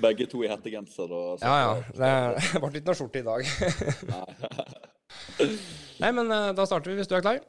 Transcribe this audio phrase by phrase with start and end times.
[0.00, 1.72] Begge to i hettegenser og Ja, ja.
[2.40, 3.40] Det ble ikke noe skjorte i dag.
[6.00, 7.40] Nei, men eh, da starter vi, hvis du er klar.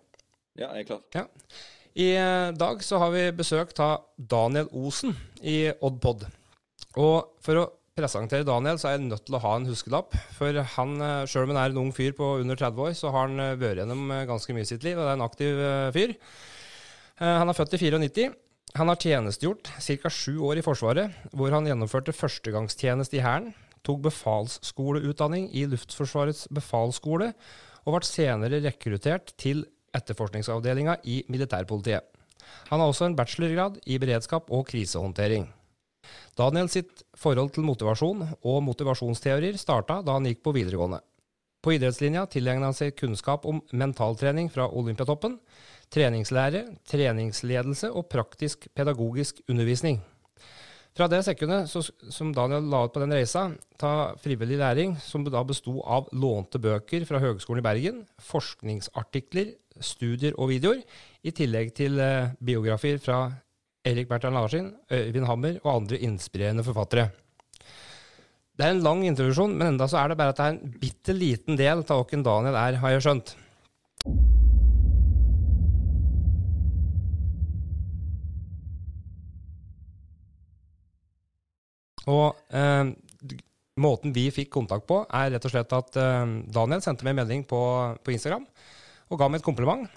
[0.60, 1.04] Ja, jeg er klar.
[1.16, 1.26] Ja.
[1.92, 6.26] I eh, dag så har vi besøk av Daniel Osen i Oddpod.
[7.00, 10.16] Og for å presentere Daniel, så er jeg nødt til å ha en huskelapp.
[10.38, 13.12] For han, eh, sjøl om han er en ung fyr på under 30 år, så
[13.14, 15.66] har han vært gjennom ganske mye i sitt liv, og det er en aktiv
[15.96, 16.16] fyr.
[17.22, 18.32] Han er født i 94.
[18.74, 20.10] Han har tjenestegjort ca.
[20.10, 23.50] sju år i Forsvaret, hvor han gjennomførte førstegangstjeneste i Hæren,
[23.84, 27.34] tok befalsskoleutdanning i Luftforsvarets befalsskole,
[27.84, 29.66] og ble senere rekruttert til
[29.98, 32.06] etterforskningsavdelinga i militærpolitiet.
[32.70, 35.50] Han har også en bachelorgrad i beredskap og krisehåndtering.
[36.40, 41.02] Daniel sitt forhold til motivasjon og motivasjonsteorier starta da han gikk på videregående.
[41.62, 45.36] På idrettslinja tilegnet han seg kunnskap om mentaltrening fra Olympiatoppen,
[45.92, 50.00] treningslære, treningsledelse og praktisk pedagogisk undervisning.
[50.92, 53.46] Fra det sekundet som Daniel la ut på den reisa,
[53.80, 60.36] ta frivillig læring, som da besto av lånte bøker fra Høgskolen i Bergen, forskningsartikler, studier
[60.36, 60.84] og videoer,
[61.24, 63.22] i tillegg til eh, biografier fra
[63.88, 67.08] Erik Bertrand Larsen, Øyvind Hammer og andre inspirerende forfattere.
[68.60, 70.76] Det er en lang introduksjon, men enda så er det bare at det er en
[70.84, 73.36] bitte liten del av hvem Daniel er, har jeg skjønt.
[82.12, 83.40] Og eh,
[83.82, 87.24] måten vi fikk kontakt på, er rett og slett at eh, Daniel sendte meg en
[87.24, 87.62] melding på,
[88.04, 88.48] på Instagram
[89.12, 89.88] og ga meg et kompliment.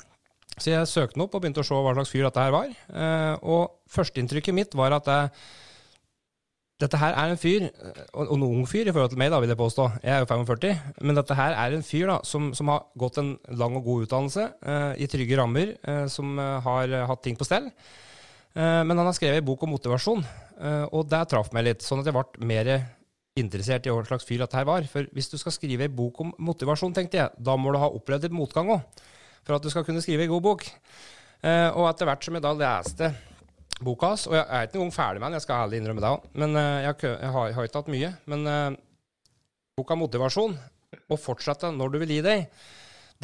[0.54, 2.70] Så jeg søkte opp og begynte å se hva slags fyr dette her var.
[2.70, 5.30] Eh, og førsteinntrykket mitt var at jeg,
[6.82, 9.32] dette her er en fyr, eh, og og en ung fyr i forhold til meg,
[9.34, 9.88] da, vil jeg påstå.
[10.02, 10.94] Jeg er jo 45.
[11.02, 14.06] Men dette her er en fyr da, som, som har gått en lang og god
[14.06, 17.70] utdannelse eh, i trygge rammer, eh, som eh, har eh, hatt ting på stell.
[18.54, 20.22] Eh, men han har skrevet en bok om motivasjon,
[20.60, 21.82] eh, og det traff meg litt.
[21.82, 22.70] Sånn at jeg ble mer
[23.34, 24.86] interessert i hva slags fyr dette her var.
[24.90, 27.90] For hvis du skal skrive en bok om motivasjon, tenkte jeg, da må du ha
[27.90, 29.04] opplevd litt motgang òg.
[29.44, 30.66] For at du skal kunne skrive en god bok.
[31.44, 33.10] Eh, og etter hvert som jeg da leste
[33.84, 36.10] boka hans, og jeg er ikke engang ferdig med den, jeg skal ærlig innrømme det
[36.14, 38.10] òg, men jeg, har jeg, har, ikke hatt mye.
[38.30, 38.76] Men
[39.74, 40.54] boka 'Motivasjon',
[41.10, 42.46] og fortsette når du vil gi deg,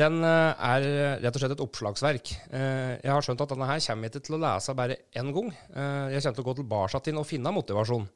[0.01, 0.87] den eh, er
[1.23, 2.31] rett og slett et oppslagsverk.
[2.51, 5.33] Eh, Jeg har skjønt at denne her kommer jeg ikke til å lese bare én
[5.37, 5.51] gang.
[5.71, 8.07] Eh, Jeg kommer til å gå tilbake til den og finne motivasjon.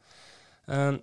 [0.69, 0.95] Eh,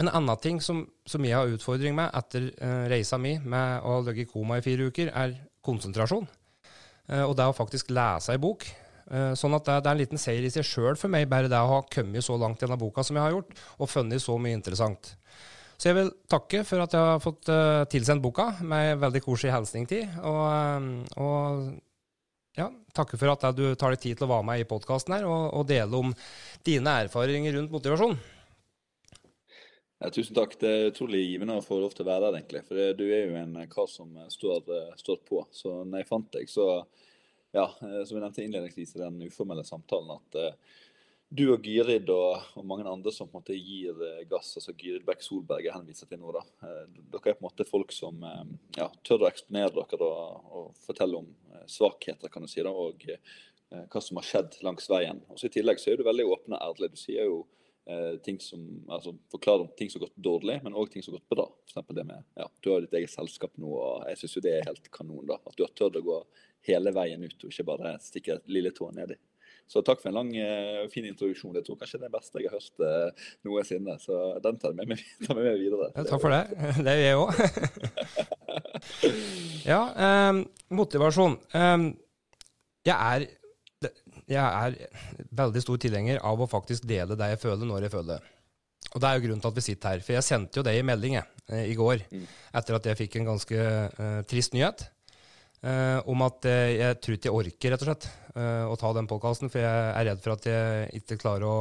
[0.00, 3.98] En annen ting som, som jeg har utfordring med etter eh, reisa mi med å
[4.06, 6.24] ligge i koma i fire uker, er konsentrasjon.
[7.10, 8.64] Eh, Og det å faktisk lese ei bok.
[9.12, 11.50] Eh, Sånn at det, det er en liten seier i seg sjøl for meg, bare
[11.52, 14.22] det å ha kommet så langt i denne boka som jeg har gjort, og funnet
[14.24, 15.12] så mye interessant.
[15.82, 19.22] Så jeg vil takke for at jeg har fått uh, tilsendt boka med en veldig
[19.24, 20.04] koselig hilsning til.
[20.22, 24.62] Og, eh, og ja, takke for at du tar deg tid til å være med
[24.62, 26.12] i podkasten her og, og dele om
[26.62, 28.14] dine erfaringer rundt motivasjon.
[29.98, 30.54] Ja, tusen takk.
[30.60, 32.62] Det er utrolig givende å få lov til å være der, egentlig.
[32.68, 35.42] For du er jo en kar som står, eh, står på.
[35.50, 36.68] Så når jeg fant deg, så
[37.52, 40.78] Ja, som jeg nevnte innledningsvis i den uformelle samtalen, at eh,
[41.32, 44.74] du og Gyrid og, og mange andre som på en måte gir eh, gass, altså
[44.76, 46.42] Gyrid Bekk Solberg er henviser til nå, da.
[46.66, 46.82] Eh,
[47.12, 48.42] dere er på en måte folk som eh,
[48.76, 51.32] ja, tør å eksponere dere og, og fortelle om
[51.70, 53.06] svakheter, kan du si, da, og
[53.72, 55.22] hva som har skjedd langs veien.
[55.32, 56.90] Og så I tillegg så er du veldig åpen og ærlig.
[56.92, 57.44] Du sier jo
[58.22, 58.60] ting som,
[58.92, 61.46] altså forklarer om ting som har gått dårlig, men òg ting som har gått bra.
[61.72, 64.52] For det med, ja, Du har ditt eget selskap nå, og jeg syns jo det
[64.58, 65.24] er helt kanon.
[65.30, 66.18] da, At du har tørt å gå
[66.68, 69.16] hele veien ut, og ikke bare stikke lille tå nedi.
[69.70, 70.30] Så takk for en lang,
[70.82, 71.54] og fin introduksjon.
[71.56, 73.94] Jeg tror kanskje det er det beste jeg har hørt eh, noensinne.
[74.02, 75.00] Så den tar jeg med
[75.38, 75.88] med videre.
[75.96, 76.42] Ja, takk for det.
[76.86, 77.32] Det gjør jeg òg.
[79.72, 80.42] ja, eh,
[80.76, 81.38] motivasjon.
[81.56, 81.86] Eh,
[82.90, 83.28] jeg er
[84.30, 84.76] jeg er
[85.34, 88.20] veldig stor tilhenger av å faktisk dele det jeg føler, når jeg føler det.
[88.92, 90.02] Og det er jo grunnen til at vi sitter her.
[90.04, 92.26] For jeg sendte jo det i melding eh, i går, Mm.
[92.60, 94.84] etter at jeg fikk en ganske uh, trist nyhet.
[95.64, 98.92] uh, om at uh, jeg tror ikke jeg orker, rett og slett, eh, å ta
[98.96, 99.50] den podkasten.
[99.52, 101.56] For jeg er redd for at jeg ikke klarer å,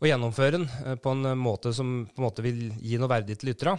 [0.00, 3.38] å gjennomføre den eh, på en måte som på en måte vil gi noe verdig
[3.40, 3.78] til lytterne.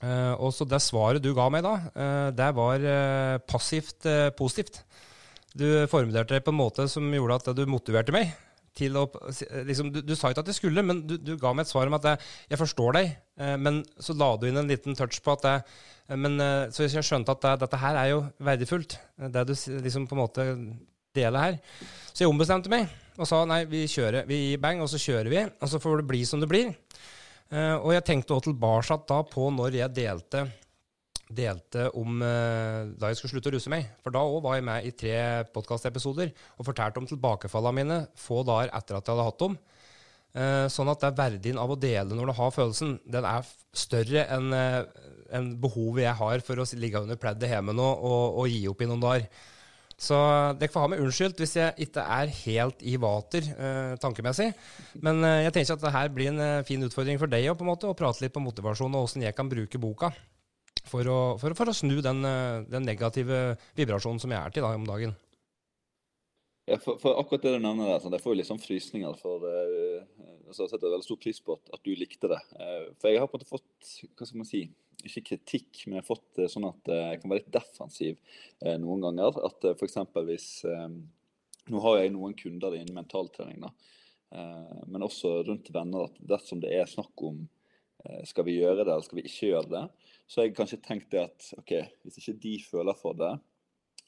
[0.00, 4.30] Eh, og så det svaret du ga meg da, eh, det var eh, passivt eh,
[4.32, 4.80] positivt.
[5.52, 8.30] Du formulerte det på en måte som gjorde at du motiverte meg.
[8.80, 9.02] til å,
[9.66, 11.88] liksom, du, du sa ikke at jeg skulle, men du, du ga meg et svar
[11.90, 12.20] om at jeg,
[12.52, 13.08] jeg forstår deg.
[13.42, 15.64] Eh, men så la du inn en liten touch på at jeg,
[16.06, 19.42] eh, men, eh, Så jeg skjønte at det, dette her er jo verdifullt, eh, det
[19.50, 20.46] du liksom på en måte
[21.16, 21.58] deler her.
[22.12, 22.88] Så jeg ombestemte meg
[23.20, 24.24] og sa nei, vi kjører.
[24.28, 25.42] Vi gir bang, og så kjører vi.
[25.60, 26.72] Og så får det bli som det blir.
[27.50, 30.44] Uh, og jeg tenkte også tilbake da på når jeg delte
[31.30, 33.88] delte om uh, da jeg skulle slutte å ruse meg.
[34.02, 35.16] For da òg var jeg med i tre
[35.54, 39.58] podkastepisoder og fortalte om tilbakefallene mine få dager etter at jeg hadde hatt dem.
[40.30, 43.46] Uh, sånn at det er verdien av å dele når du har følelsen, den er
[43.74, 44.54] større enn
[45.34, 48.82] en behovet jeg har for å ligge under pleddet hjemme nå og, og, gi opp
[48.82, 49.26] i noen dager.
[50.00, 50.16] Så
[50.56, 54.48] dere får ha meg unnskyldt hvis jeg ikke er helt i vater eh, tankemessig.
[55.04, 57.66] Men eh, jeg tenker at det her blir en eh, fin utfordring for deg på
[57.66, 60.08] en måte, å prate litt på motivasjon og åssen jeg kan bruke boka
[60.88, 62.24] for å, for, for å snu den,
[62.70, 65.12] den, negative vibrasjonen som jeg er til da, om dagen.
[66.70, 69.20] Ja, for, for, akkurat det du nevner der, sånn, jeg får jo litt sånn frysninger.
[69.20, 70.00] for uh,
[70.50, 72.40] Jeg setter veldig stor pris på at, at, du likte det.
[72.58, 74.64] Uh, for jeg har på en måte fått hva skal man si,
[75.06, 78.18] ikke kritikk, men jeg har fått sånn at jeg kan være litt defensiv
[78.82, 79.38] noen ganger.
[79.48, 79.96] At f.eks.
[80.26, 80.48] hvis
[81.70, 83.70] Nå har jeg noen kunder innen mentaltrening, da,
[84.84, 86.04] men også rundt venner.
[86.04, 87.40] at Dersom det er snakk om
[88.28, 89.82] skal vi gjøre det eller skal vi ikke gjøre det,
[90.30, 91.72] så har jeg kanskje tenkt det at ok,
[92.04, 93.32] hvis ikke de føler for det,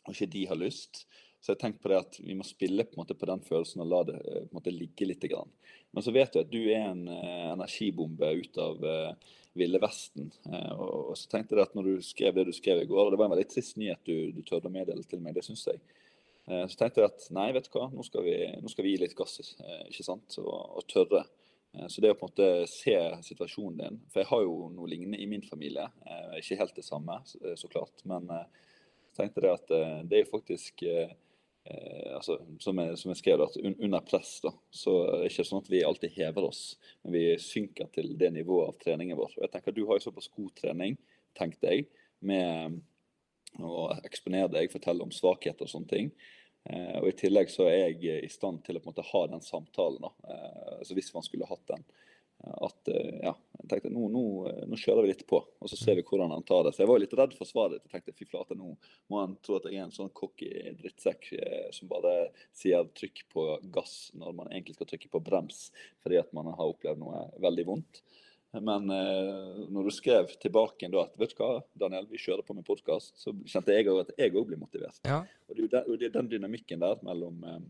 [0.04, 1.04] og ikke de har lyst,
[1.42, 3.88] så jeg tenker på det at vi må spille på, måte, på den følelsen og
[3.90, 5.24] la det eh, på en måte, ligge litt.
[5.26, 5.50] Grann.
[5.90, 10.30] Men så vet du at du er en uh, energibombe ut av uh, Ville Vesten.
[10.46, 13.04] Uh, og, og, så tenkte jeg at når du skrev det du skrev i går,
[13.04, 15.42] og det var en veldig trist nyhet du, du tørde å meddele til meg, det
[15.46, 15.82] syns jeg.
[16.46, 18.94] Uh, så tenkte jeg at nei, vet du hva, nå skal vi, nå skal vi
[18.94, 19.40] gi litt gass,
[19.88, 21.24] ikke sant, og, og tørre.
[21.88, 22.92] Så det å på en måte se
[23.24, 25.86] situasjonen din For jeg har jo noe lignende i min familie.
[26.36, 28.02] Ikke helt det samme, så klart.
[28.04, 29.72] Men jeg tenkte det at
[30.04, 30.84] det er faktisk
[31.64, 35.32] eh, altså, som, jeg, som jeg skrev, at un, under press da, så er det
[35.32, 36.62] ikke sånn at vi alltid hever oss,
[37.02, 39.36] men vi synker til det nivået av treningen vår.
[39.38, 40.98] Og jeg tenker Du har jo såpass god trening,
[41.38, 41.88] tenkte jeg,
[42.22, 42.80] med
[43.60, 46.12] å eksponere deg, fortelle om svakheter og sånne ting.
[46.70, 49.22] Eh, og I tillegg så er jeg i stand til å på en måte ha
[49.32, 51.84] den samtalen, da, eh, altså hvis man skulle hatt den
[52.42, 55.78] at eh, ja, jeg tenkte nå, nå, eh, nå, kjører vi litt på, og så
[55.78, 56.74] ser vi hvordan han tar det.
[56.74, 57.86] Så jeg var litt redd for svaret ditt.
[57.86, 58.74] Jeg tenkte fy flate, nå
[59.12, 60.50] må han tro at jeg er en sånn cocky
[60.80, 65.68] drittsekk eh, som bare sier trykk på gass når man egentlig skal trykke på brems
[66.02, 68.02] fordi at man har opplevd noe veldig vondt.
[68.60, 72.56] Men eh, når du skrev tilbake da at vet du hva, Daniel, vi kjører på
[72.56, 75.00] med podkast, så kjente jeg òg at jeg òg blir motivert.
[75.08, 75.22] Ja.
[75.48, 77.62] Og det er jo den dynamikken der mellom eh,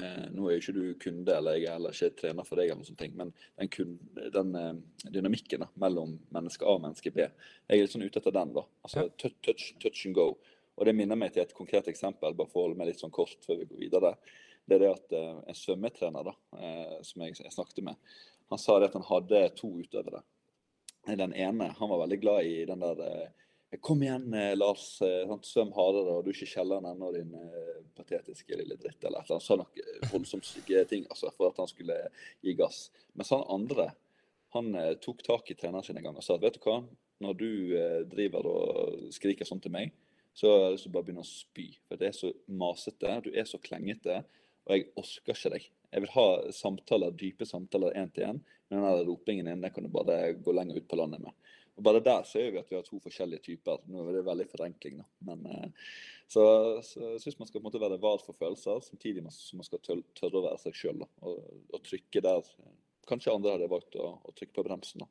[0.00, 2.70] Eh, nå er jo ikke du kunde, eller jeg er heller ikke trener for deg,
[2.70, 3.98] eller noe sånt, men den, kun,
[4.32, 4.70] den eh,
[5.12, 8.54] dynamikken da, mellom menneske A og menneske B, jeg er litt sånn ute etter den.
[8.56, 10.30] da, altså touch, touch, touch, and go.
[10.78, 13.12] Og Det minner meg til et konkret eksempel, bare for å holde meg litt sånn
[13.12, 14.14] kort før vi går videre.
[14.64, 18.16] Det er det at eh, En svømmetrener da, eh, som jeg, jeg, snakket med,
[18.52, 20.24] han sa det at han hadde to utøvere.
[21.08, 23.41] Den ene han var veldig glad i den der eh,
[23.80, 25.02] Kom igjen, eh, Lars.
[25.02, 29.00] Eh, svøm hardere, og du er ikke kjelleren ennå, din eh, patetiske lille dritt.
[29.00, 29.46] Eller et eller annet.
[29.46, 31.96] Sa noen voldsomt stygge ting altså, for at han skulle
[32.44, 32.90] gi gass.
[33.16, 33.92] Mens han andre
[34.52, 36.82] han tok tak i treneren sin en gang og sa at vet du hva,
[37.24, 37.52] når du
[38.12, 39.94] driver og skriker sånn til meg,
[40.36, 41.64] så har jeg lyst til å bare begynne å spy.
[41.88, 44.18] For det er så masete, du er så klengete,
[44.66, 45.70] og jeg orker ikke deg.
[45.88, 49.88] Jeg vil ha samtaler, dype samtaler én til én, men den ropingen din den kan
[49.88, 51.32] du bare gå lenger ut på landet med.
[51.78, 53.80] Og Bare der ser vi at vi har to forskjellige typer.
[53.88, 55.06] Nå er det veldig forenkling, da.
[55.28, 55.94] Men, eh,
[56.28, 56.44] så,
[56.84, 59.68] så jeg syns man skal på en måte være var for følelser, samtidig som man
[59.68, 61.06] skal tørre å være seg sjøl.
[61.22, 61.40] Og,
[61.72, 62.54] og, trykke der
[63.02, 65.02] Kanskje andre hadde valgt å, å trykke på bremsen.
[65.02, 65.08] da.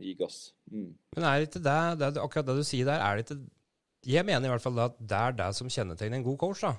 [0.00, 0.38] Gi gass.
[0.72, 0.94] Mm.
[1.12, 3.36] Men er det ikke det, det, akkurat det du sier der, er det ikke
[4.08, 6.64] Jeg mener i hvert fall at det er det som kjennetegner en god coach.
[6.64, 6.72] da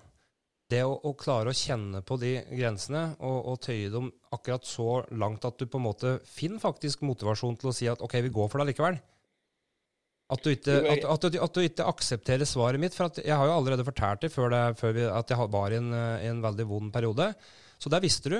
[0.71, 5.03] det å, å, klare å kjenne på de grensene og, og, tøye dem akkurat så
[5.11, 8.31] langt at du på en måte finner faktisk motivasjon til å si at OK, vi
[8.33, 8.97] går for det likevel.
[10.33, 12.95] At du, ikke, at, at, du, at du ikke, aksepterer svaret mitt.
[12.95, 15.77] For jeg har jo allerede fortalt det før, det, før vi, at jeg var i
[15.77, 17.27] en, i en veldig vond periode.
[17.77, 18.39] Så der visste du.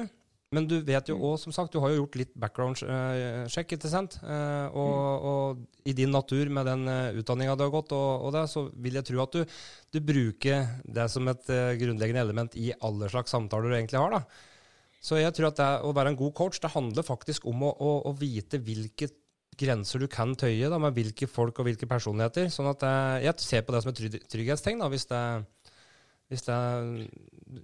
[0.54, 1.42] Men du vet jo òg, mm.
[1.42, 4.20] som sagt, du har jo gjort litt background-sjekk, ikke sant?
[4.22, 5.28] Og, mm.
[5.32, 8.68] og, i din natur med den uh, utdanninga du har gått, og, og, det, så
[8.86, 9.58] vil jeg tro at du,
[9.92, 14.20] du bruker det som et grunnleggende element i alle slags samtaler du egentlig har.
[14.20, 14.52] da.
[15.04, 17.74] Så jeg tror at det, å være en god coach, det handler faktisk om å,
[17.76, 19.10] å, å vite hvilke
[19.60, 22.50] grenser du kan tøye da, med hvilke folk og hvilke personligheter.
[22.54, 22.86] sånn at
[23.24, 25.22] jeg ser på det som et trygghetstegn, da, hvis, det,
[26.32, 26.58] hvis det,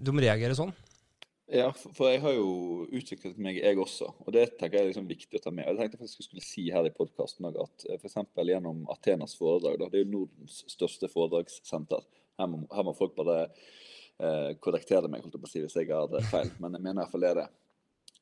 [0.10, 0.74] de reagerer sånn.
[1.50, 2.50] Ja, for jeg har jo
[2.94, 4.12] utviklet meg, jeg også.
[4.22, 5.66] Og det tenker jeg er liksom viktig å ta med.
[5.66, 8.20] Jeg tenkte faktisk jeg skulle si her i podkasten at eh, f.eks.
[8.38, 12.06] gjennom Athenas foredrag, da, det er jo Nordens største foredragssenter.
[12.38, 16.14] Her må, her må folk bare eh, korrektere meg holdt å si, hvis jeg har
[16.30, 17.50] feil, men jeg mener iallfall det er det.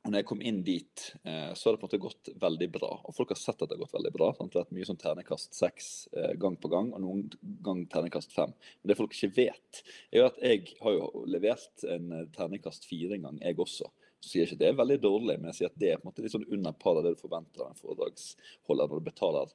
[0.08, 2.68] Og når jeg kom inn dit, eh, så har det på en måte gått veldig
[2.72, 2.92] bra.
[3.04, 4.30] Og folk har sett at det har gått veldig bra.
[4.38, 4.54] Sant?
[4.54, 7.26] Det har vært mye sånn ternekast seks eh, gang på gang, og noen
[7.66, 8.54] gang ternekast fem.
[8.80, 12.88] Men det folk ikke vet, er jo at jeg har jo levert en eh, ternekast
[12.88, 13.92] fire en gang, jeg også.
[14.24, 16.08] Så sier jeg ikke det er veldig dårlig, men jeg sier at det er på
[16.08, 19.10] en måte litt sånn under par av det du forventer av en foredragsholder når du
[19.12, 19.52] betaler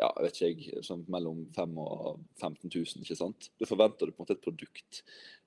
[0.00, 3.04] ja, jeg vet ikke jeg, sånn mellom 5 og 15 000.
[3.04, 3.50] ikke sant?
[3.60, 5.02] Da forventer du på en måte et produkt.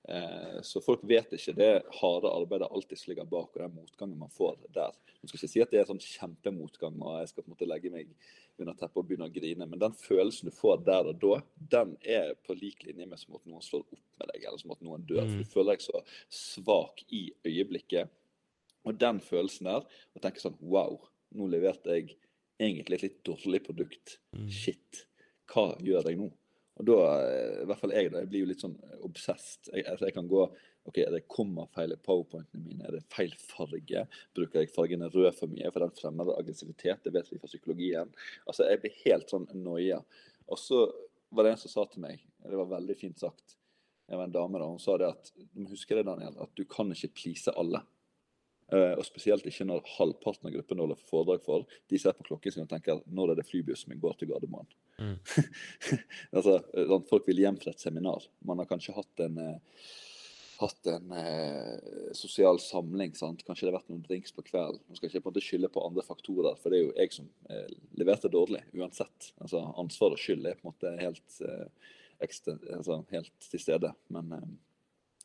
[0.08, 1.70] Eh, så folk vet ikke det
[2.00, 4.94] harde arbeidet alltid som ligger bak, og den motgangen man får der.
[5.22, 7.70] Jeg skal ikke si at det er sånn kjempemotgang og jeg skal på en måte
[7.70, 8.12] legge meg
[8.62, 11.40] under teppet og begynne å grine, men den følelsen du får der og da,
[11.74, 14.76] den er på lik linje med som at noen slår opp med deg, eller som
[14.76, 15.26] at noen dør.
[15.26, 18.14] For du føler deg så svak i øyeblikket.
[18.86, 21.02] Og den følelsen der, å tenke sånn Wow,
[21.36, 22.14] nå leverte jeg
[22.62, 24.20] egentlig et litt dårlig produkt.
[24.54, 25.08] Shit,
[25.52, 26.30] hva gjør jeg nå?
[26.76, 28.76] Og da, eh, i hvert fall jeg, da, jeg blir jo litt sånn
[29.08, 29.70] obsessed.
[29.72, 30.46] Jeg, altså jeg kan gå
[30.86, 32.86] OK, er det kommafeil i powerpointene mine?
[32.86, 34.04] Er det feil farge?
[34.38, 37.02] Bruker jeg fargene rød for mye, for den fremmer aggressivitet?
[37.02, 38.12] Det vet vi fra psykologien.
[38.46, 40.04] Altså, Jeg blir helt sånn noia.
[40.46, 40.84] Og så
[41.34, 43.58] var det en som sa til meg, det var veldig fint sagt,
[44.06, 46.52] jeg var en dame da, hun sa det at du må huske det, Daniel, at
[46.54, 47.82] du kan ikke please alle.
[48.74, 52.54] Uh, og spesielt ikke når halvparten av gruppen holder foredrag for, de ser på klokken
[52.54, 54.72] sin og tenker når er det flybussen min går til Gardermoen.
[54.98, 55.20] Mm.
[56.36, 58.26] altså, sånn, folk vil hjem fra et seminar.
[58.42, 59.86] Man har kanskje hatt en, uh,
[60.64, 63.14] hatt en uh, sosial samling.
[63.20, 63.46] sant?
[63.46, 64.82] Kanskje det har vært noen drinks på kvelden.
[64.82, 66.96] Nå skal jeg ikke på en måte skylde på andre faktorer, for det er jo
[66.98, 67.30] jeg som
[68.02, 69.34] leverte dårlig uansett.
[69.38, 71.42] Altså, Ansvar og skyld er på en måte helt,
[72.26, 73.94] ekstra, altså, helt til stede.
[74.10, 74.58] Men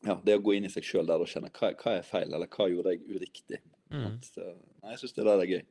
[0.06, 2.32] ja, det å gå inn i seg sjøl der og kjenne hva, hva, er feil,
[2.32, 3.60] eller hva gjorde jeg uriktig.
[3.92, 4.16] Mm.
[4.24, 4.46] Så,
[4.80, 5.62] nei, jeg syns det der er gøy.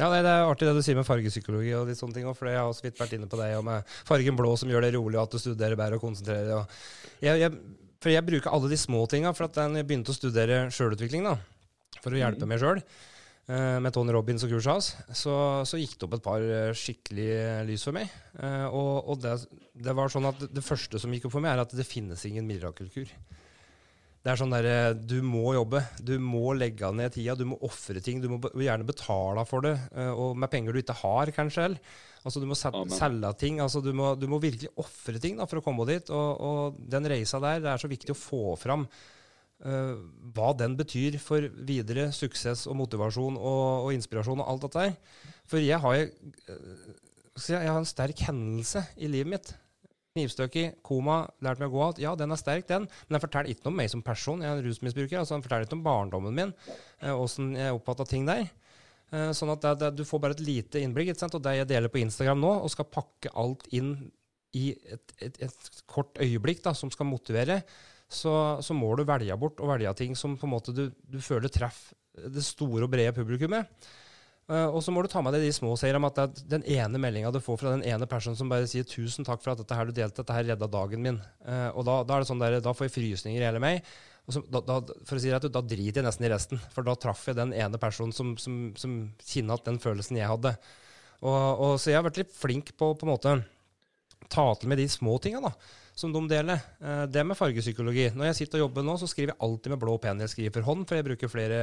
[0.00, 2.26] Ja, det er artig det du sier med fargepsykologi og litt sånne ting.
[2.34, 4.86] For jeg har så vidt vært inne på det, og med fargen blå som gjør
[4.86, 6.76] det rolig, og at du studerer bedre og konsentrerer deg.
[7.26, 9.34] Jeg, jeg, for jeg bruker alle de små tinga.
[9.36, 11.36] For at jeg begynte å studere sjølutvikling, da,
[12.00, 12.50] for å hjelpe mm.
[12.54, 12.80] meg sjøl,
[13.52, 15.36] eh, med Tony Robins og kurset hans, så,
[15.68, 18.16] så, gikk det opp et par skikkelig skikkelige lys for meg.
[18.40, 19.36] Eh, og, og det,
[19.76, 22.24] det, var sånn at det første som gikk opp for meg, er at det finnes
[22.30, 23.12] ingen mirakelkur.
[24.22, 25.82] Det er sånn derre Du må jobbe.
[25.98, 27.34] Du må legge ned tida.
[27.38, 28.22] Du må ofre ting.
[28.22, 31.72] Du må gjerne betale for det, eh, og med penger du ikke har, kanskje.
[32.22, 33.58] Altså, du må selge ting.
[33.64, 36.12] Altså, du, må, du må virkelig ofre ting da, for å komme dit.
[36.14, 39.98] Og, og, den reisa der, det er så viktig å få fram uh,
[40.36, 45.26] hva den betyr for videre suksess og motivasjon og, og inspirasjon og alt dette der.
[45.50, 46.14] For jeg har, jeg,
[47.42, 49.54] jeg har en sterk hendelse i livet mitt
[50.12, 52.00] knivstøkk koma, lært meg å gå alt.
[52.02, 52.88] Ja, den er sterk, den.
[53.06, 54.42] Men den forteller ikke noe om meg som person.
[54.44, 55.20] Jeg er en rusmisbruker.
[55.20, 56.52] altså Den forteller ikke om barndommen min,
[57.14, 58.44] åssen eh, jeg oppfatta ting der.
[59.12, 61.14] Eh, sånn at det, det, du får bare et lite innblikk.
[61.24, 63.94] Og det jeg deler på Instagram nå, og skal pakke alt inn
[64.58, 67.62] i et, et, et kort øyeblikk da, som skal motivere,
[68.12, 71.16] så, så, må du velge bort og velge ting som på en måte du, du
[71.24, 71.96] føler treffer
[72.28, 73.70] det store og brede publikummet.
[74.50, 76.48] Uh, og så må du ta med deg de små seierne om at det er
[76.56, 79.54] den ene meldinga du får fra den ene personen som bare sier 'tusen takk for
[79.54, 81.20] at dette her du delte, dette her redda dagen min'.
[81.46, 83.86] Uh, og da, da, er det sånn der, da får jeg frysninger i hele meg.
[84.26, 86.86] Og så, da, da, for å si det, da driter jeg nesten i resten, for
[86.86, 90.54] da traff jeg den ene personen som, som, som kjenner den følelsen jeg hadde.
[91.22, 93.38] Og, og, så jeg har vært litt flink på måte
[94.30, 95.42] ta til med de små tinga.
[95.42, 95.54] da
[95.94, 96.60] som de deler.
[96.80, 98.08] Eh, det med fargepsykologi.
[98.16, 100.22] Når jeg sitter og jobber nå, så skriver jeg alltid med blå penn.
[100.24, 101.58] Jeg skriver for hånd, for jeg bruker flere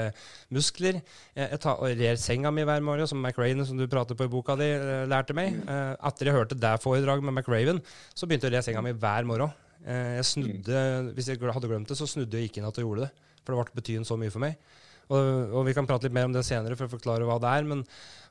[0.53, 1.01] muskler.
[1.37, 4.31] Jeg tar, og rer senga mi hver morgen, som McRaven, som du prater på i
[4.31, 5.57] boka di, eh, lærte meg.
[5.65, 7.81] Eh, etter jeg hørte det foredraget med McRaven,
[8.13, 9.55] så begynte jeg å re senga mi hver morgen.
[9.79, 13.07] Jeg snudde, Hvis jeg hadde glemt det, så snudde jeg ikke inn at jeg gjorde
[13.07, 13.11] det.
[13.45, 14.57] For det ble betydende så mye for meg.
[15.09, 17.51] Og, og, Vi kan prate litt mer om det senere for å forklare hva det
[17.51, 17.67] er.
[17.69, 17.83] Men,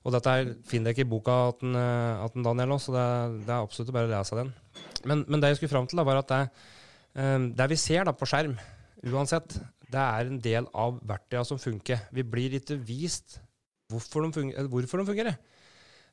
[0.07, 3.07] og dette er, finner jeg ikke i boka til Daniel nå, så det,
[3.43, 4.53] det, er absolutt bare å lese den.
[5.05, 6.41] Men, men, det jeg skulle fram til, da, var at det,
[7.19, 8.55] um, det vi ser da, på skjerm,
[9.11, 9.59] uansett,
[9.89, 12.07] det er en del av verktøyene som funker.
[12.15, 13.41] Vi blir ikke vist
[13.91, 14.71] hvorfor de, fungerer.
[14.71, 15.39] hvorfor de fungerer.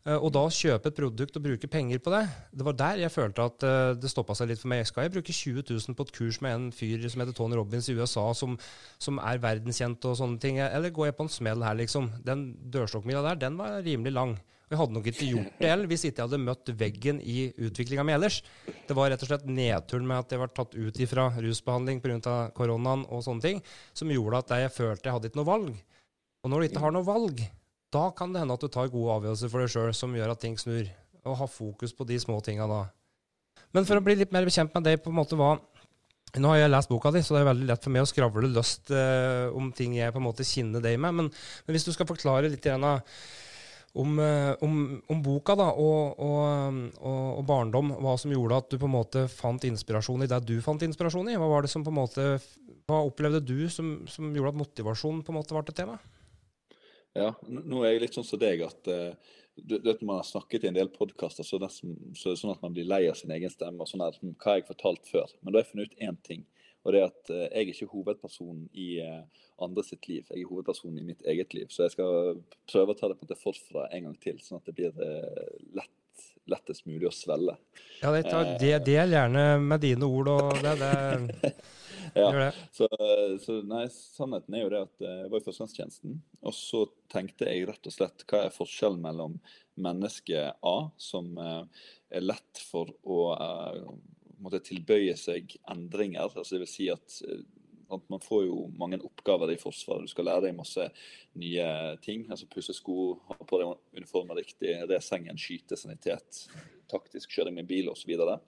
[0.05, 3.13] Uh, og da kjøpe et produkt og bruke penger på det, det var der jeg
[3.13, 4.83] følte at uh, det stoppa seg litt for meg.
[4.85, 7.89] Skal jeg bruke 20 000 på et kurs med en fyr som heter Tony Robins
[7.89, 8.53] i USA, som,
[9.01, 12.11] som er verdenskjent og sånne ting, eller går jeg på en smell her, liksom?
[12.27, 14.37] Den dørstokkmila der, den var rimelig lang.
[14.65, 17.35] Og jeg hadde nok ikke gjort det heller hvis ikke jeg hadde møtt veggen i
[17.67, 18.39] utviklinga mi ellers.
[18.65, 22.37] Det var rett og slett nedturen med at jeg var tatt ut ifra rusbehandling pga.
[22.57, 23.61] koronaen og sånne ting,
[23.93, 25.77] som gjorde at jeg følte jeg hadde ikke noe valg.
[26.41, 27.45] Og når du ikke har noe valg,
[27.95, 30.43] da kan det hende at du tar gode avgjørelser for deg sjøl som gjør at
[30.43, 30.89] ting snur.
[31.25, 32.83] Og ha fokus på de små tinga da.
[33.73, 35.55] Men for å bli litt mer bekjent med deg, på en måte hva
[36.41, 38.49] nå har jeg lest boka di, så det er veldig lett for meg å skravle
[38.51, 41.15] løst eh, om ting jeg på en måte kjenner deg med.
[41.15, 44.73] Men, men, hvis du skal forklare litt igjen om, eh, om,
[45.11, 49.25] om, boka da, og, og, og, barndom, hva som gjorde at du på en måte
[49.31, 51.37] fant inspirasjon i det du fant inspirasjon i.
[51.39, 52.27] Hva var det som på en måte,
[52.89, 55.99] hva opplevde du som, som gjorde at motivasjon på en måte ble et tema?
[57.15, 60.27] Ja, nå er jeg litt sånn som deg at uh, du, vet, når man har
[60.27, 63.51] snakket i en del podkaster, så, så, sånn at man blir lei av sin egen
[63.51, 63.79] stemme.
[63.79, 65.31] og sånn her, Hva har jeg fortalt før?
[65.41, 66.45] Men da har jeg funnet ut én ting.
[66.85, 70.25] Og det er at uh, jeg er ikke hovedpersonen i uh, andre sitt liv.
[70.27, 71.71] Jeg er hovedpersonen i mitt eget liv.
[71.73, 74.67] Så jeg skal prøve å ta det på en forfra en gang til, sånn at
[74.67, 77.55] det blir uh, lett, lettest mulig å svelle.
[78.03, 80.35] Ja, det, tar, det, del gjerne med dine ord.
[80.35, 81.55] og det, det
[82.15, 82.47] Ja.
[82.71, 82.87] Så,
[83.43, 86.17] så nei, sannheten er jo det at jeg var i førstegangstjenesten,
[86.47, 89.35] og så tenkte jeg rett og slett hva er forskjellen mellom
[89.83, 93.81] menneske A, som eh, er lett for å eh,
[94.39, 97.43] måtte tilbøye seg endringer, altså det vil si at eh,
[98.09, 100.07] man får jo mange oppgaver i Forsvaret.
[100.07, 100.87] Du skal lære deg masse
[101.37, 101.67] nye
[102.01, 102.25] ting.
[102.31, 106.45] altså Pusse sko, ha på deg uniformen riktig, re sengen, skyte, sanitet,
[106.91, 108.15] taktisk kjøring med bil osv.
[108.15, 108.39] Eh,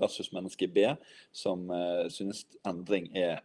[0.00, 0.86] versus menneske B,
[1.32, 3.40] som eh, synes endring er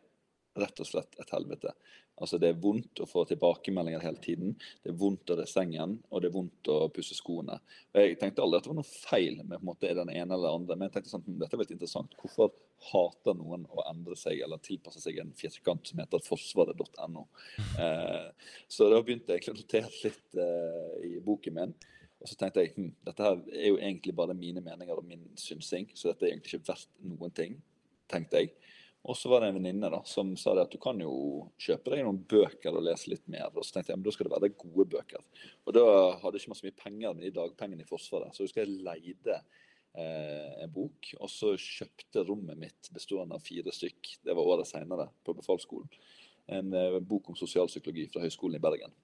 [0.55, 1.73] rett og slett et helvete.
[2.15, 4.53] Altså Det er vondt å få tilbakemeldinger hele tiden.
[4.83, 7.57] Det er vondt å re sengen, og det er vondt å pusse skoene.
[7.91, 10.37] Og Jeg tenkte aldri at det var noe feil med på en måte den ene
[10.37, 12.15] eller andre, men jeg tenkte sånn, hm, dette er veldig interessant.
[12.21, 12.53] Hvorfor
[12.91, 17.27] hater noen å endre seg eller tilpasse seg en firkant som heter forsvaret.no?
[17.75, 18.29] Eh,
[18.71, 21.73] så da begynte jeg å notere litt eh, i boken min.
[22.25, 25.27] Og så tenkte jeg hm, dette her er jo egentlig bare mine meninger og min
[25.37, 27.59] synsing, så dette er egentlig ikke verdt noen ting,
[28.09, 28.55] tenkte jeg.
[29.05, 31.11] Og så var det en venninne da, som sa det at du kan jo
[31.61, 33.51] kjøpe deg noen bøker og lese litt mer.
[33.53, 35.21] Og så tenkte jeg men da skal det være gode bøker.
[35.61, 35.85] Og da
[36.23, 40.65] hadde jeg ikke mye penger med de dagpengene i Forsvaret, så husker jeg leide eh,
[40.65, 41.13] en bok.
[41.19, 46.01] Og så kjøpte rommet mitt bestående av fire stykk, det var året seinere, på befalsskolen.
[46.57, 48.97] En eh, bok om sosialpsykologi fra Høgskolen i Bergen.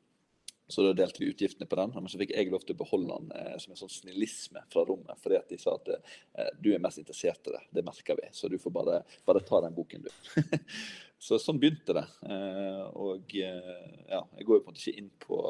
[0.71, 3.17] Så da delte vi utgiftene på den, men så fikk jeg lov til å beholde
[3.17, 5.19] den eh, som en sånn snillisme fra rommet.
[5.23, 8.29] Fordi at de sa at eh, du er mest interessert i det, det merker vi.
[8.35, 10.43] Så du får bare, bare ta den boken, du.
[11.25, 12.05] så sånn begynte det.
[12.23, 13.73] Eh, og eh,
[14.07, 15.41] ja, jeg går jo på en måte ikke inn på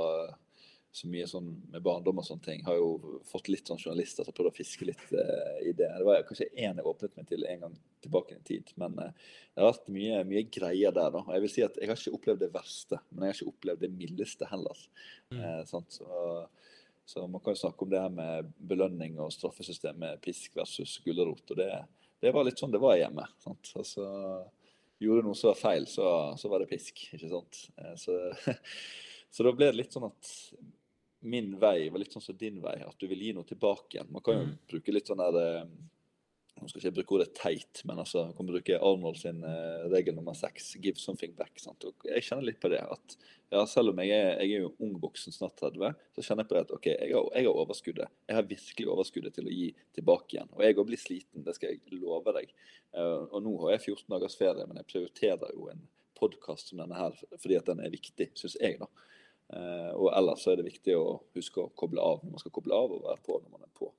[0.91, 2.63] så mye sånn med barndom og sånne ting.
[2.65, 5.87] Har jo fått litt sånn journalister som prøvde å fiske litt uh, i det.
[5.87, 8.73] Det var kanskje én jeg åpnet meg til en gang tilbake i tid.
[8.81, 11.13] Men uh, det har vært mye, mye, greier der.
[11.13, 11.21] da.
[11.23, 13.53] Og jeg vil si at jeg har ikke opplevd det verste, men jeg har ikke
[13.53, 14.81] opplevd det mildeste heller.
[15.31, 15.37] Mm.
[15.45, 15.81] Uh, så,
[17.13, 20.97] så, man kan jo snakke om det her med belønning og straffesystem med pisk versus
[21.07, 21.45] gulrot.
[21.55, 21.69] Og det,
[22.19, 23.29] det, var litt sånn det var hjemme.
[23.45, 23.71] sant?
[23.79, 24.09] Altså,
[24.99, 26.99] gjorde noe som var feil, så, så, var det pisk.
[27.15, 27.63] ikke sant?
[28.03, 28.19] Så,
[29.31, 30.35] så da ble det litt sånn at
[31.21, 34.11] min vei var litt sånn som din vei, at du vil gi noe tilbake igjen.
[34.13, 34.53] Man kan jo mm.
[34.73, 35.65] bruke litt sånn der eh,
[36.61, 40.13] Nå skal ikke bruke ordet teit, men altså, man kan bruke Arnold sin uh, regel
[40.13, 41.57] nummer seks, 'give something back'.
[41.57, 41.87] Sant?
[41.87, 42.83] Og jeg kjenner litt på det.
[42.83, 43.15] at
[43.49, 46.49] ja, Selv om jeg er, jeg er jo ung voksen, snart 30, så kjenner jeg
[46.51, 48.13] på det at ok, jeg har, jeg har overskuddet.
[48.29, 50.51] Jeg har virkelig overskuddet til å gi tilbake igjen.
[50.53, 52.53] Og jeg òg blir sliten, det skal jeg love deg.
[52.93, 55.81] Uh, og nå har jeg 14 dagers ferie, men jeg prioriterer jo en
[56.21, 58.77] podkast som denne her fordi at den er viktig, syns jeg.
[58.83, 58.91] da.
[59.51, 62.53] Uh, og ellers så er det viktig å huske å koble av når man skal
[62.55, 63.89] koble av, og være på når man er på.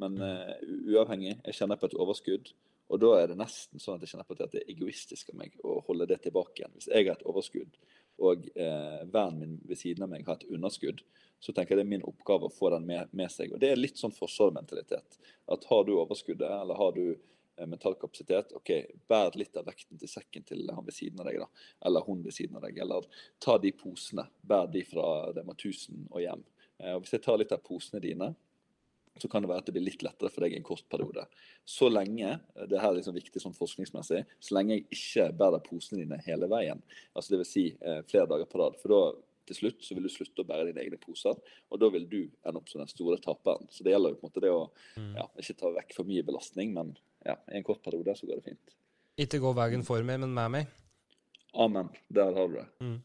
[0.00, 0.54] Men uh,
[0.94, 2.54] uavhengig, jeg kjenner på et overskudd,
[2.92, 5.38] og da er det nesten sånn at jeg kjenner på at det er egoistisk av
[5.40, 6.72] meg å holde det tilbake igjen.
[6.76, 7.76] Hvis jeg har et overskudd,
[8.24, 11.04] og uh, vennen min ved siden av meg har et underskudd,
[11.42, 13.52] så tenker jeg det er min oppgave å få den med, med seg.
[13.52, 15.18] Og det er litt sånn forsvarsmentalitet.
[15.52, 17.33] At har du overskuddet, eller har du Eh,
[17.70, 18.52] mental kapasitet.
[18.58, 18.72] OK,
[19.08, 21.66] bær litt av vekten til sekken til han ved siden av deg, da.
[21.86, 22.80] Eller hun ved siden av deg.
[22.82, 23.06] Eller
[23.42, 24.26] ta de posene.
[24.42, 26.42] Bær de fra Rema 1000 og hjem.
[26.80, 28.32] Eh, og hvis jeg tar litt av posene dine,
[29.20, 31.26] så kan det være at det blir litt lettere for deg i en kort periode.
[31.68, 35.62] Så lenge eh, det her er liksom viktig sånn forskningsmessig, så lenge jeg ikke bærer
[35.64, 36.82] posene dine hele veien,
[37.14, 37.52] altså dvs.
[37.54, 38.80] Si, eh, flere dager på rad.
[38.82, 39.02] For da
[39.48, 41.36] til slutt så vil du slutte å bære dine egne poser,
[41.70, 43.68] og da vil du ende opp som den store taperen.
[43.72, 44.62] Så det gjelder jo på en måte det å
[44.96, 45.10] mm.
[45.18, 48.40] ja, ikke ta vekk for mye belastning, men ja, i en kort periode så går
[48.40, 48.78] det fint.
[49.24, 50.72] Ikke gå veien for meg, men med meg.
[51.54, 51.90] Amen.
[52.10, 52.66] Der har du det.
[52.82, 52.96] Mm.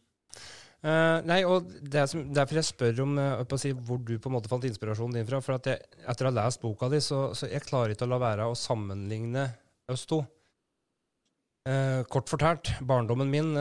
[0.80, 4.38] Uh, nei, og det som, Derfor jeg spør om uh, si, hvor du på en
[4.38, 5.42] måte fant inspirasjonen din fra.
[5.44, 8.14] for at jeg, Etter å ha lest boka di, så, så jeg klarer ikke å
[8.14, 9.44] la være å sammenligne
[9.92, 10.22] oss to.
[11.68, 13.52] Uh, kort fortalt, barndommen min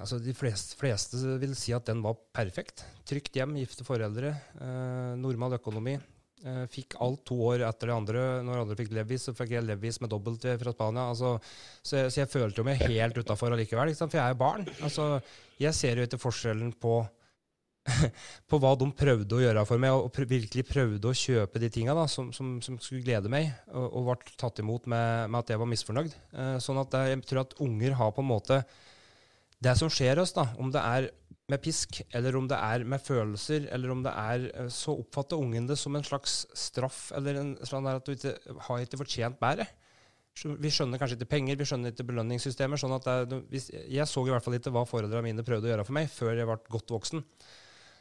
[0.00, 2.84] altså De fleste, fleste, vil si at den var perfekt.
[3.08, 4.34] Trygt hjem, gifte foreldre,
[5.20, 5.98] normal økonomi.
[6.46, 8.24] Eh, fikk alt to år etter det andre.
[8.46, 11.08] Når andre fikk Levis, så fikk jeg Levis med dobbelt fra Spania.
[11.10, 11.34] Altså,
[11.82, 14.66] så, jeg, så, jeg følte meg helt utafor allikevel, for jeg er jo barn.
[14.78, 15.08] Altså,
[15.58, 17.00] jeg ser jo etter forskjellen på,
[18.50, 21.72] på hva de prøvde å gjøre for meg, og pr virkelig prøvde å kjøpe de
[21.74, 25.54] tinga som, som, som, skulle glede meg, og, og ble tatt imot med, med, at
[25.54, 26.14] jeg var misfornøyd.
[26.38, 28.62] Eh, sånn at jeg tror at unger har på en måte
[29.64, 31.08] Det som skjer oss, da, om det er
[31.48, 35.40] med pisk, eller om det er med følelser, eller om det er eh, Så oppfatter
[35.40, 38.36] ungen det som en slags straff, eller en sånn at du ikke
[38.68, 39.66] har ikke fortjent bedre.
[40.38, 42.78] Vi skjønner kanskje ikke penger, vi skjønner ikke belønningssystemer.
[42.78, 43.40] sånn at det,
[43.90, 46.36] Jeg så i hvert fall ikke hva foreldrene mine prøvde å gjøre for meg før
[46.36, 47.24] jeg ble godt voksen.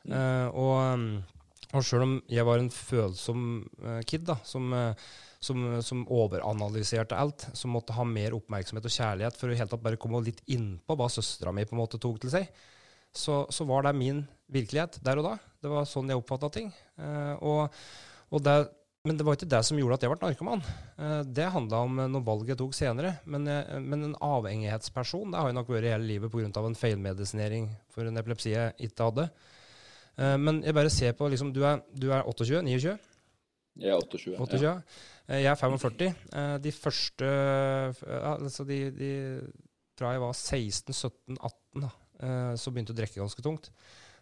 [0.05, 0.13] Mm.
[0.13, 3.47] Uh, og, og sjøl om jeg var en følsom
[3.81, 4.93] uh, kid, da, som, uh,
[5.39, 9.83] som, som, overanalyserte alt, som måtte ha mer oppmerksomhet og kjærlighet for å helt tatt
[9.83, 12.49] bare komme litt innpå hva søstera mi på en måte tok til seg,
[13.13, 15.37] så, så, var det min virkelighet der og da.
[15.61, 16.71] Det var sånn jeg oppfatta ting.
[17.01, 17.73] Eh, og,
[18.29, 18.57] og, det
[19.07, 20.63] men det var ikke det som gjorde at jeg ble narkoman.
[20.99, 23.13] Eh, det handla om noe valg jeg tok senere.
[23.29, 26.49] Men, jeg, men, en avhengighetsperson det har jeg nok vært hele livet pga.
[26.59, 29.29] en feilmedisinering for en epilepsi jeg ikke hadde.
[30.17, 32.63] Eh, men jeg bare ser på liksom, Du er, du er 28?
[32.67, 32.97] 29?
[33.77, 34.35] Jeg er 28.
[34.41, 34.75] 28 ja.
[35.27, 36.09] Jeg er 45.
[36.63, 37.29] De første
[38.07, 39.11] altså de, de,
[39.99, 41.87] Fra jeg var 16-17-18,
[42.55, 43.71] så begynte jeg å drikke ganske tungt.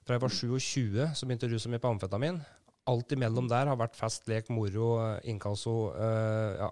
[0.06, 2.42] Fra jeg var 27, så begynte jeg å ruse meg på amfetamin
[2.86, 4.92] alt imellom der har vært fest, lek, moro,
[5.26, 6.68] inkasso, uh, ja,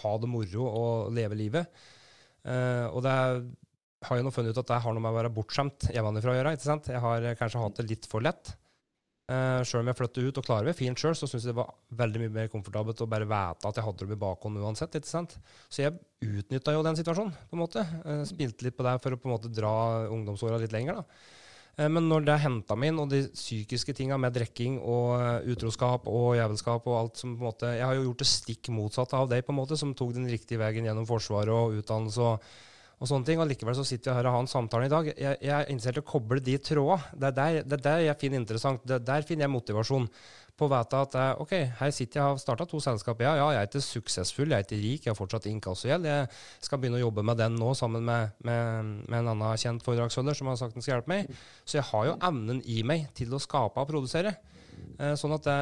[0.00, 1.80] ha det moro og leve livet.
[2.46, 3.12] Og det
[4.06, 6.36] har jo nå funnet ut at det har noe med å være bortskjemt hjemmefra å
[6.36, 6.52] gjøre.
[6.54, 6.90] ikke sant?
[6.92, 8.52] Jeg har kanskje hatt det litt for lett.
[9.26, 11.58] Uh, Sjøl om jeg flytter ut og klarer meg fint sjøl, så syns jeg det
[11.58, 14.94] var veldig mye mer komfortabelt å bare vite at jeg hadde det i bakhånd uansett.
[14.94, 15.34] ikke sant?
[15.66, 17.82] Så jeg utnytta jo den situasjonen, på en måte.
[18.04, 19.72] Uh, spilte litt på det for å på en måte dra
[20.14, 21.00] ungdomsåra litt lenger.
[21.00, 21.34] da.
[21.74, 25.50] Uh, men når det henta meg inn, og de psykiske tinga med drikking og eh,
[25.56, 28.70] utroskap og jævelskap og alt som på en måte Jeg har jo gjort det stikk
[28.78, 32.30] motsatte av deg, på en måte, som tok den riktige veien gjennom Forsvaret og utdannelse
[32.30, 32.46] og,
[32.96, 33.42] og sånne ting.
[33.42, 35.12] Og likevel så sitter jeg her og har en samtale i dag.
[35.12, 37.12] Jeg, jeg er interessert i å koble de trådene.
[37.20, 38.84] Det det er der jeg finner interessant.
[38.88, 40.08] Det, der finner jeg motivasjon
[40.56, 43.20] på å vite at eh, ok, her sitter jeg og har starta to selskap.
[43.20, 46.08] Ja, ja, jeg er ikke suksessfull, jeg er ikke rik, jeg har fortsatt inkassogjeld.
[46.08, 46.30] Jeg
[46.64, 50.38] skal begynne å jobbe med den nå sammen med, med, med en annen kjent foredragsholder
[50.38, 51.42] som har sagt den skal hjelpe meg.
[51.68, 54.32] Så jeg har jo evnen i meg til å skape og produsere.
[54.96, 55.58] Eh, sånn at det,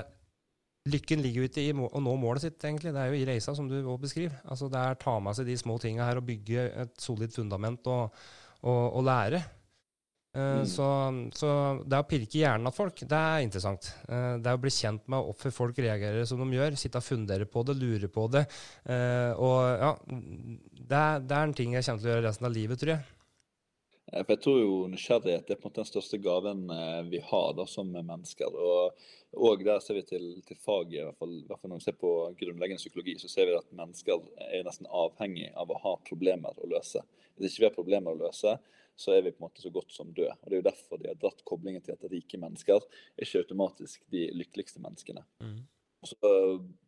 [0.85, 2.93] Lykken ligger jo ikke i å nå målet sitt, egentlig.
[2.93, 4.37] Det er jo i reisa, som du òg beskriver.
[4.45, 7.89] Altså, det er ta med seg de små tinga her og bygge et solid fundament
[7.89, 8.25] og,
[8.61, 9.41] og, og lære.
[10.35, 10.67] Uh, mm.
[10.67, 10.87] Så,
[11.39, 11.49] så,
[11.87, 13.89] det å pirke hjernen av folk, det er interessant.
[14.11, 17.47] Uh, det å bli kjent med hvorfor folk reagerer som de gjør, sitte og fundere
[17.47, 18.43] på det, lure på det.
[18.83, 22.51] Uh, og ja, det er, det er, en ting jeg kommer til å gjøre resten
[22.51, 23.13] av livet, tror jeg.
[24.15, 26.67] For jeg tror jo nysgjerrighet er på en måte den største gaven
[27.09, 28.53] vi har da, som mennesker.
[28.53, 31.81] Og, og der ser vi til, til faget, i hvert, fall, i hvert fall når
[31.81, 35.81] vi ser på grunnleggende psykologi, så ser vi at mennesker er nesten avhengig av å
[35.83, 37.03] ha problemer å løse.
[37.35, 38.57] Hvis ikke vi har problemer å løse,
[38.97, 40.37] så er vi på en måte så godt som døde.
[40.41, 43.43] Og Det er jo derfor de har dratt koblingen til at rike mennesker er ikke
[43.43, 45.25] automatisk de lykkeligste menneskene.
[45.43, 45.63] Mm.
[46.05, 46.19] Så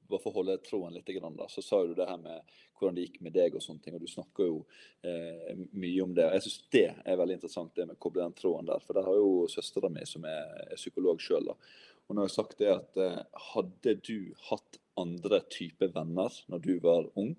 [0.07, 3.07] bare for å holde tråden litt, da, så sa du det her med hvordan det
[3.07, 3.97] gikk med deg og sånne ting.
[3.97, 4.59] og Du snakker jo
[5.03, 6.29] eh, mye om det.
[6.29, 8.85] og Jeg syns det er veldig interessant, det med å koble den tråden der.
[8.85, 11.51] For der har jo søstera mi, som er, er psykolog sjøl,
[12.07, 16.62] og nå har jeg sagt det at eh, hadde du hatt andre typer venner når
[16.64, 17.35] du var ung,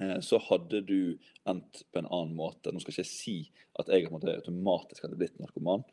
[0.00, 2.72] Eh, så hadde du endt på en annen måte.
[2.72, 3.36] Nå skal jeg ikke si
[3.78, 5.84] at jeg automatisk hadde blitt narkoman,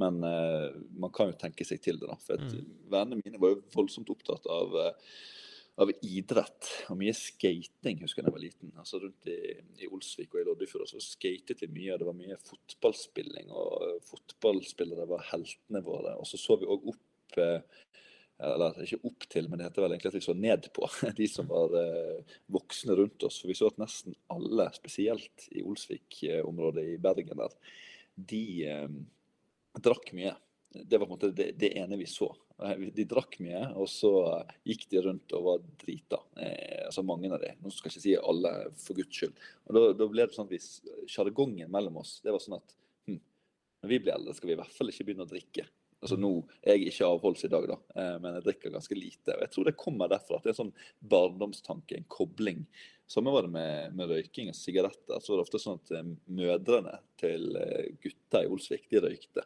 [0.00, 2.08] men uh, man kan jo tenke seg til det.
[2.08, 2.72] da, for mm.
[2.92, 4.76] Vennene mine var jo voldsomt opptatt av,
[5.80, 8.72] av idrett og mye skating husker jeg da jeg var liten.
[8.80, 9.36] altså Rundt i,
[9.82, 11.92] i Olsvik og i Loddefjord så skatet vi mye.
[11.92, 16.16] og Det var mye fotballspilling, og fotballspillere var heltene våre.
[16.16, 17.04] Og så så vi òg opp
[17.38, 17.60] uh,
[18.40, 20.88] eller ikke opp til, men det heter vel egentlig at vi så ned på
[21.18, 23.40] de som var eh, voksne rundt oss.
[23.42, 27.56] For vi så at nesten alle, spesielt i Olsvik-området i Bergen der,
[28.30, 28.86] de eh,
[29.80, 30.32] drakk mye.
[30.70, 32.30] Det var på en måte det, det, ene vi så.
[32.94, 34.12] De drakk mye, og så
[34.68, 36.22] gikk de rundt og var drita.
[36.40, 37.52] Eh, altså mange av de.
[37.60, 39.44] Nå skal jeg ikke si alle, for guds skyld.
[39.66, 42.76] Og Da, da ble det sånn at Sjargongen mellom oss det var sånn at
[43.10, 43.20] hm,
[43.82, 45.68] når vi blir eldre, skal vi i hvert fall ikke begynne å drikke.
[46.00, 46.30] Altså nå
[46.64, 49.34] er jeg ikke avholds i dag, da, eh, men jeg drikker ganske lite.
[49.34, 52.64] og Jeg tror det kommer derfra at det er en sånn barndomstanke, en kobling.
[53.10, 55.20] Samme var det med, med, røyking og sigaretter.
[55.20, 56.10] Så var det ofte sånn at eh,
[56.40, 59.44] mødrene til gutter gutta i Olsvik, de røykte.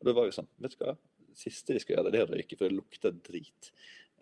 [0.00, 0.96] Og det var jo sånn, vet du hva,
[1.32, 3.72] det siste de skal gjøre, det er å røyke, for det lukter drit.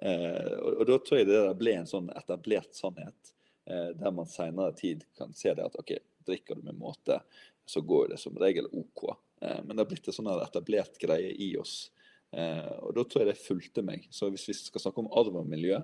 [0.01, 3.33] Eh, og, da tror jeg det der ble en sånn etablert sannhet,
[3.69, 5.95] eh, der man seinere tid kan se det at OK,
[6.29, 7.21] drikker du med måte,
[7.69, 9.11] så går det som regel OK.
[9.41, 11.91] Eh, men det har blitt en sånn etablert greie i oss.
[12.33, 14.07] Eh, og da tror jeg det fulgte meg.
[14.15, 15.81] Så hvis vi skal snakke om arv og miljø,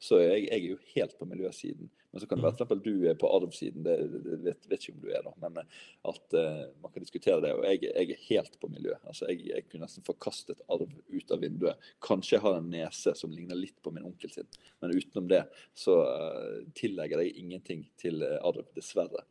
[0.00, 1.90] så er jeg, jeg er jo helt på miljøsiden.
[2.10, 4.94] Men så kan det være at du er på arvsiden, det, det vet, vet, ikke
[4.96, 5.32] om du er da.
[5.44, 7.52] Men eh, at uh, man kan diskutere det.
[7.54, 8.96] Og jeg, jeg er helt på miljø.
[9.04, 11.90] Altså jeg, jeg, kunne nesten forkastet arv ut av vinduet.
[12.02, 14.48] Kanskje jeg har en nese som ligner litt på min onkel sin,
[14.82, 15.44] men utenom det
[15.78, 19.22] så uh, tillegger jeg ingenting til arv, dessverre.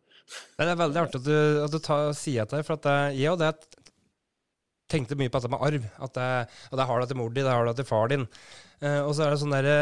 [0.56, 3.42] Det er veldig artig at du, at du tar, sier dette, for at jeg og
[3.42, 3.56] det
[4.90, 5.92] tenkte mye på dette med arv.
[6.00, 6.32] At det,
[6.70, 8.30] at det har det til mor di, det har det til far din.
[8.80, 9.80] Uh, og så er det sånn derre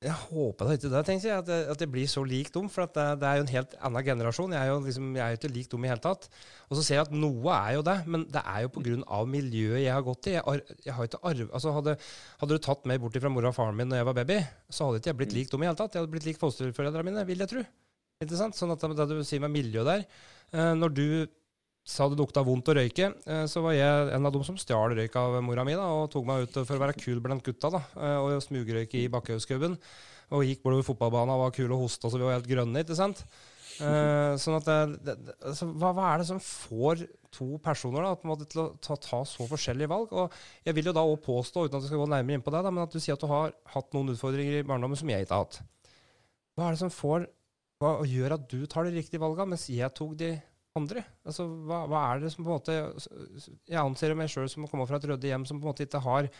[0.00, 2.70] jeg håper da ikke det, tenker jeg, at det, at det blir så lik dem.
[2.72, 4.54] For det, det, er jo en helt annen generasjon.
[4.56, 6.24] Jeg er jo, liksom, jeg er jo ikke lik dem i hele tatt.
[6.70, 9.18] Og så ser jeg at noe er jo det, men det er jo pga.
[9.28, 10.38] miljøet jeg har gått i.
[10.38, 11.96] Jeg, jeg har ikke arv, altså hadde,
[12.40, 14.38] hadde, du tatt meg bort fra mora og faren min når jeg var baby,
[14.72, 15.92] så hadde ikke jeg blitt lik dem i hele tatt.
[15.92, 17.66] Jeg hadde blitt lik fosterforeldrene mine, vil jeg tro.
[18.24, 18.56] Ikke sant?
[18.56, 21.06] Sånn at det du sier med miljø der uh, Når du
[21.86, 24.94] sa det lukta vondt å røyke, eh, så var jeg en av dem som stjal
[24.96, 27.70] røyk av mora mi da, og tok meg ut for å være kul blant gutta.
[27.70, 29.78] da, eh, Og smugrøyke i Bakkehaugskuben.
[30.30, 32.84] Og gikk bortover fotballbanen og var kul og hosta så vi var helt grønne.
[32.84, 33.24] ikke sant?
[33.80, 38.12] Uh, sånn at det, det, altså, hva, hva, er det som får to personer da,
[38.28, 40.12] måte, til å ta, ta, så forskjellige valg?
[40.12, 40.34] Og
[40.66, 42.60] Jeg vil jo da også påstå, uten at vi skal gå nærmere inn på det,
[42.66, 45.24] da, men at du sier at du har hatt noen utfordringer i barndommen som jeg
[45.24, 45.62] ikke har hatt.
[46.58, 47.24] Hva er det som får,
[47.80, 50.34] hva gjør at du tar de riktige valgene, mens jeg tok de
[50.78, 51.02] andre?
[51.26, 52.76] Altså, hva, hva, er det som på en måte
[53.66, 55.86] Jeg anser meg sjøl som å komme fra et ryddig hjem som på en måte
[55.86, 56.30] ikke har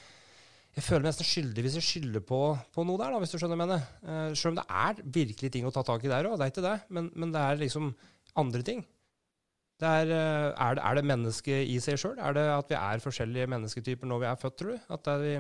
[0.71, 2.39] jeg føler meg nesten skyldig hvis jeg skylder på,
[2.71, 3.87] på noe der, da, hvis du skjønner hva jeg mener.
[4.07, 6.53] Uh, selv om det er virkelig ting å ta tak i der òg, det er
[6.53, 7.89] ikke det, men, men, det er liksom
[8.39, 8.85] andre ting.
[9.83, 12.15] Det er, uh, er, det, er det mennesket i seg sjøl?
[12.23, 14.87] Er det at vi er forskjellige mennesketyper når vi er født, tror du?
[14.95, 15.35] At det er vi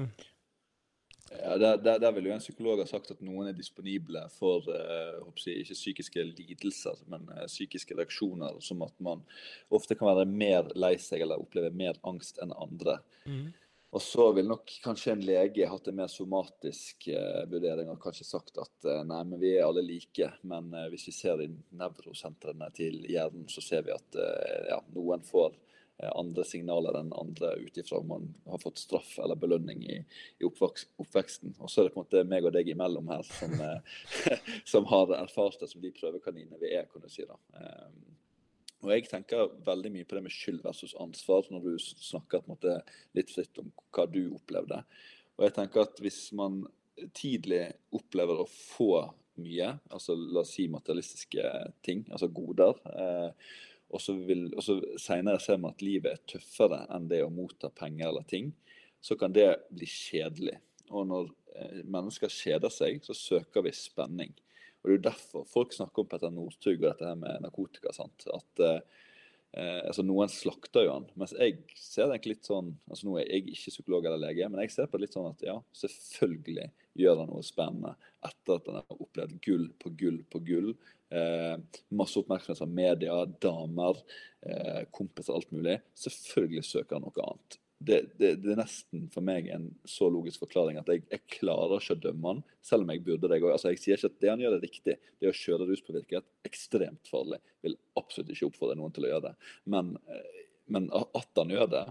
[1.38, 4.66] ja, der, der, der, vil jo en psykolog ha sagt at noen er disponible for
[4.66, 8.58] uh, jeg, ikke psykiske lidelser, men uh, psykiske reaksjoner.
[8.64, 9.22] Som at man
[9.70, 12.98] ofte kan være mer lei seg eller oppleve mer angst enn andre.
[13.30, 13.52] Mm.
[13.94, 18.26] Og så vil nok kanskje en lege hatt en mer somatisk uh, vurdering og kanskje
[18.26, 20.32] sagt at nei, men vi er alle like.
[20.42, 24.22] Men hvis vi ser i nevrosentrene til hjernen, så ser vi at
[24.66, 25.69] ja, noen får Eh,
[26.08, 29.98] andre signaler enn andre ut ifra om man har fått straff eller belønning i,
[30.40, 31.56] i oppveksten.
[31.58, 34.40] Og så er det på en måte meg og deg imellom her som, eh,
[34.72, 37.26] som har erfart det som de prøvekaninene vi er, kan du si.
[37.28, 37.36] da.
[37.60, 38.00] Um,
[38.80, 42.78] og Jeg tenker veldig mye på det med skyld versus ansvar, når du snakker måte
[43.16, 44.80] litt fritt om hva du opplevde.
[45.36, 46.62] Og jeg tenker at Hvis man
[47.16, 48.92] tidlig opplever å få
[49.40, 51.44] mye, altså la oss si materialistiske
[51.86, 53.52] ting, altså goder, eh,
[53.90, 57.32] og så, vil, og så senere ser man at livet er tøffere enn det å
[57.32, 58.52] motta penger eller ting,
[59.00, 60.58] så kan det bli kjedelig.
[60.90, 64.34] Og når eh, mennesker kjeder seg, så søker vi spenning.
[64.80, 67.92] Og Det er jo derfor folk snakker om Petter Northug og dette her med narkotika.
[67.96, 68.26] sant?
[68.32, 68.82] At eh,
[69.50, 73.16] Eh, altså Noen slakter jo han, mens jeg ser det egentlig litt sånn altså Nå
[73.18, 75.56] er jeg ikke psykolog eller lege, men jeg ser på det litt sånn at ja,
[75.74, 76.68] selvfølgelig
[77.00, 77.94] gjør han noe spennende
[78.26, 80.70] etter at han har opplevd gull på gull på gull.
[81.10, 81.56] Eh,
[81.96, 83.98] masse oppmerksomhet fra media, damer,
[84.46, 85.80] eh, kompiser, alt mulig.
[85.98, 90.42] Selvfølgelig søker han noe annet det, det, det, er nesten for meg en så logisk
[90.42, 93.38] forklaring at jeg, jeg klarer ikke å dømme han, selv om jeg burde det.
[93.40, 94.96] Altså, jeg sier ikke at det han gjør er riktig.
[95.16, 97.40] Det å kjøre ruspåvirket ekstremt farlig.
[97.64, 99.52] Vil absolutt ikke oppfordre noen til å gjøre det.
[99.72, 100.42] Men, eh,
[100.76, 101.86] men at han gjør det,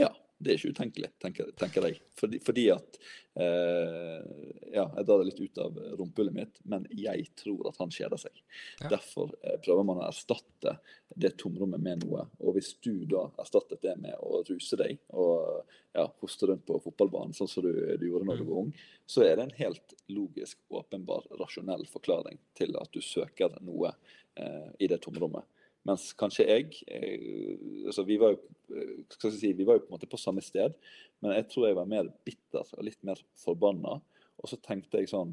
[0.00, 1.98] ja det er ikke utenkelig, tenker, tenker jeg.
[2.18, 2.98] Fordi, fordi at
[3.42, 4.26] eh,
[4.74, 8.20] Ja, jeg drar det litt ut av rumpehullet mitt, men jeg tror at han kjeder
[8.20, 8.38] seg.
[8.82, 8.92] Ja.
[8.94, 10.76] Derfor eh, prøver man å erstatte
[11.18, 12.28] det tomrommet med noe.
[12.38, 15.64] Og hvis du da erstattet det med å ruse deg og
[15.96, 18.50] ja, hoste rundt på fotballbanen, sånn som du, du gjorde når du mm.
[18.52, 18.72] var ung,
[19.08, 23.90] så er det en helt logisk, åpenbar, rasjonell forklaring til at du søker noe
[24.38, 25.46] eh, i det tomrommet.
[25.88, 27.56] Mens kanskje jeg eh,
[27.88, 28.40] altså vi, var jo,
[28.76, 30.76] eh, si, vi var jo på en måte på samme sted,
[31.22, 33.98] men jeg tror jeg var mer bitter og litt mer forbanna.
[34.38, 35.32] Og så tenkte jeg sånn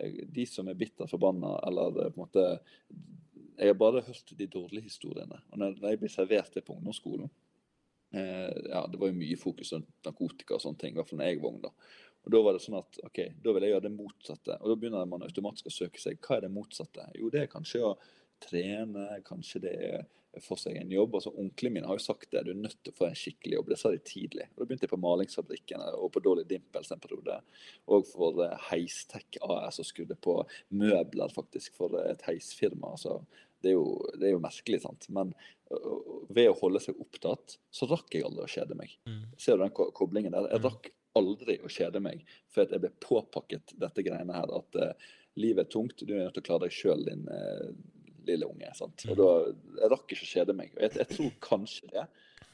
[0.00, 2.46] eh, De som er bitter forbanna, eller på en måte
[3.56, 5.42] Jeg har bare hørt de dårlige historiene.
[5.50, 7.28] Og når jeg ble servert det på ungdomsskolen
[8.14, 11.20] eh, ja, Det var jo mye fokus på narkotika og sånne ting, i hvert fall
[11.22, 11.62] når jeg var ung.
[11.66, 11.72] da.
[12.26, 14.60] Og Da var det sånn at ok, da vil jeg gjøre det motsatte.
[14.60, 16.22] Og Da begynner man automatisk å søke seg.
[16.22, 17.10] Hva er det motsatte?
[17.18, 17.92] Jo, det er kanskje å
[18.42, 20.06] trene, kanskje det er
[20.44, 21.14] få seg en jobb.
[21.16, 23.58] Altså, Onkelen mine har jo sagt det, du er nødt til å få en skikkelig
[23.58, 23.70] jobb.
[23.72, 24.48] Det sa de tidlig.
[24.52, 27.38] Og Da begynte jeg på Malingsfabrikken og på Dolly Dimples en periode.
[27.92, 30.38] Og for Heistek Heistech AS og skrudde på
[30.76, 32.92] møbler faktisk for et heisfirma.
[32.96, 33.22] altså
[33.64, 35.08] det er, jo, det er jo merkelig, sant.
[35.10, 35.32] Men
[36.28, 38.92] ved å holde seg opptatt, så rakk jeg aldri å kjede meg.
[39.08, 39.24] Mm.
[39.40, 40.50] Ser du den koblingen der?
[40.52, 40.68] Jeg mm.
[40.68, 42.22] rakk aldri å kjede meg,
[42.52, 44.52] for jeg ble påpakket dette greiene her.
[44.60, 45.08] At uh,
[45.40, 47.72] livet er tungt, du er nødt til å klare deg sjøl, din uh,
[48.28, 48.72] lille unge.
[48.78, 49.06] sant?
[49.10, 49.28] Og da,
[49.80, 50.72] Jeg rakk ikke å kjede meg.
[50.76, 52.06] og Jeg, jeg tror kanskje det.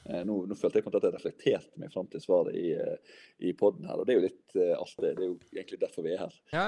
[0.03, 3.53] Eh, nå, nå, følte jeg at jeg reflekterte meg fram til svaret i, eh, i
[3.57, 3.99] poden her.
[3.99, 4.69] Og det er jo litt artig.
[4.77, 5.11] alt det.
[5.13, 6.39] Er jo egentlig derfor vi er her.
[6.53, 6.67] Ja.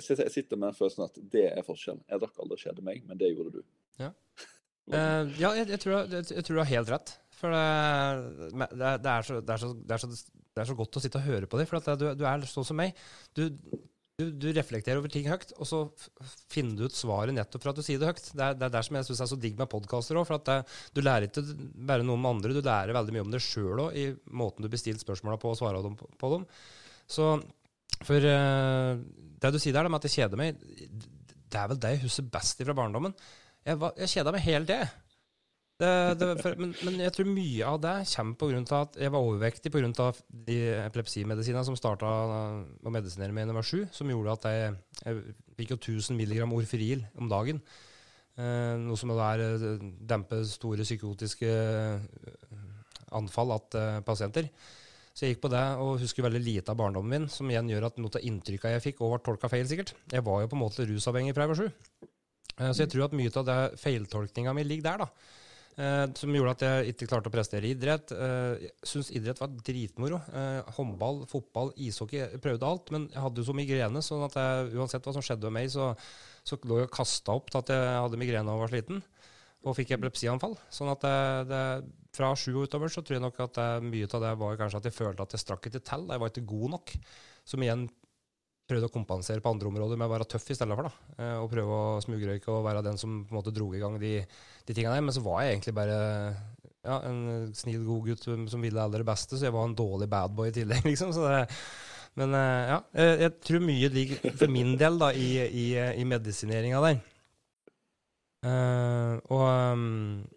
[0.00, 2.04] Så jeg sitter med den følelsen at det er forskjellen.
[2.08, 3.62] Jeg rakk aldri å kjede meg, men det gjorde du.
[4.00, 4.10] Ja,
[4.92, 7.12] uh, ja jeg, jeg, tror, jeg, jeg, tror, du har helt rett.
[7.36, 10.96] For det, det, er, så, det, er, så, det, er, så, det er så godt
[10.96, 11.68] å sitte og høre på dem.
[11.68, 12.96] For du, du, er sånn som meg.
[13.36, 13.50] Du,
[14.16, 15.82] du, du, reflekterer over ting høyt, og så
[16.48, 18.30] finner du ut svaret nettopp for at du sier det høyt.
[18.32, 20.24] Det er, det er der som jeg syns er så digg med podkaster òg.
[20.28, 21.44] For at det, du lærer ikke
[21.90, 24.06] bare noe om andre, du lærer veldig mye om deg sjøl òg, i
[24.40, 26.46] måten du bestiller spørsmåla på og svarer dem på, dem.
[27.12, 27.28] Så
[28.06, 28.96] for uh,
[29.44, 30.64] det du sier der, med at jeg kjeder meg,
[31.46, 33.12] det er vel det jeg husker best fra barndommen.
[33.68, 34.88] Jeg, var, jeg kjeda meg hele tida.
[35.76, 38.78] Det, det, for, men, men, jeg tror mye av det kommer pga.
[38.78, 40.06] at jeg var overvektig pga.
[40.48, 44.78] de epilepsimedisinene som starta å medisinere med da jeg var sju, som gjorde at jeg,
[45.02, 47.60] jeg fikk jo 1000 mg orferil om dagen.
[48.36, 49.68] Eh, noe som er eh,
[50.08, 52.26] dempe store psykotiske eh,
[53.16, 54.50] anfall av eh, pasienter.
[55.16, 57.86] Så jeg gikk på det og husker veldig lite av barndommen min, som igjen gjør
[57.88, 59.94] at noe av inntrykkene jeg fikk, også ble tolka feil, sikkert.
[60.12, 61.70] Jeg var jo på en måte rusavhengig fra jeg var sju.
[62.56, 65.42] Eh, så jeg tror at mye av det feiltolkninga mi ligger der, da.
[65.76, 68.12] Eh, som gjorde at jeg ikke klarte å prestere i idrett.
[68.16, 70.22] Eh, jeg syntes idrett var dritmoro.
[70.32, 72.22] Eh, håndball, fotball, ishockey.
[72.22, 75.26] Jeg prøvde alt, men jeg hadde jo så migrene, sånn at jeg, uansett hva som
[75.26, 75.90] skjedde med meg, så,
[76.48, 79.04] så lå jeg og kasta opp til at jeg hadde migrene og var sliten.
[79.66, 80.56] Og fikk epilepsianfall.
[80.72, 81.20] Sånn at det,
[81.52, 81.62] det,
[82.16, 84.80] fra sju og utover så tror jeg nok at det, mye av det var kanskje
[84.80, 86.08] at jeg følte at jeg strakk ikke til.
[86.08, 86.96] Jeg var ikke god nok.
[87.46, 87.84] Som igjen
[88.66, 90.88] prøvde å kompensere på andre områder med å være tøff i stedet for.
[90.88, 93.80] da, eh, Og prøve å smugrøyke og være den som på en måte dro i
[93.82, 94.18] gang de,
[94.66, 95.06] de tingene der.
[95.06, 95.98] Men så var jeg egentlig bare
[96.86, 100.08] ja, en snill, god gutt som ville det det beste, så jeg var en dårlig
[100.10, 100.86] badboy i tillegg.
[100.90, 101.42] liksom, så det,
[102.18, 102.80] Men eh, ja,
[103.26, 105.66] jeg tror mye ligger for min del da, i, i,
[106.02, 107.04] i medisineringa der.
[108.46, 109.42] Uh, og,
[109.74, 109.80] um,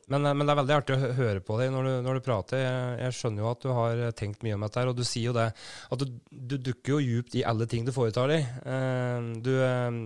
[0.10, 2.62] men, men, det er veldig artig å høre på deg når du, når du prater.
[2.64, 5.36] Jeg, jeg, skjønner jo at du har tenkt mye om dette, og du sier jo
[5.38, 8.48] det at du, du dukker jo djupt i alle ting du foretar deg.
[8.64, 10.00] Uh, du uh,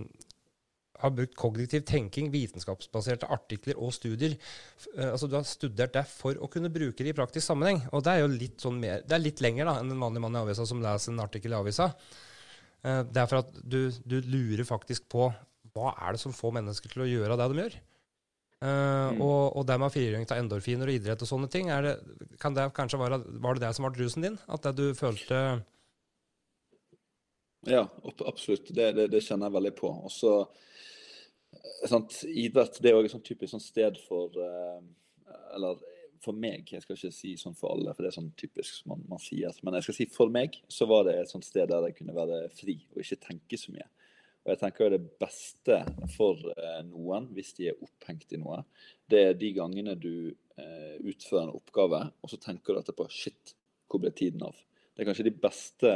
[1.04, 4.36] har brukt kognitiv tenking, vitenskapsbaserte artikler og studier.
[4.96, 7.82] altså Du har studert det for å kunne bruke det i praktisk sammenheng.
[7.92, 10.22] Og det er jo litt, sånn mer, det er litt lenger da, enn en vanlig
[10.24, 11.90] mann i avisa som leser en artikkel i avisa.
[12.84, 15.28] det er for at du, du lurer faktisk på
[15.74, 17.76] hva er det som får mennesker til å gjøre det de gjør.
[18.64, 19.18] Uh, mm.
[19.20, 21.98] og, og det med frigjøring av endorfiner og idrett og sånne ting, det,
[22.40, 24.38] kan det kanskje være, var det det som var rusen din?
[24.48, 25.40] At det du følte
[27.68, 27.82] Ja,
[28.24, 28.70] absolutt.
[28.72, 29.90] Det, det, det kjenner jeg veldig på.
[30.06, 30.32] Og så
[31.88, 34.80] sant, Idrett det er òg et sånn typisk sånn sted for uh,
[35.56, 35.82] Eller
[36.24, 39.02] for meg, jeg skal ikke si sånn for alle, for det er sånn typisk man,
[39.10, 39.52] man sier.
[39.60, 42.16] Men jeg skal si for meg så var det et sånt sted der jeg kunne
[42.16, 43.84] være fri og ikke tenke så mye.
[44.44, 45.80] Og jeg tenker Det beste
[46.14, 48.60] for eh, noen, hvis de er opphengt i noe,
[49.08, 53.54] det er de gangene du eh, utfører en oppgave, og så tenker du etterpå Shit,
[53.88, 54.56] hvor ble tiden av?
[54.94, 55.92] Det er kanskje de beste,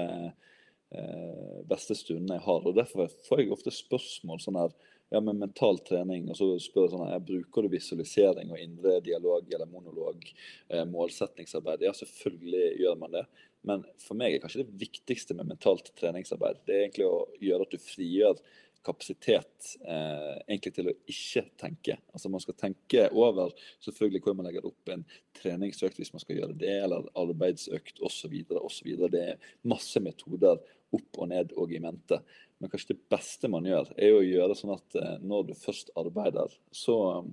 [0.91, 2.65] eh, beste stundene jeg har.
[2.65, 4.75] og Derfor får jeg ofte spørsmål sånn her
[5.09, 8.99] ja, med mental trening, og så spør jeg sånn her, Bruker du visualisering og indre
[9.05, 10.25] dialog eller monolog,
[10.69, 11.87] eh, målsetningsarbeid?
[11.87, 13.25] Ja, selvfølgelig gjør man det.
[13.67, 17.67] Men for meg er kanskje det viktigste med mentalt treningsarbeid det er egentlig å gjøre
[17.67, 18.39] at du frigjør
[18.87, 21.99] kapasitet eh, egentlig til å ikke tenke.
[22.15, 23.53] Altså Man skal tenke over
[23.85, 25.05] selvfølgelig hvor man legger opp en
[25.39, 28.35] treningsøkt hvis man skal gjøre det, eller arbeidsøkt osv.
[28.61, 28.93] osv.
[29.13, 30.61] Det er masse metoder
[30.95, 32.21] opp og ned og i mente.
[32.59, 35.93] Men kanskje det beste man gjør, er å gjøre sånn at eh, når du først
[35.99, 37.31] arbeider, så um,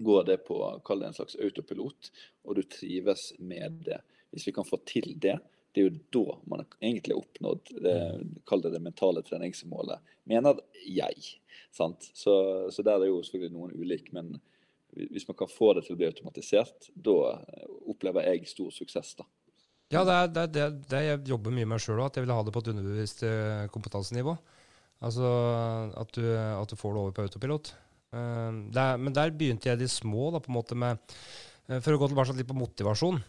[0.00, 2.10] går det på kall det en slags autopilot,
[2.48, 4.00] og du trives med det.
[4.32, 5.38] Hvis vi kan få til det,
[5.74, 7.96] det er jo da man egentlig har oppnådd det,
[8.64, 11.34] det det mentale treningsmålet, mener jeg.
[11.70, 12.10] Sant?
[12.14, 12.34] Så,
[12.74, 14.34] så der er jo selvfølgelig noen ulike, men
[14.90, 17.36] hvis man kan få det til å bli automatisert, da
[17.90, 19.14] opplever jeg stor suksess.
[19.20, 19.28] da.
[19.90, 22.34] Ja, det er det, det, det jeg jobber mye med sjøl òg, at jeg vil
[22.34, 24.36] ha det på et underbevisst eh, kompetansenivå.
[25.00, 25.30] Altså
[25.96, 27.72] at du, at du, får det over på autopilot.
[28.10, 30.98] Uh, er, men der begynte jeg de små, da, på en måte med
[31.70, 33.20] For å gå tilbake litt på motivasjon.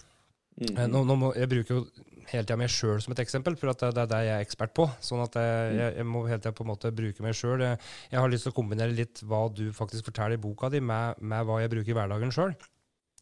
[0.57, 0.87] Mm -hmm.
[0.87, 1.85] nå, nå må, jeg bruker jo
[2.31, 4.73] hele tida meg sjøl som et eksempel, for det, det, er det jeg er ekspert
[4.77, 4.87] på.
[5.03, 7.63] Sånn at jeg, jeg, jeg må hele tida på en måte bruke meg sjøl.
[7.65, 7.79] Jeg,
[8.11, 11.19] jeg, har lyst til å kombinere litt hva du faktisk forteller i boka di, med,
[11.19, 12.55] med hva jeg bruker i hverdagen sjøl.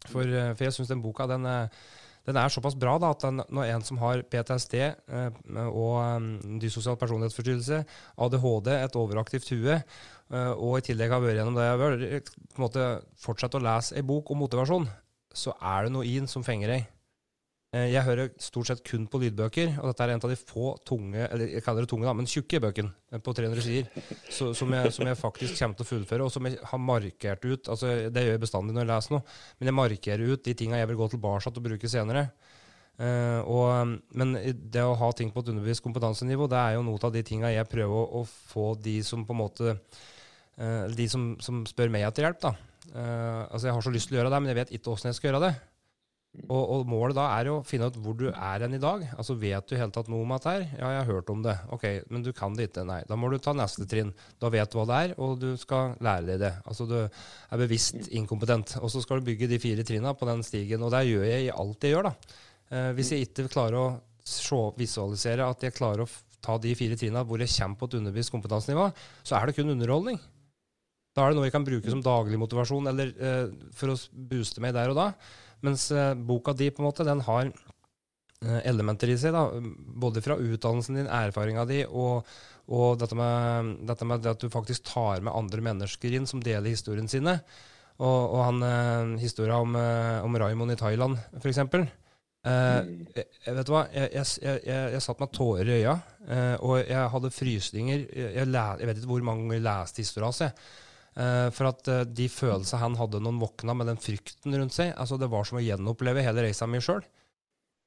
[0.08, 1.48] For, eh, for, jeg syns den boka den,
[2.28, 6.30] den, er såpass bra da, at den, når en som har PTSD eh, og um,
[6.62, 7.82] dysosial personlighetsforstyrrelse,
[8.16, 12.62] ADHD, et overaktivt hue, eh, og i tillegg har vært gjennom det jeg har på
[12.62, 12.88] en måte
[13.20, 14.88] fortsatt å lese ei bok om motivasjon,
[15.36, 16.88] så er det noe i den som fenger deg.
[17.70, 20.72] Eh, jeg hører stort sett kun på lydbøker, og dette er en av de få
[20.90, 24.48] tunge, eller jeg kaller det tunge, da, men tjukke bøkene eh, på 300 sider, så,
[24.58, 27.70] som, jeg, som, jeg, faktisk kommer til å fullføre, og som jeg har markert ut.
[27.70, 30.82] altså Det gjør jeg bestandig når jeg leser noe, men jeg markerer ut de tinga
[30.82, 32.26] jeg vil gå tilbake og bruke senere.
[33.00, 37.00] Uh, og, men det å ha ting på et underbevisst kompetansenivå, det er jo noe
[37.00, 41.06] av de tinga jeg prøver å, å, få de som på en måte uh, De
[41.08, 42.52] som, som, spør meg etter hjelp, da.
[42.90, 45.14] Uh, altså Jeg har så lyst til å gjøre det, men jeg vet ikke åssen
[45.14, 45.54] jeg skal gjøre det.
[46.46, 49.02] Og, og, målet da er å finne ut hvor du er hen i dag.
[49.18, 50.66] Altså Vet du helt tatt noe om dette her?
[50.78, 51.56] Ja, jeg har hørt om det.
[51.74, 52.86] Ok, Men du kan det ikke?
[52.88, 53.00] Nei.
[53.10, 54.14] Da må du ta neste trinn.
[54.42, 56.54] Da vet du hva det er, og du skal lære deg det.
[56.70, 58.78] Altså Du er bevisst inkompetent.
[58.80, 60.86] Og så skal du bygge de fire trinna på den stigen.
[60.86, 62.40] Og det gjør jeg i alt jeg gjør, da.
[62.70, 63.88] Eh, hvis jeg ikke klarer å
[64.22, 66.12] se, visualisere at jeg klarer å
[66.46, 68.92] ta de fire trinna hvor jeg kommer på et underbevisst kompetansenivå,
[69.26, 70.22] så er det kun underholdning.
[71.18, 73.46] Da er det noe jeg kan bruke som daglig motivasjon eller eh,
[73.76, 74.00] for å
[74.30, 75.12] booste meg der og da.
[75.66, 79.48] Mens uh, boka di på en måte, den har eh, elementer i seg, da,
[80.04, 82.28] både fra utdannelsen din, erfaringa di, og,
[82.72, 86.72] og dette, med, dette med at du faktisk tar med andre mennesker inn som deler
[86.72, 87.40] historien sine.
[88.00, 91.60] Og, og han eh, historia om, eh, om Raymond i Thailand, f.eks.
[92.48, 92.78] Eh,
[93.18, 96.78] jeg, jeg, vet du hva, jeg, jeg, jeg, satt med tårer i øya, eh, og
[96.80, 98.06] jeg hadde frysninger.
[98.16, 100.46] Jeg, vet ikke hvor mange ganger jeg leste historia hans.
[100.48, 100.86] Uh,
[101.52, 104.94] for at uh, de følelsene han hadde når han våkna med den frykten rundt seg,
[104.96, 107.02] altså det var som å gjenoppleve hele reisa mi sjøl.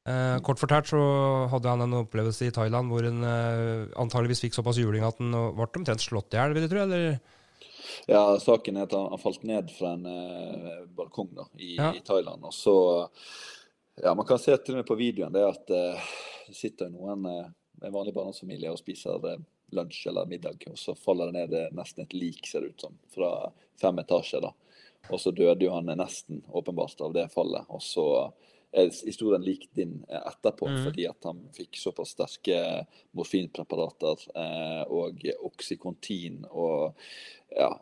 [0.02, 1.00] Uh, kort fortalt så
[1.52, 5.68] hadde han en opplevelse i Thailand hvor han antageligvis fikk såpass juling at han ble
[5.68, 6.82] omtrent slått i hjel, vil du tro?
[6.82, 7.16] eller?
[8.10, 10.04] Ja, saken er at han, han falt ned fra en
[10.96, 11.92] balkong da, i, ja.
[11.94, 12.44] i, Thailand.
[12.48, 12.76] Og så
[14.02, 17.92] Ja, man kan se til og med på videoen det at det sitter noen, en
[17.94, 19.20] vanlig barndomsfamilie, og spiser
[19.72, 22.98] lunsj eller middag, og så faller det ned nesten et lik, ser det ut som,
[23.14, 23.32] fra
[23.80, 24.44] fem etasjer.
[24.44, 24.52] da.
[25.10, 27.66] Og så døde jo han nesten åpenbart av det fallet.
[27.68, 28.06] Og så
[28.72, 30.82] er historien lik din etterpå, mm.
[30.86, 32.58] fordi at han fikk såpass sterke
[33.16, 36.94] morfinpreparater eh, og oksykontin og
[37.52, 37.74] ja,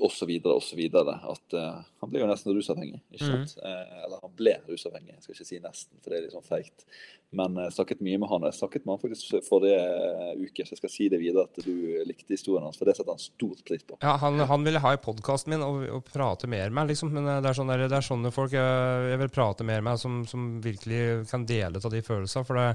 [0.00, 0.30] osv.
[0.44, 0.80] osv.
[0.94, 3.00] At uh, han ble jo nesten rusavhengig.
[3.12, 3.34] ikke mm.
[3.34, 3.58] sant?
[3.58, 3.66] Mm.
[3.68, 6.46] Eh, eller han ble rusavhengig, jeg skal ikke si nesten, for det er litt sånn
[6.46, 6.86] feigt.
[7.34, 8.44] Men jeg uh, snakket mye med han.
[8.44, 9.80] og Jeg snakket med han faktisk forrige
[10.40, 13.14] uke, så jeg skal si det videre at du likte historien hans, for det setter
[13.14, 13.98] han stort pris på.
[14.04, 17.12] Ja, Han, han ville ha i podkasten min og, og, prate mer med liksom.
[17.14, 20.22] Men det er, sånne, det er sånne folk jeg, jeg, vil prate mer med, som,
[20.30, 22.46] som virkelig kan dele av de følelsene.
[22.46, 22.70] For det,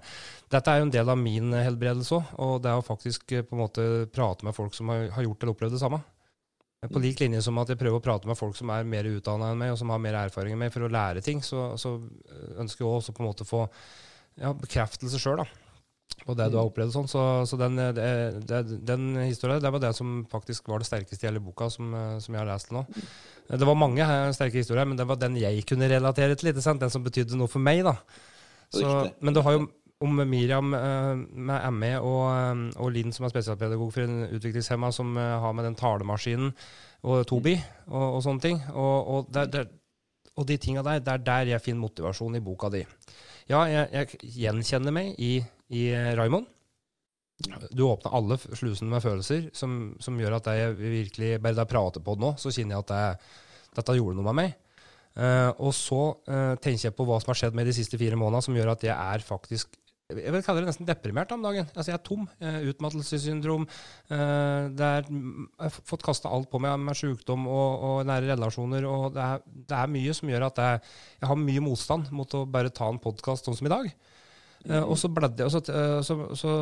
[0.51, 3.55] dette er jo en del av min helbredelse òg, og det er å faktisk på
[3.55, 6.01] en måte prate med folk som har, har gjort eller opplevd det samme.
[6.87, 9.49] På lik linje som at jeg prøver å prate med folk som er mer utdanna
[9.51, 11.97] enn meg, og som har mer erfaring enn meg, for å lære ting, så, så
[12.61, 13.65] ønsker jeg også på en måte å få
[14.39, 15.43] ja, bekreftelse sjøl
[16.25, 16.93] på det du har opplevd.
[16.93, 17.09] sånn.
[17.11, 18.07] Så, så den, det,
[18.47, 21.91] det, den historien det var det som faktisk var det sterkeste i hele boka som,
[22.23, 22.85] som, jeg har lest nå.
[23.49, 26.53] Det var mange sterke historier, men det var den jeg kunne relatere til.
[26.53, 27.83] Den som betydde noe for meg.
[27.87, 27.97] da.
[28.69, 29.67] Så, men du har jo
[29.99, 34.91] om Miriam uh, med ME og, um, og, Linn, som er spesialpedagog for en utviklingshemma,
[34.95, 36.53] som uh, har med den talemaskinen
[37.03, 37.57] og Tobi
[37.89, 38.61] og, og sånne ting.
[38.71, 39.67] Og, og, der, der,
[40.39, 42.85] og de tinga der, det er der jeg finner motivasjon i boka di.
[43.49, 45.33] Ja, jeg, jeg gjenkjenner meg i,
[45.75, 45.83] i
[46.15, 46.47] Raymond.
[47.71, 51.71] Du åpner alle slusene med følelser som, som, gjør at jeg virkelig Bare da jeg
[51.71, 53.37] prater på det nå, så kjenner jeg at jeg,
[53.79, 54.57] dette gjorde noe med meg.
[55.19, 58.15] Uh, og så uh, tenker jeg på hva som har skjedd med de siste fire
[58.19, 59.75] månedene, som gjør at jeg er faktisk
[60.09, 61.67] jeg vil kalle det nesten deprimert om dagen.
[61.75, 62.23] Altså, jeg er tom.
[62.41, 63.67] Eh, utmattelsessyndrom.
[64.09, 68.87] Det er, jeg har fått kasta alt på meg med sykdom og, og, nære relasjoner.
[68.89, 70.81] og det er, det er, mye som gjør at jeg,
[71.19, 73.91] jeg, har mye motstand mot å bare ta en podkast sånn som i dag.
[74.67, 75.61] Eh, og så bladde jeg, så,
[76.03, 76.55] så, så,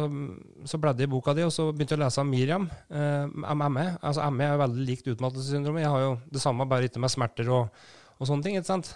[0.70, 2.70] så bladde jeg i boka di, og så begynte jeg å lese om Miriam.
[2.92, 3.26] Eh,
[3.56, 3.88] ME.
[4.02, 5.86] Altså, ME er veldig likt utmattelsessyndromet.
[5.86, 7.84] Jeg har jo det samme, bare ikke med smerter og,
[8.18, 8.60] og sånne ting.
[8.60, 8.94] ikke sant?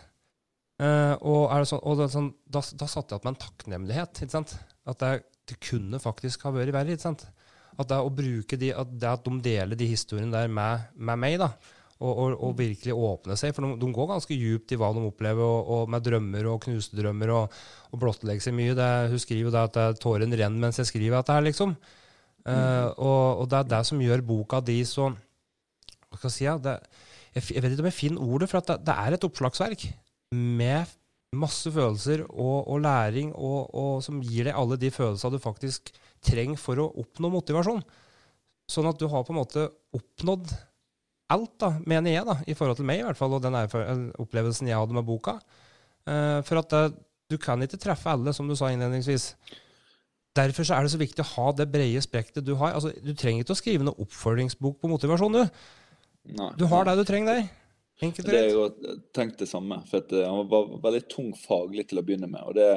[0.82, 4.24] Uh, og, sånn, og sånn, da, da satte jeg opp med en takknemlighet.
[4.24, 4.56] ikke sant?
[4.90, 5.12] At det,
[5.52, 6.96] det kunne faktisk ha vært verre.
[6.96, 7.28] ikke sant?
[7.78, 11.22] At det å bruke de, at, det at de deler de historiene der med, med
[11.22, 11.52] meg, da,
[12.02, 13.54] og, og, og, virkelig åpne seg.
[13.54, 16.98] For de, de, går ganske djupt i hva de opplever, og, med drømmer og knuste
[16.98, 17.62] drømmer, og,
[17.94, 18.76] og blottlegger seg mye.
[18.78, 21.78] Det, hun skriver det at tårene renner mens jeg skriver dette her, liksom.
[22.42, 26.46] Uh, og, det er det som gjør boka di så Hva skal jeg si?
[26.48, 26.72] Ja, det,
[27.36, 29.86] jeg, jeg, vet ikke om jeg finner ordet, for det, det er et oppslagsverk
[30.32, 30.90] med
[31.36, 35.94] masse følelser og, og læring, og, og, som gir deg alle de følelsene du faktisk
[36.24, 37.84] trenger for å oppnå motivasjon.
[38.72, 40.52] Sånn at du har på en måte oppnådd
[41.32, 43.56] alt, da, mener jeg, da, i forhold til meg i hvert fall, og den
[44.20, 45.38] opplevelsen jeg hadde med boka.
[46.04, 46.90] Uh, for at uh,
[47.32, 49.32] du kan ikke treffe alle, som du sa innledningsvis.
[50.36, 52.76] Derfor så er det så viktig å ha det brede spekteret du har.
[52.76, 55.64] Altså, du trenger ikke å skrive noe oppfølgingsbok på motivasjon, du.
[56.36, 57.50] Nei, du har det du trenger der.
[58.02, 58.34] Greit.
[58.34, 59.78] Jeg har tenkt det samme.
[59.89, 62.41] for eh, Han var veldig tung faglig til å begynne med.
[62.41, 62.68] og det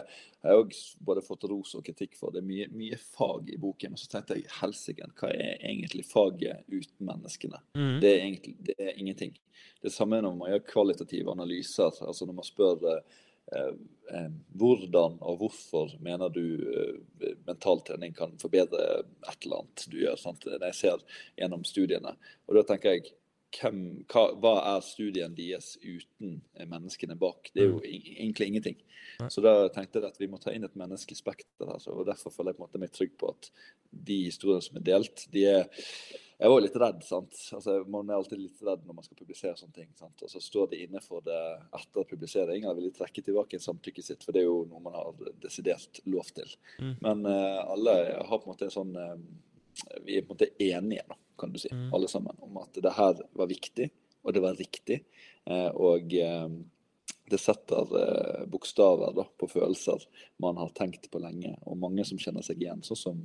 [0.45, 2.35] har jeg også både fått ros og kritikk for.
[2.35, 3.95] Det er mye, mye fag i boken.
[3.95, 7.63] Men så tenkte jeg helsike, hva er egentlig faget uten menneskene?
[7.79, 7.97] Mm.
[8.03, 9.33] Det, er egentlig, det er ingenting.
[9.81, 11.97] Det er samme når man gjør kvalitative analyser.
[12.05, 13.73] altså Når man spør eh,
[14.13, 20.21] eh, hvordan og hvorfor mener du eh, mentaltrening kan forbedre et eller annet du gjør.
[20.21, 20.45] Sant?
[20.45, 21.05] Jeg ser
[21.41, 22.19] gjennom studiene.
[22.45, 23.15] Og da tenker jeg
[23.61, 23.79] hvem,
[24.11, 26.41] hva, hva, er studien deres uten
[26.71, 27.51] menneskene bak?
[27.55, 27.87] Det er jo mm.
[28.19, 28.83] egentlig ingenting.
[29.31, 31.69] Så da tenkte jeg at vi må ta inn et menneskelig spekter.
[31.69, 33.51] Altså, og Derfor føler jeg på en måte meg trygg på at
[33.95, 35.67] de historiene som er delt, de er
[36.35, 37.05] Jeg var litt redd.
[37.07, 37.37] sant?
[37.55, 39.91] Altså, Man er alltid litt redd når man skal publisere sånne ting.
[39.95, 40.23] sant?
[40.23, 41.41] Og så står de inne for det
[41.79, 44.25] etter publisering, eller vil de trekke tilbake samtykket sitt.
[44.25, 46.51] For det er jo noe man har desidert lov til.
[46.81, 46.95] Mm.
[47.07, 49.15] Men uh, alle har på en måte en sånn uh,
[50.05, 51.89] Vi er på en måte enige, da kan du si, mm.
[51.95, 53.91] alle sammen, om at det her var viktig,
[54.23, 55.01] og det var riktig.
[55.45, 56.49] Eh, og eh,
[57.31, 60.05] det setter eh, bokstaver da, på følelser
[60.43, 61.57] man har tenkt på lenge.
[61.69, 63.23] Og mange som kjenner seg igjen, sånn som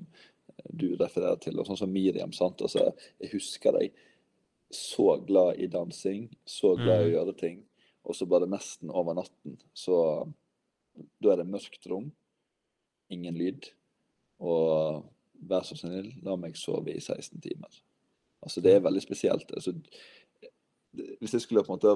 [0.70, 2.34] du refererer til, og sånn som Miriam.
[2.36, 2.62] sant?
[2.66, 2.92] Altså,
[3.22, 3.96] Jeg husker deg
[4.70, 7.16] så glad i dansing, så glad i å mm.
[7.16, 7.62] gjøre ting,
[8.06, 10.28] og så bare nesten over natten, så
[11.24, 12.10] Da er det mørkt rom,
[13.08, 13.70] ingen lyd,
[14.44, 15.06] og
[15.50, 17.82] vær så snill, la meg sove i 16 timer.
[18.44, 19.52] Altså, det er veldig spesielt.
[19.56, 19.74] Altså,
[21.20, 21.94] hvis jeg skulle på en måte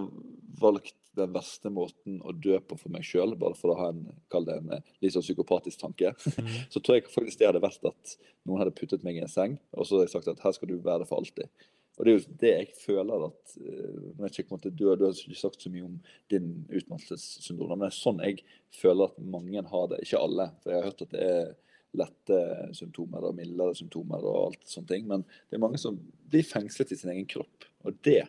[0.61, 4.05] valgt den verste måten å dø på for meg sjøl, bare for å ha en,
[4.33, 6.49] kall det en eh, litt sånn psykopatisk tanke, mm.
[6.73, 9.57] så tror jeg faktisk det hadde vært at noen hadde puttet meg i en seng,
[9.73, 11.49] og så hadde jeg sagt at her skal du være for alltid.
[11.93, 15.13] Og det er jo det jeg føler at når jeg ikke, måte, du, du, har
[15.13, 15.99] ikke sagt så mye om
[16.33, 18.39] din utmattelsessyndrom, men det er sånn jeg
[18.73, 19.99] føler at mange har det.
[20.01, 21.51] Ikke alle, for jeg har hørt at det er
[21.99, 22.37] lette
[22.77, 25.09] symptomer og mildere symptomer og alt sånne ting.
[25.09, 25.99] Men det er mange som
[26.31, 27.67] blir fengslet i sin egen kropp.
[27.85, 28.23] Og det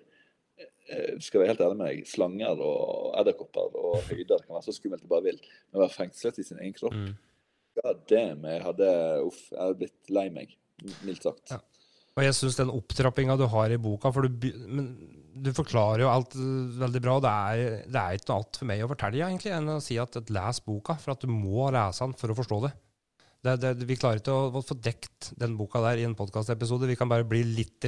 [0.84, 4.74] Eh, skal være helt ærlig med deg, slanger og edderkopper og høyder kan være så
[4.76, 5.38] skummelt du bare vil.
[5.70, 7.14] Men å være fengslet i sin egen kropp mm.
[7.78, 8.90] God det jeg hadde,
[9.24, 10.52] uff, jeg hadde blitt lei meg,
[11.06, 11.54] mildt sagt.
[11.54, 11.62] Ja.
[12.14, 16.36] Og jeg syns den opptrappinga du har i boka For du, du forklarer jo alt
[16.36, 17.16] veldig bra.
[17.24, 19.96] Det er, det er ikke noe annet for meg å fortelle egentlig enn å si
[19.98, 22.74] at les boka, for at du må lese den for å forstå det.
[23.44, 26.88] Det, det vi klarer ikke å, å få dekt den boka der i en podkastepisode.
[26.88, 27.84] Vi kan bare bli litt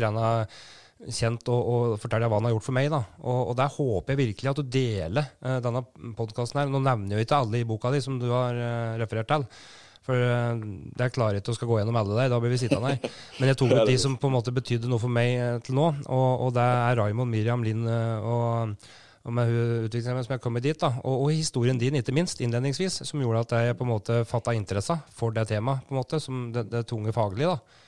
[1.13, 2.91] kjent og, og fortelle hva han har gjort for meg.
[2.93, 3.03] da.
[3.21, 5.83] Og, og Der håper jeg virkelig at du deler uh, denne
[6.19, 6.71] podkasten her.
[6.73, 9.47] Nå nevner jo ikke alle i boka di som du har uh, referert til.
[10.07, 10.55] For uh,
[10.97, 12.31] det klarer jeg ikke å skal gå gjennom alle der.
[12.33, 13.19] Da blir vi sittende her.
[13.41, 15.91] Men jeg tok ut de som på en måte betydde noe for meg til nå.
[16.07, 18.77] Og, og det er Raymond, Miriam, Linn og
[19.35, 19.51] med
[19.87, 20.79] utviklingshemmede som jeg kom dit.
[20.81, 24.20] da, og, og, historien din, ikke minst, innledningsvis, som gjorde at jeg på en måte
[24.29, 27.57] fatta interesse for det temaet, på en måte, som det, det tunge faglige.
[27.57, 27.83] da.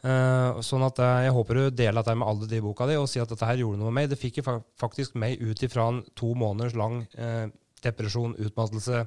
[0.00, 2.94] Uh, sånn at uh, Jeg håper du deler dette med alle de i boka di
[2.96, 4.08] og sier at dette her gjorde noe med meg.
[4.08, 7.50] Det fikk fa faktisk meg ut ifra en to måneders lang uh,
[7.84, 9.04] depresjon, utmattelse.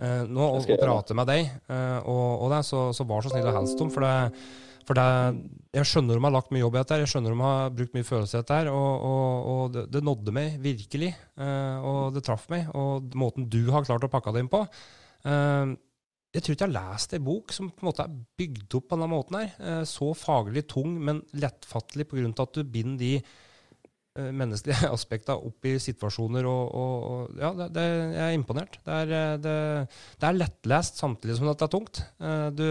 [0.00, 3.82] nå å prate med deg og, og det, så, så, var så snill og helst.
[3.92, 4.30] For, det,
[4.88, 5.04] for det,
[5.76, 8.06] jeg skjønner de har lagt mye jobb i dette, jeg skjønner de har brukt mye
[8.06, 11.12] følelse i dette, og, og, og det, det, nådde meg virkelig.
[11.36, 12.66] og det traff meg.
[12.76, 14.64] Og måten du har klart å pakke det inn på
[16.30, 18.88] jeg tror ikke jeg har lest ei bok som på en måte er bygd opp
[18.90, 19.36] på denne måten.
[19.40, 22.42] her, eh, Så faglig tung, men lettfattelig pga.
[22.42, 23.22] at du binder de eh,
[24.16, 26.46] menneskelige aspekter opp i situasjoner.
[26.50, 27.84] og, og, og ja, det, det,
[28.16, 28.78] Jeg er imponert.
[28.86, 32.02] Det er, eh, det, er, lettlest samtidig som det er tungt.
[32.58, 32.66] Du,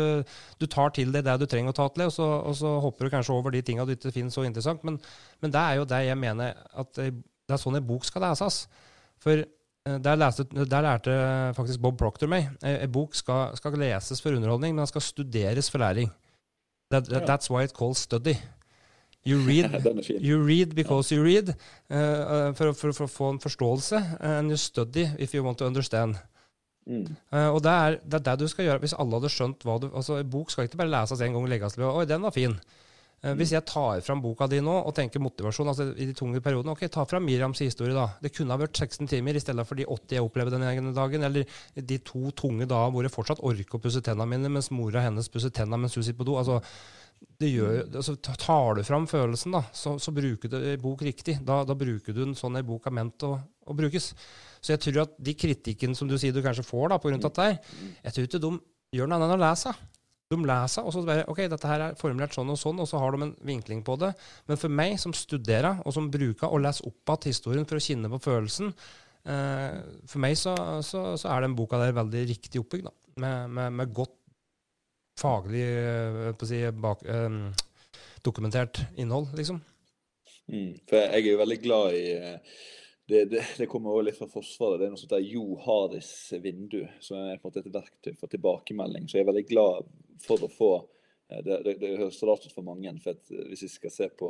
[0.60, 2.74] du, tar til deg det du trenger å ta til deg, og så, og så
[2.84, 4.84] hopper du kanskje over de tingene du ikke finner så interessant.
[4.88, 5.00] Men,
[5.40, 8.66] men, det er jo det jeg mener at det er sånn en bok skal leses.
[9.20, 9.44] For
[9.90, 11.12] Eh, der, leste, der, lærte
[11.56, 12.50] faktisk Bob Proctor meg.
[12.64, 16.12] En bok skal, skal, leses for underholdning, men den skal studeres for læring.
[16.92, 18.36] That, that's why it calls study.
[19.28, 19.72] You read,
[20.22, 21.50] you read because you read,
[21.90, 24.02] uh, for, for, for, å få en forståelse.
[24.20, 26.16] And you study if you want to understand.
[26.88, 27.06] Mm.
[27.34, 29.76] Uh, og det er, det er, det du skal gjøre hvis alle hadde skjønt hva
[29.78, 31.86] du altså En bok skal ikke bare leses en gang og legges til.
[31.86, 32.56] Oi, den var fin.
[33.20, 36.40] Eh, hvis jeg tar fram boka di nå og tenker motivasjon altså i de tunge
[36.44, 38.08] periodene Ok, ta fram Miriams historie, da.
[38.24, 40.94] Det kunne ha vært 16 timer i stedet for de 80 jeg opplevde den ene
[40.96, 41.26] dagen.
[41.28, 45.04] Eller de to tunge da hvor jeg fortsatt orker å pusse tennene mine mens mora
[45.04, 46.40] hennes pusser tennene mens hun sitter på do.
[46.40, 46.62] altså
[47.40, 51.38] Gjør, altså, tar du fram følelsen, da, så, så bruker du bok riktig.
[51.44, 53.34] Da, da, bruker du den sånn en bok er ment å,
[53.68, 54.14] å, brukes.
[54.64, 57.50] Så jeg tror at de kritikken som du sier du kanskje får da, av dette,
[58.06, 58.54] jeg tror ikke de
[58.96, 59.76] gjør noe annet enn å lese.
[60.30, 63.00] De leser, og så bare OK, dette her er formulert sånn og sånn, og så
[63.02, 64.12] har de en vinkling på det.
[64.46, 67.82] Men for meg som studerer, og som bruker å lese opp igjen historien for å
[67.82, 68.70] kjenne på følelsen,
[69.26, 70.54] eh, for meg så,
[70.86, 74.14] så, så, er den boka der veldig riktig oppbygd, med, med, med, godt
[75.18, 77.42] faglig eh, si, bak, eh,
[78.22, 79.58] dokumentert innhold, liksom.
[80.46, 82.62] Mm, for jeg er jo veldig glad i eh,
[83.10, 84.80] det, det, det, kommer også litt fra Forsvaret.
[84.80, 86.12] Det er noe sånt der Jo Haris
[86.44, 89.08] vindu, som er på en måte et verktøy for tilbakemelding.
[89.10, 89.90] Så jeg er veldig glad
[90.22, 93.66] for å få eh, det, det, det høres rart ut for mange, for at, hvis
[93.66, 94.30] vi skal se på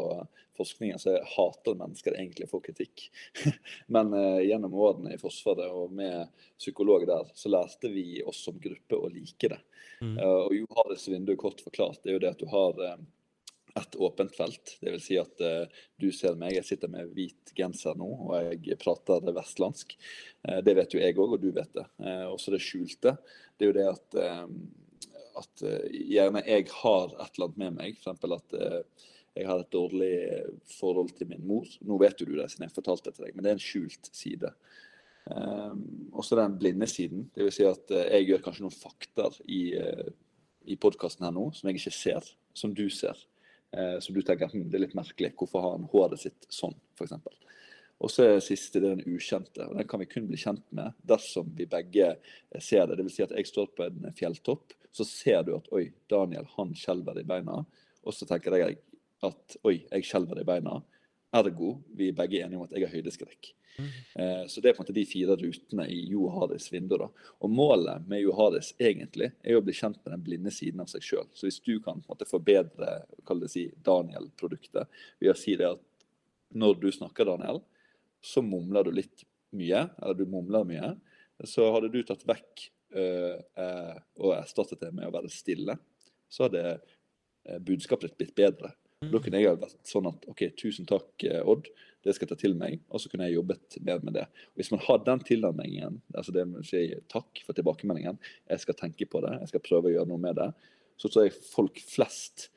[0.56, 3.10] forskningen, så hater mennesker egentlig å få kritikk.
[3.96, 8.64] Men uh, gjennom årene i Forsvaret og med psykolog der, så lærte vi oss som
[8.64, 9.60] gruppe å like det.
[10.00, 10.16] Mm.
[10.16, 13.00] Uh, og Jo Haris vindu, kort forklart, det er jo det at du har uh,
[13.78, 14.76] et åpent felt.
[14.82, 15.03] Dvs.
[15.05, 19.26] Si at uh, du ser meg, jeg sitter med hvit genser nå og jeg prater
[19.36, 19.95] vestlandsk.
[20.47, 21.86] Uh, det vet jo jeg òg, og du vet det.
[22.01, 23.15] Uh, også det skjulte.
[23.59, 24.20] Det er jo det at,
[25.41, 27.97] at gjerne jeg har et eller annet med meg.
[27.99, 28.24] F.eks.
[28.24, 28.55] at
[29.36, 30.13] jeg har et dårlig
[30.78, 31.67] forhold til min mor.
[31.84, 33.65] Nå vet jo du det siden jeg fortalte det til deg, men det er en
[33.65, 34.53] skjult side.
[35.28, 35.84] Um,
[36.15, 37.28] også den blinde siden.
[37.36, 37.59] Dvs.
[37.59, 39.61] Si at jeg gjør kanskje noen fakter i,
[40.72, 43.20] i podkasten her nå som jeg ikke ser, som du ser.
[43.72, 46.76] Eh, så du tenker hm, det er litt merkelig, hvorfor har han håret sitt sånn,
[46.97, 47.15] f.eks.
[47.99, 49.65] Og så er det siste det er den ukjente.
[49.65, 52.13] og Den kan vi kun bli kjent med dersom vi begge
[52.63, 52.95] ser det.
[53.01, 53.15] Dvs.
[53.17, 57.20] Si at jeg står på en fjelltopp, så ser du at oi, Daniel han skjelver
[57.20, 57.59] i beina.
[58.07, 58.80] Og så tenker jeg
[59.28, 60.80] at oi, jeg skjelver i beina.
[61.36, 63.52] Ergo vi er begge enige om at jeg har høydeskrekk.
[63.80, 63.90] Mm.
[64.22, 66.98] Eh, så det er på en måte de fire rutene i Johades vindu.
[66.98, 67.10] da.
[67.40, 71.06] Og målet med Johades egentlig er å bli kjent med den blinde siden av seg
[71.06, 71.30] sjøl.
[71.34, 73.04] Så hvis du kan måte forbedre
[73.48, 75.86] si, Daniel-produktet ved å si det at
[76.50, 77.62] når du snakker, Daniel,
[78.26, 79.24] så mumler du litt
[79.56, 80.94] mye, eller du mumler mye,
[81.48, 82.66] så hadde du tatt vekk
[82.98, 85.78] øh, øh, og erstattet det med å være stille,
[86.30, 88.74] så hadde øh, budskapet ditt blitt bedre.
[89.00, 89.12] Mm.
[89.14, 91.70] Da kunne jeg vært sånn at OK, tusen takk, Odd,
[92.04, 92.82] det skal jeg ta til meg.
[92.91, 94.26] Og så kunne jeg jobbet mer med det.
[94.52, 98.20] Og hvis man har den tilnærmingen, altså det med å si takk for tilbakemeldingen,
[98.52, 100.50] jeg skal tenke på det, jeg skal prøve å gjøre noe med det,
[101.00, 102.50] så tror jeg folk flest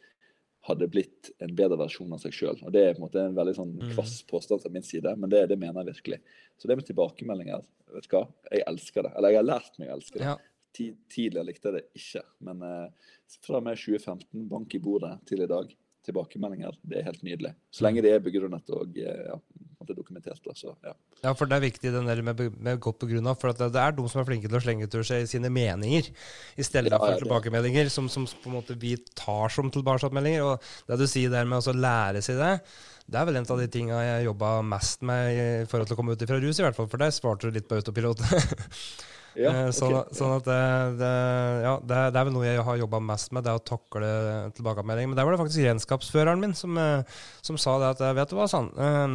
[0.66, 2.60] hadde blitt en bedre versjon av seg sjøl.
[2.70, 3.88] Det er på en måte en veldig sånn mm.
[3.96, 6.20] kvass påstand fra min side, men det, det, mener jeg virkelig.
[6.58, 7.64] Så det med tilbakemeldinger,
[7.96, 9.12] vet du hva, jeg elsker det.
[9.18, 10.28] Eller jeg har lært meg å elske det.
[10.30, 10.36] Ja.
[10.72, 15.42] Tidligere likte jeg det ikke, men eh, fra og med 2015, bank i bordet til
[15.44, 15.74] i dag,
[16.06, 17.52] tilbakemeldinger, det er helt nydelig.
[17.72, 19.36] Så lenge det er begrunnet og eh, ja,
[19.92, 20.40] dokumentert.
[20.48, 20.94] Altså, ja.
[21.22, 23.70] ja, for det er viktig den der med, med godt på grunn av, for det,
[23.74, 26.08] det, er de som er flinke til å slenge ut seg sine meninger,
[26.56, 30.46] i stedet ja, for tilbakemeldinger, som, som, på en måte vi tar som tilbakemeldinger.
[30.46, 32.56] Og det du sier der med å lære seg det,
[33.12, 35.98] det er vel en av de tinga jeg jobba mest med i forhold til å
[35.98, 36.90] komme ut fra rus, i hvert fall.
[36.90, 38.22] For der svarte du litt på autopilot.
[39.38, 40.16] Ja, eh, sånn, okay.
[40.18, 40.58] sånn, at det,
[41.00, 41.12] det,
[41.64, 44.10] ja, det, det, er vel noe jeg har jobba mest med, det å takle
[44.58, 45.10] tilbakemelding.
[45.10, 48.36] Men der var det faktisk regnskapsføreren min som, eh, som sa det at vet du
[48.38, 48.70] hva, sånn,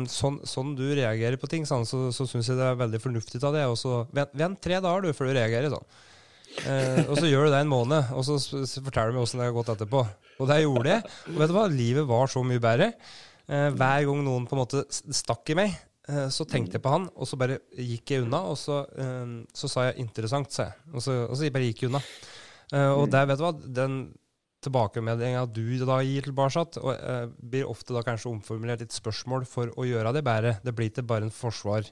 [0.09, 3.43] sånn, sånn du reagerer på ting, sånn, så, så syns jeg det er veldig fornuftig
[3.45, 3.65] av det.
[3.69, 5.73] Og så vent tre dager du før du reagerer.
[5.73, 5.89] sånn.
[6.65, 8.39] Eh, og så gjør du det en måned, og så
[8.81, 10.05] forteller du meg åssen det har gått etterpå.
[10.41, 11.17] Og det gjorde jeg.
[11.33, 12.93] Og vet du hva, livet var så mye bedre.
[13.47, 15.86] Eh, hver gang noen på en måte stakk i meg, Eh,
[16.31, 18.39] så tenkte jeg på han, og så bare gikk jeg unna.
[18.51, 20.77] Og så, um, så sa jeg 'interessant', sa jeg.
[20.93, 22.03] Og så, og så bare gikk jeg unna.
[22.71, 23.11] Uh, og mm.
[23.11, 23.97] der, vet du hva, den
[24.65, 29.85] tilbakemeldinga du da gir tilbake, og, blir ofte da kanskje omformulert et spørsmål for å
[29.87, 30.57] gjøre det bedre.
[30.63, 31.87] Det blir ikke bare en forsvar,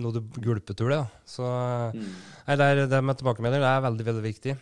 [0.00, 1.00] noe du gulpetur det.
[1.02, 1.24] da.
[1.26, 1.46] Så
[1.94, 2.12] mm.
[2.46, 4.56] nei, det, det med tilbakemeldinger det er veldig, veldig viktig.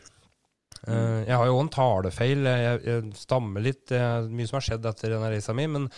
[0.86, 2.46] Uh, jeg har jo òg en talefeil.
[2.46, 3.84] Jeg, jeg, stammer litt.
[3.90, 5.66] Det er mye som har skjedd etter denne reisa mi.
[5.70, 5.88] Men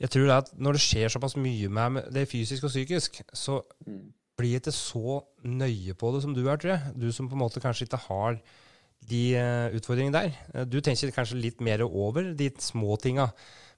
[0.00, 3.60] jeg tror det at når det skjer såpass mye med det fysisk og psykisk, så
[3.86, 4.02] mm.
[4.38, 6.94] blir jeg ikke så nøye på det som du er, tror jeg.
[6.98, 8.38] Du som på en måte kanskje ikke har
[9.10, 10.38] de uh, utfordringene der.
[10.54, 13.32] Uh, du tenker kanskje litt mer over de små tinga.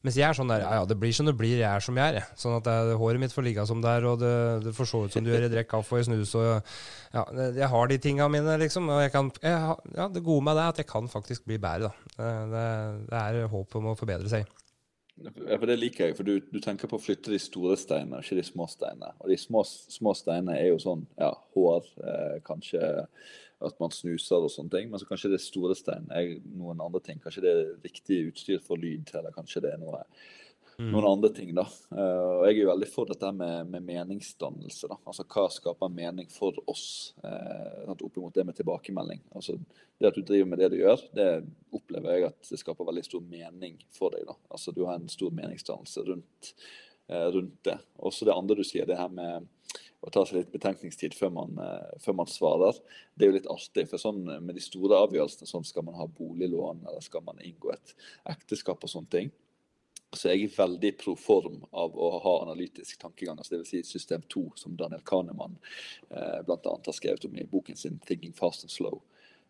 [0.05, 1.97] Mens jeg er sånn der ja, ja, det blir som det blir, jeg er som
[1.97, 2.27] jeg er.
[2.37, 4.35] Sånn at det, håret mitt får ligge som det er, og det,
[4.67, 6.51] det får se ut som du gjør, jeg drikker kaffe og jeg snus og
[7.15, 7.23] Ja,
[7.57, 8.91] jeg har de tinga mine, liksom.
[8.93, 11.57] Og jeg kan, jeg, ja, det gode med det er at jeg kan faktisk bli
[11.62, 12.29] bedre, da.
[12.53, 12.67] Det,
[13.09, 14.45] det er håp om å forbedre seg.
[15.23, 18.19] Ja, for Det liker jeg, for du, du, tenker på å flytte de store steinene,
[18.25, 19.12] ikke de små steinene.
[19.23, 22.83] Og de små, små steinene er jo sånn ja, hår, eh, kanskje
[23.65, 24.91] at man snuser og sånne ting.
[24.91, 27.23] Men så kanskje det store steinen er noen andre ting.
[27.23, 30.03] Kanskje det er riktig utstyr for lyd, eller kanskje det er noe.
[30.79, 31.55] Noen andre ting.
[31.55, 31.64] da.
[31.93, 34.91] Uh, og Jeg er jo veldig for dette med, med meningsdannelse.
[34.91, 34.99] da.
[35.07, 39.22] Altså Hva skaper mening for oss uh, opp mot det med tilbakemelding.
[39.35, 39.59] Altså
[39.99, 41.29] Det at du driver med det du gjør, det
[41.75, 44.27] opplever jeg at det skaper veldig stor mening for deg.
[44.29, 44.39] da.
[44.51, 46.55] Altså Du har en stor meningsdannelse rundt,
[47.12, 47.79] uh, rundt det.
[47.99, 49.51] Også det andre du sier, det her med
[50.05, 51.55] å ta seg litt betenkningstid før man,
[52.05, 52.77] før man, svarer.
[53.16, 53.87] Det er jo litt artig.
[53.89, 57.72] for sånn Med de store avgjørelsene, sånn skal man ha boliglån eller skal man inngå
[57.72, 57.95] et
[58.35, 59.33] ekteskap og sånne ting,
[60.19, 63.39] så jeg er veldig pro form av å ha analytisk tankegang.
[63.39, 63.73] altså Dvs.
[63.73, 65.59] Si system 2, som Daniel Kahneman
[66.11, 66.59] eh, bl.a.
[66.75, 69.03] har skrevet om i boken sin 'Thinking Fast and Slow'.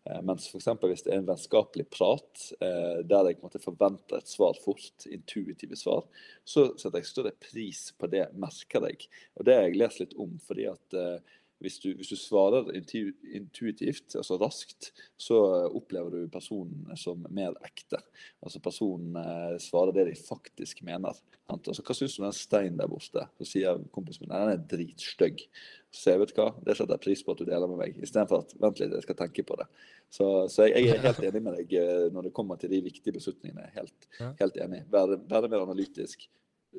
[0.09, 0.67] Eh, mens f.eks.
[0.81, 5.77] hvis det er en vennskapelig prat eh, der jeg måtte forvente et svar fort, intuitive
[5.79, 6.05] svar,
[6.45, 9.07] så setter jeg større pris på det, merker jeg.
[9.39, 10.37] Og det har jeg lest litt om.
[10.45, 16.93] fordi at eh, hvis du, hvis du, svarer intuitivt, altså raskt, så opplever du personen
[16.99, 17.99] som mer ekte.
[18.45, 21.17] Altså Personen eh, svarer det de faktisk mener.
[21.51, 23.25] Altså, hva syns du om den steinen der borte?
[23.39, 25.43] Så sier kompisen min den er dritstygg.
[25.89, 27.99] Så sier jeg vet hva, det setter jeg pris på at du deler med meg,
[28.03, 29.67] istedenfor at vent litt, jeg skal tenke på det.
[30.09, 32.81] Så, så jeg, jeg, er helt enig med deg eh, når det kommer til de
[32.85, 33.69] viktige beslutningene.
[33.77, 34.09] Helt,
[34.41, 34.85] helt enig.
[34.93, 36.27] Være, være mer analytisk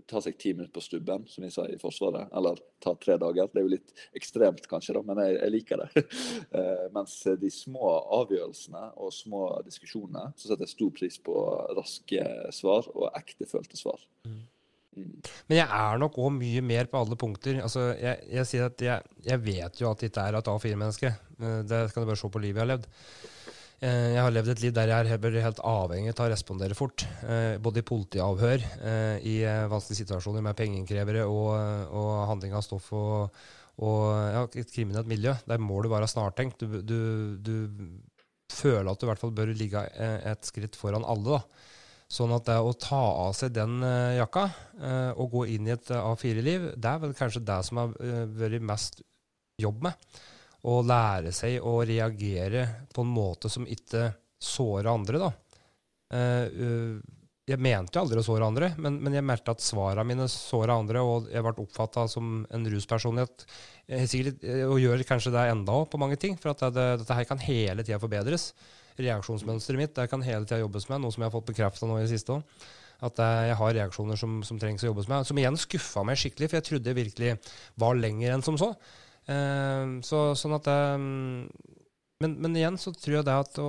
[0.09, 2.32] ta seg ti minutter på stubben, som vi sa i Forsvaret.
[2.36, 3.49] Eller ta tre dager.
[3.53, 6.05] Det er jo litt ekstremt, kanskje, da, men jeg, jeg liker det.
[6.57, 11.38] uh, mens de små avgjørelsene og små diskusjonene, så setter jeg stor pris på
[11.78, 14.05] raske svar og ektefølte svar.
[14.28, 14.44] Mm.
[14.97, 15.16] Mm.
[15.51, 17.61] Men jeg er nok òg mye mer på alle punkter.
[17.62, 21.12] Altså, jeg, jeg sier at jeg, jeg vet jo at dette er et A4-menneske.
[21.36, 22.88] Eh, det kan du bare se på livet jeg har levd.
[23.84, 27.04] Eh, jeg har levd et liv der jeg er helt avhengig av å respondere fort.
[27.28, 29.36] Eh, både i politiavhør, eh, i
[29.68, 31.52] vanskelige situasjoner med pengeinnkrevere og,
[31.92, 33.36] og handling av stoff og,
[33.84, 35.34] og ja, et kriminelt miljø.
[35.44, 36.64] Der må du være snartenkt.
[36.64, 37.56] Du, du, du,
[38.56, 41.36] føler at du i hvert fall bør ligge et skritt foran alle.
[41.36, 41.64] da.
[42.08, 43.82] Sånn at det å ta av seg den
[44.14, 44.44] jakka
[45.18, 47.90] og gå inn i et A4-liv, det er vel kanskje det som har
[48.38, 49.02] vært mest
[49.60, 50.22] jobb med
[50.66, 54.08] å lære seg å reagere på en måte som ikke
[54.42, 55.22] sårer andre.
[55.22, 55.30] da.
[56.12, 56.98] Uh,
[57.46, 60.98] jeg mente aldri å såre andre, men, men jeg meldte at svarene mine såra andre,
[61.06, 63.44] og jeg ble oppfatta som en ruspersonlighet.
[64.10, 66.34] Sikkert, og gjør kanskje det enda òg, på mange ting.
[66.42, 68.48] For at det, dette her kan hele tida forbedres.
[68.98, 72.00] Reaksjonsmønsteret mitt det kan hele tida jobbes med, noe som jeg har fått bekrefta nå
[72.00, 72.66] i det siste òg.
[73.06, 75.28] At jeg har reaksjoner som, som trengs å jobbes med.
[75.28, 77.34] Som igjen skuffa meg skikkelig, for jeg trodde jeg virkelig
[77.78, 78.72] var lenger enn som så.
[79.26, 80.80] Uh, så, sånn at det
[82.22, 83.68] men, men, igjen så tror jeg det at å,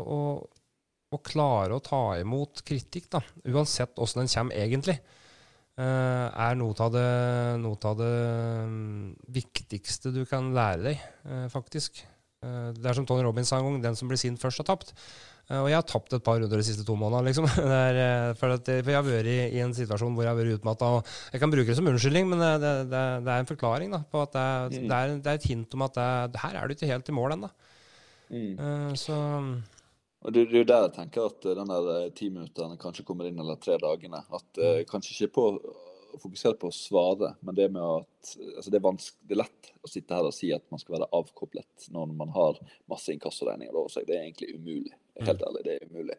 [1.11, 4.95] å, klare å ta imot kritikk, da, uansett åssen den kommer egentlig,
[5.81, 7.07] uh, er noe av det,
[7.63, 8.13] noe av det
[8.63, 12.05] um, viktigste du kan lære deg, uh, faktisk.
[12.37, 14.93] det er som Tony Robins sa en gang, den som blir sint først, har tapt.
[15.47, 17.29] Uh, og jeg har tapt et par runder de siste to månedene.
[17.29, 17.47] Liksom.
[17.77, 20.39] Er, uh, for, at, for, jeg har vært i, i, en situasjon hvor jeg har
[20.39, 20.91] vært utmatta.
[21.35, 24.03] Jeg kan bruke det som unnskyldning, men det, det, det, det er en forklaring da,
[24.11, 24.91] på at det, mm.
[24.91, 26.03] er, er, et hint om at
[26.43, 27.51] her er du ikke helt i mål ennå.
[28.27, 28.53] Mm.
[28.59, 29.17] Uh, så
[30.27, 33.37] og Det, er jo der jeg tenker at den der ti minutterne kanskje kommer inn,
[33.39, 34.19] eller tre dagene.
[34.33, 35.45] At uh, Kanskje ikke på
[36.21, 39.91] fokusere på å svare, men det med at altså det, er det, er lett å
[39.91, 43.93] sitte her og si at man skal være avkoblet når man har masse inkassoregninger over
[43.93, 44.07] seg.
[44.07, 44.95] Det er egentlig umulig.
[45.26, 46.18] Helt ærlig, det er umulig.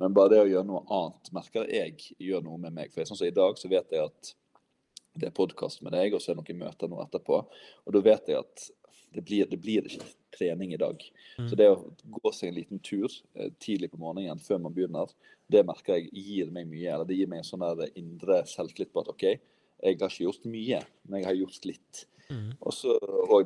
[0.00, 2.92] Men bare det å gjøre noe annet merker jeg gjør noe med meg.
[2.92, 4.32] For sånn som I dag så vet jeg at
[5.16, 7.38] det er podkast med deg, og så er det noen møter nå etterpå.
[7.86, 8.66] Og da vet jeg at
[9.16, 10.04] det blir, det blir ikke
[10.36, 11.00] trening i dag.
[11.38, 11.46] Mm.
[11.48, 11.78] Så det å
[12.18, 15.12] gå seg en liten tur eh, tidlig på morgenen før man begynner,
[15.48, 16.90] det merker jeg gir meg mye.
[16.92, 20.26] eller Det gir meg en sånn der indre selvtillit på at OK, jeg har ikke
[20.26, 22.02] gjort mye, men jeg har gjort litt.
[22.26, 22.50] Mm.
[22.58, 22.96] Og så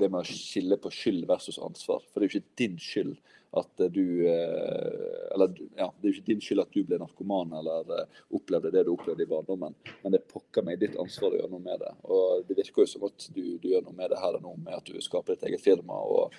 [0.01, 2.03] det med å skille på skyld versus ansvar.
[2.09, 3.15] For det er jo ikke din skyld
[3.51, 7.57] at du eh, Eller ja, det er jo ikke din skyld at du ble narkoman
[7.59, 9.75] eller eh, opplevde det du opplevde i barndommen,
[10.05, 11.93] men det pokker meg ditt ansvar å gjøre noe med det.
[12.07, 14.57] Og det virker jo som at du, du gjør noe med det her og nå,
[14.63, 15.99] med at du skaper ditt eget firma.
[15.99, 16.37] og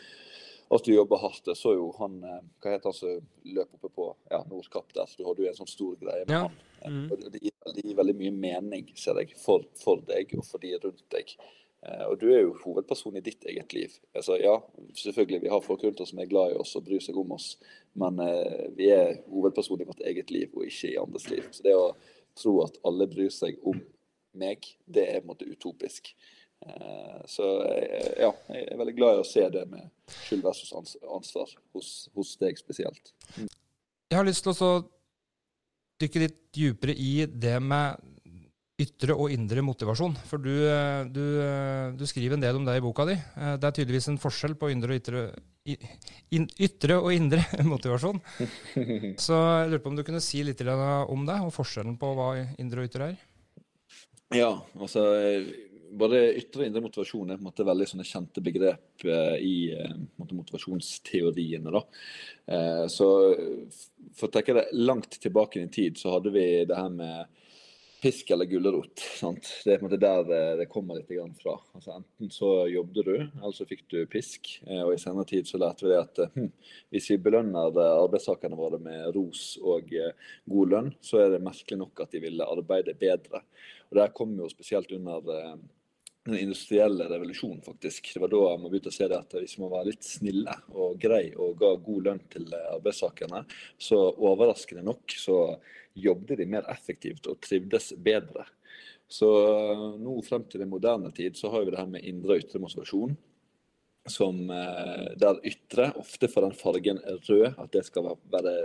[0.72, 1.47] at du jobber hardt.
[1.47, 5.09] Jeg så jo han eh, Hva heter han som løp oppe på ja, Nordkapp der?
[5.09, 6.45] Så du hadde jo en sånn stor greie med ja.
[6.47, 6.59] han.
[6.82, 7.07] Mm.
[7.12, 10.74] Det, gir, det, gir, veldig mye mening, ser jeg, for, for deg og for de
[10.80, 11.36] rundt deg.
[11.82, 13.93] Eh, og du er jo hovedperson i ditt eget liv.
[14.13, 14.57] Altså, ja,
[14.97, 17.34] selvfølgelig, vi har folk rundt oss som er glad i oss og bryr seg om
[17.34, 17.55] oss,
[17.97, 21.47] men eh, vi er hovedperson i vårt eget liv og ikke i andres liv.
[21.49, 21.95] Så det å
[22.38, 23.82] tro at alle bryr seg om
[24.38, 26.13] meg, det er på en måte utopisk.
[26.61, 27.49] Eh, så
[28.21, 29.89] ja, jeg er veldig glad i å se det med
[30.21, 33.13] skyld versus ansvar hos, hos deg spesielt.
[33.34, 34.73] Jeg har lyst til å
[36.01, 38.11] dykke litt dypere i det med
[38.82, 40.17] ytre og indre motivasjon.
[40.27, 40.51] For du,
[41.13, 41.23] du,
[41.97, 43.15] du, skriver en del om det i boka di.
[43.15, 45.23] Eh, det er tydeligvis en forskjell på ytre og ytre,
[46.67, 48.21] ytre og indre motivasjon.
[49.25, 52.32] Så jeg lurer på om du kunne si litt om det, og forskjellen på hva
[52.61, 53.27] indre og ytre er?
[54.32, 55.03] Ja, altså
[55.97, 59.55] både ytre og indre motivasjon er på en måte veldig sånne kjente begrep eh, i
[59.75, 61.73] eh, motivasjonsteoriene.
[61.73, 61.82] da.
[62.55, 63.09] Eh, så
[64.17, 67.40] For å trekke det langt tilbake i tid, så hadde vi det her med
[68.01, 69.01] pisk eller gulrot.
[69.21, 70.23] Det er på en måte der
[70.59, 71.57] det, kommer litt fra.
[71.75, 74.49] Altså Enten så jobbet du, eller så fikk du pisk.
[74.65, 76.49] Og I senere tid så lærte vi det at hm,
[76.93, 79.93] hvis vi belønner arbeidstakerne våre med ros og
[80.49, 83.43] god lønn, så er det merkelig nok at de ville arbeide bedre.
[83.91, 85.55] Og Det kom jo spesielt under
[86.26, 88.11] den industrielle revolusjonen, faktisk.
[88.13, 91.32] Det var da man begynte å se at hvis man var litt snille og grei
[91.34, 93.43] og ga god lønn til arbeidstakerne,
[93.82, 95.39] så overraskende nok så
[95.97, 98.45] jobbet de mer effektivt og trivdes bedre.
[99.11, 102.38] Så eh, nå frem til den moderne tid så har vi det her med indre
[102.38, 103.17] og ytre motivasjon.
[104.09, 108.55] Som eh, der ytre ofte får den fargen rød, at det skal være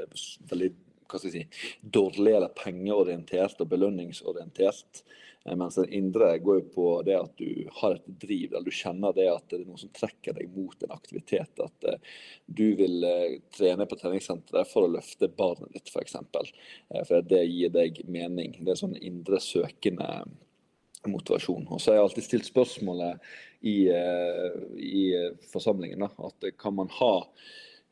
[0.52, 0.70] veldig
[1.06, 5.02] hva skal jeg si, dårlig eller pengeorientert og belønningsorientert.
[5.46, 8.74] Eh, mens den indre går jo på det at du har et driv, eller du
[8.74, 11.62] kjenner det at det er noe som trekker deg mot en aktivitet.
[11.62, 16.06] At uh, du vil uh, trene på treningssenteret for å løfte barnet ditt, f.eks.
[16.06, 16.50] eksempel.
[17.06, 18.58] for det gir deg mening.
[18.60, 20.08] Det er sånn indre søkende
[21.06, 21.68] motivasjon.
[21.70, 23.22] Og så har jeg alltid stilt spørsmålet
[23.66, 25.04] i, i
[25.52, 27.12] forsamlingen at kan man ha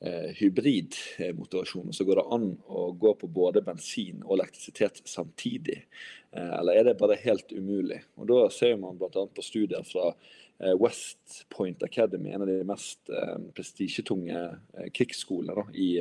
[0.06, 5.82] eh, hybridmotivasjon, så går det an å gå på både bensin og elektrisitet samtidig.
[6.32, 8.02] Eh, eller er det bare helt umulig?
[8.16, 9.10] Og Da ser man bl.a.
[9.10, 13.12] på studier fra eh, West Point Academy, en av de mest
[13.56, 14.42] prestisjetunge
[14.96, 15.92] krigsskolene i,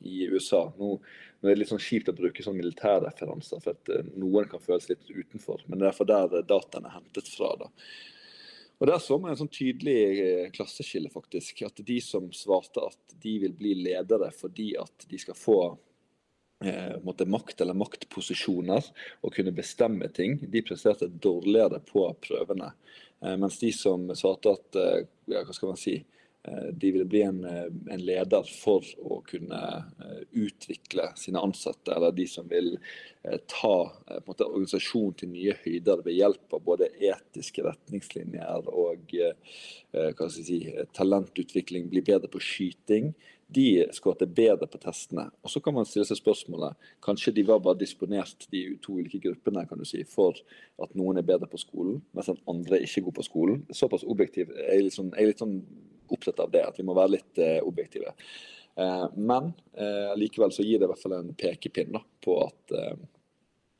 [0.00, 0.66] i, USA.
[0.78, 0.94] Nå,
[1.42, 5.10] er det litt sånn kjipt å bruke sånn militærreferanser, for at noen kan føles litt
[5.10, 5.66] utenfor.
[5.66, 7.54] Men det er derfor der dataene er hentet fra.
[7.60, 7.72] da.
[8.78, 11.64] Og Der så man en sånn tydelig eh, klasseskille, faktisk.
[11.66, 15.58] At de som svarte at de vil bli ledere fordi at de skal få
[16.62, 16.94] eh,
[17.26, 18.86] makt eller maktposisjoner
[19.22, 22.70] og kunne bestemme ting, de presterte dårligere på prøvene.
[23.20, 25.98] Eh, mens de som svarte at eh, hva skal man si,
[26.72, 29.60] de vil bli en, eh, en, leder for å kunne
[30.04, 32.76] eh, utvikle sine ansatte, eller de som vil
[33.50, 33.72] ta
[34.24, 39.10] måte, organisasjonen til nye høyder ved hjelp av både etiske retningslinjer og
[40.32, 40.60] si,
[40.96, 43.10] talentutvikling, bli bedre på skyting.
[43.52, 45.26] De skåret bedre på testene.
[45.42, 49.20] Og Så kan man stille seg spørsmålet kanskje de var bare disponert de to ulike
[49.26, 50.38] gruppene kan du si, for
[50.80, 53.62] at noen er bedre på skolen, mens andre ikke er god på skolen.
[53.74, 54.54] Såpass objektiv.
[54.56, 55.60] Jeg er litt sånn, jeg er litt sånn
[56.14, 58.14] opptatt av det, at vi må være litt eh, objektive.
[58.78, 62.76] Eh, men eh, likevel så gir det i hvert fall en pekepinn da, på at,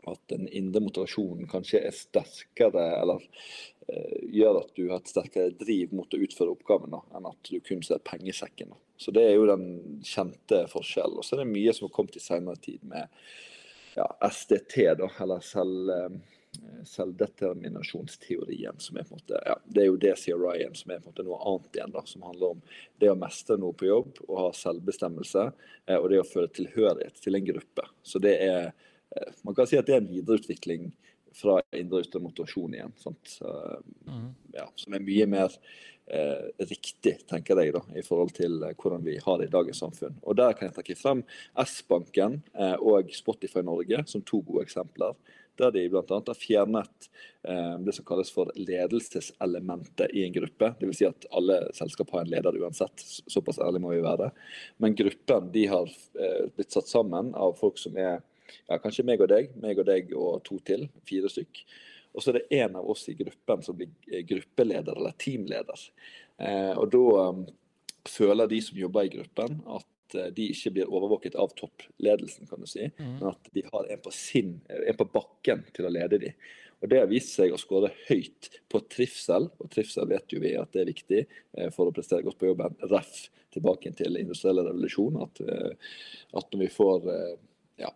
[0.08, 3.22] at den indre motivasjonen kanskje er sterkere, eller
[3.88, 7.52] eh, gjør at du har et sterkere driv mot å utføre oppgaven da, enn at
[7.52, 8.72] du kun ser pengesekken.
[8.74, 8.80] Da.
[8.98, 9.68] Så Det er jo den
[10.06, 11.20] kjente forskjellen.
[11.20, 13.06] Og så er det mye som har kommet i senere tid med
[13.94, 16.18] ja, SDT, da, eller selv eh,
[16.88, 18.78] selvdeterminasjonsteorien.
[18.78, 21.08] som er på en måte, ja, Det er jo det, sier Ryan, som er på
[21.08, 21.92] en måte noe annet igjen.
[21.92, 22.62] da, Som handler om
[22.98, 25.52] det å mestre noe på jobb og ha selvbestemmelse.
[25.86, 27.88] Eh, og det å føle tilhørighet til en gruppe.
[28.02, 28.72] Så det er
[29.16, 30.92] eh, Man kan si at det er en videreutvikling
[31.32, 32.92] fra indre ytre motivasjon igjen.
[32.96, 33.38] Sant?
[34.06, 34.34] Mm.
[34.52, 35.52] Ja, som er mye mer
[36.08, 39.82] eh, riktig, tenker jeg, da, i forhold til eh, hvordan vi har det i dagens
[39.84, 40.16] samfunn.
[40.22, 41.24] Og Der kan jeg trekke frem
[41.64, 45.16] S-banken eh, og Spotify Norge som to gode eksempler
[45.58, 46.04] der de bl.a.
[46.08, 47.08] har fjernet
[47.42, 50.70] eh, det som kalles for ledelseselementet i en gruppe.
[50.80, 51.00] Dvs.
[51.00, 54.30] Si at alle selskap har en leder uansett, såpass ærlig må vi være.
[54.82, 59.22] Men gruppen de har eh, blitt satt sammen av folk som er ja, kanskje meg
[59.24, 61.62] og deg, meg og deg og to til, fire stykk.
[62.16, 65.88] Og så er det en av oss i gruppen som blir eh, gruppeleder eller teamleder.
[66.78, 67.32] Og da
[68.06, 72.62] føler de som jobber i gruppen at Eh, de ikke blir overvåket av toppledelsen, kan
[72.62, 73.18] du si, mm.
[73.18, 76.32] men at de har en på, sin, en på bakken til å lede de.
[76.78, 80.54] Og Det har vist seg å skåre høyt på trivsel, og trivsel vet jo vi
[80.58, 82.78] at det er viktig eh, for å prestere godt på jobben.
[82.92, 85.94] Ref tilbake til industriell revolusjon, at, eh,
[86.38, 87.12] at når vi får
[87.78, 87.90] ja,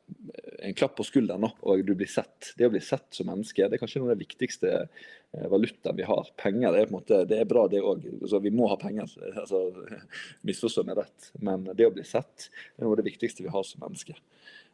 [0.62, 2.53] en klapp på skulderen og du blir sett.
[2.59, 5.99] Det å bli sett som menneske det er kanskje noe av det viktigste eh, valutaen
[5.99, 6.30] vi har.
[6.39, 8.07] Penger er på en måte, det er bra, det òg.
[8.20, 9.11] Altså, vi må ha penger.
[9.43, 9.64] altså,
[10.47, 11.30] Misforstå meg rett.
[11.43, 14.16] Men det å bli sett det er noe av det viktigste vi har som menneske.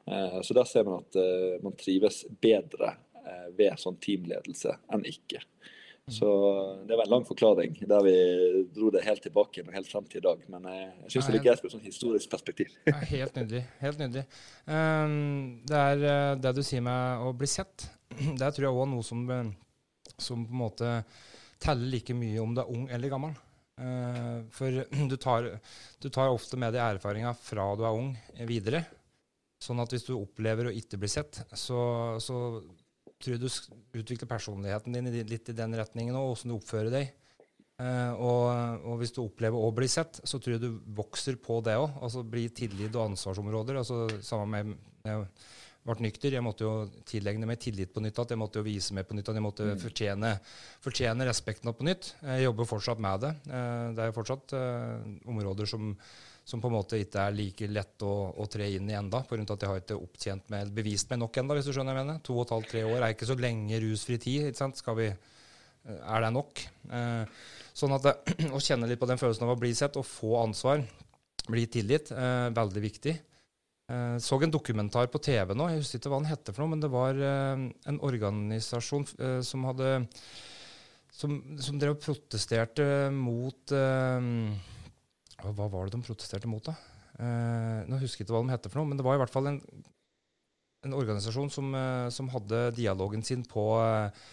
[0.08, 2.96] Eh, så der ser man at eh, man trives bedre
[3.58, 5.42] ved sånn teamledelse enn ikke.
[6.08, 6.28] Så
[6.88, 8.14] det var en lang forklaring der vi
[8.74, 10.44] dro det helt tilbake og helt frem til i dag.
[10.48, 12.72] Men jeg syns det er greit med et historisk perspektiv.
[12.88, 13.62] Ja, helt nydelig.
[13.82, 14.24] Helt nydelig.
[14.64, 17.88] Um, det er eh, det du sier med å bli sett.
[18.38, 19.50] Det er tror jeg òg noe som, eh,
[20.16, 20.92] som, på en måte
[21.60, 23.36] teller like mye om du er ung eller gammel.
[23.78, 24.80] Uh, for
[25.12, 25.52] du tar,
[26.00, 28.14] du tar, ofte med deg erfaringa fra du er ung,
[28.48, 28.86] videre.
[29.60, 31.80] Sånn at hvis du opplever å ikke bli sett, så,
[32.22, 32.62] så
[33.22, 33.48] tror du
[34.00, 37.14] utvikler personligheten din litt i den retningen òg, åssen du oppfører deg.
[37.78, 38.44] Uh, og,
[38.90, 42.00] og, hvis du opplever å bli sett, så tror jeg du vokser på det òg.
[42.02, 43.78] Altså blir tillit og ansvarsområder.
[43.82, 45.28] altså Sammen med jeg
[45.86, 46.34] ble nykter.
[46.34, 46.72] Jeg måtte jo
[47.08, 48.18] tilegne meg tillit på nytt.
[48.18, 49.30] at Jeg måtte jo vise meg på nytt.
[49.30, 49.82] at Jeg måtte mm.
[49.84, 50.32] fortjene,
[50.84, 52.10] fortjene, respekten på nytt.
[52.22, 53.32] Jeg jobber fortsatt med det.
[53.46, 54.98] Uh, det er fortsatt uh,
[55.30, 55.94] områder som
[56.48, 59.40] som på en måte ikke er like lett å, å tre inn i enda, av
[59.52, 62.22] at jeg har ikke opptjent med, bevist meg nok enda, hvis du skjønner jeg mener.
[62.24, 64.46] To og et halvt, tre år er ikke så lenge rusfri tid.
[64.48, 64.80] ikke sant?
[64.80, 66.62] Skal vi, eh, er det nok?
[66.88, 67.42] Eh,
[67.76, 68.14] sånn at det,
[68.56, 70.80] Å kjenne litt på den følelsen av å bli sett og få ansvar,
[71.52, 73.14] bli tilgitt, eh, veldig viktig.
[73.92, 76.72] Eh, så en dokumentar på TV nå, jeg husker ikke hva den heter for noe,
[76.72, 79.92] men det var eh, en organisasjon eh, som hadde
[81.18, 83.72] som, som drev og protesterte mot
[85.46, 86.74] hva var det de protesterte mot, da?
[87.18, 89.32] Eh, nå husker jeg ikke hva de heter for noe, men det var i hvert
[89.32, 89.62] fall en,
[90.86, 94.26] en organisasjon som, eh, som, hadde dialogen sin på, eh,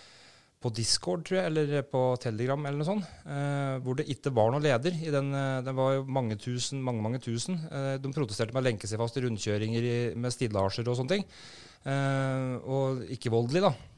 [0.61, 3.09] på, Discord, tror jeg, eller på Telegram, eller noe sånt.
[3.25, 4.97] Eh, hvor det ikke var noen leder.
[5.17, 7.61] Den, eh, det var jo mange tusen, mange, mange tusen.
[7.69, 11.17] Eh, de protesterte med å lenke seg fast i rundkjøringer i, med stillasjer og sånne
[11.17, 11.29] ting.
[11.85, 13.94] og ikke voldelig, da.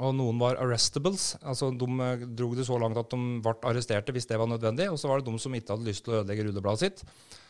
[0.00, 1.34] Og noen var arrestables.
[1.42, 4.88] altså De eh, dro det så langt at de ble arresterte hvis det var nødvendig.
[4.92, 7.04] Og så var det de som ikke hadde lyst til å ødelegge rullebladet sitt.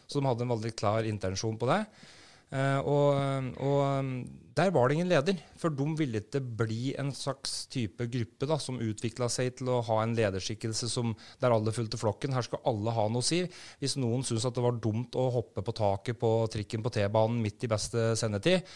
[0.09, 1.84] Så de hadde en veldig klar intensjon på det.
[2.53, 7.62] Uh, og, og, der var det ingen leder, for de ville ikke bli en slags
[7.72, 11.97] type gruppe da, som utvikla seg til å ha en lederskikkelse som, der alle fulgte
[11.97, 12.34] flokken.
[12.36, 13.40] Her skal alle ha noe å si.
[13.80, 17.40] Hvis noen syntes at det var dumt å hoppe på taket på trikken på T-banen
[17.40, 18.68] midt i beste sendetid,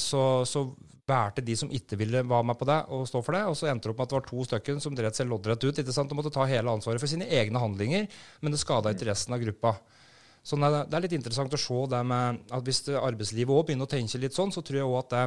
[0.00, 0.64] så, så
[1.10, 3.42] valgte de som ikke ville være med på det, og stå for det.
[3.50, 5.66] Og så endte det opp med at det var to stykker som drev seg loddrett
[5.66, 5.80] ut.
[5.82, 6.10] ikke sant?
[6.10, 8.08] De måtte ta hele ansvaret for sine egne handlinger,
[8.40, 9.76] men det skada ikke resten av gruppa.
[10.46, 13.92] Så det er litt interessant å se det med at hvis arbeidslivet òg begynner å
[13.92, 15.24] tenke litt sånn, så tror jeg òg at det,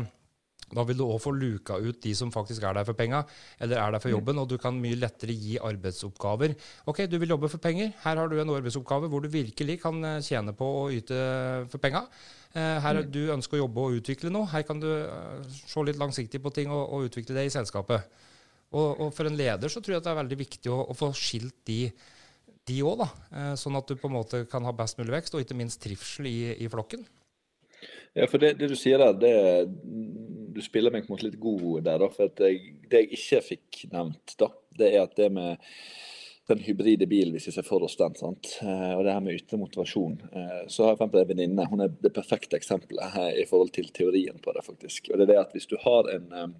[0.71, 3.23] da vil du òg få luka ut de som faktisk er der for penga,
[3.61, 4.15] eller er der for mm.
[4.15, 6.55] jobben, og du kan mye lettere gi arbeidsoppgaver.
[6.89, 7.93] OK, du vil jobbe for penger.
[8.03, 11.19] Her har du en arbeidsoppgave hvor du virkelig kan eh, tjene på å yte
[11.71, 12.05] for penga.
[12.53, 13.11] Eh, her mm.
[13.13, 14.49] du ønsker å jobbe og utvikle noe.
[14.53, 18.09] Her kan du eh, se litt langsiktig på ting og, og utvikle det i selskapet.
[18.73, 21.13] Og, og, for en leder så tror jeg det er veldig viktig å, å få
[21.17, 21.85] skilt de
[22.63, 23.49] de òg, da.
[23.59, 26.29] Sånn at du på en måte kan ha best mulig vekst, og ikke minst trivsel
[26.29, 27.01] i, i flokken.
[28.13, 29.33] Ja, for det, det, du sier der, det,
[30.53, 32.01] du spiller meg på en måte litt god der.
[32.01, 34.49] da, for jeg, Det jeg ikke fikk nevnt, da,
[34.79, 35.61] det er at det med
[36.51, 38.57] den hybride bilen, hvis vi ser for oss den, sant?
[38.61, 40.17] Eh, og det her med ytre motivasjon.
[40.27, 44.41] Eh, så har jeg en venninne, hun er det perfekte eksempelet i forhold til teorien
[44.43, 44.65] på det.
[44.65, 45.07] faktisk.
[45.11, 46.55] Og det er det at Hvis du har en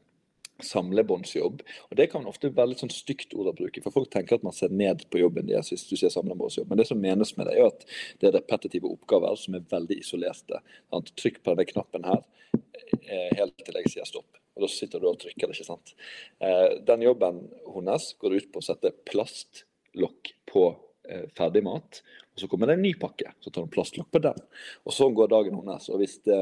[0.61, 1.61] samlebåndsjobb.
[1.89, 4.45] Og Det kan ofte være litt sånn stygt ord å bruke, for folk tenker at
[4.45, 6.69] man ser ned på jobben deres hvis du sier samlebåndsjobb.
[6.69, 7.85] Men det som menes med det, er at
[8.21, 10.61] det er repetitive oppgaver som er veldig isolerte.
[10.93, 12.23] Trykk på denne knappen her
[12.53, 14.29] eh, helt til jeg sier stopp.
[14.53, 15.95] Og Da sitter du og trykker, ikke sant.
[16.39, 20.71] Eh, den jobben hennes går ut på å sette plastlokk på
[21.35, 21.97] ferdig mat.
[22.31, 24.37] Og Så kommer det en ny pakke, så tar hun plastlokk på den.
[24.87, 25.89] Og Sånn går dagen hennes.
[25.89, 26.37] og hvis det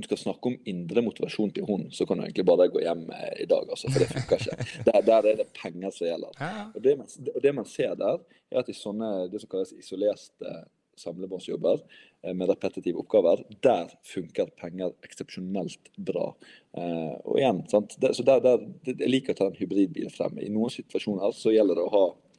[0.00, 3.06] du skal snakke om indre motivasjon til hund, så kan du egentlig bare gå hjem
[3.16, 4.68] eh, i dag, altså, for det funker ikke.
[4.90, 6.36] Der, der, er det penger som gjelder.
[6.74, 7.08] Og det, man,
[7.42, 8.20] det, man, ser der,
[8.50, 10.54] er at i sånne det som kalles isolerte
[11.00, 16.30] samlebåndsjobber eh, med repetitive oppgaver, der funker penger eksepsjonelt bra.
[16.76, 17.96] Eh, og igjen, sant?
[17.96, 20.40] så der, der, Jeg liker å ta en hybridbil frem.
[20.40, 22.29] I noen situasjoner så gjelder det å ha Eh,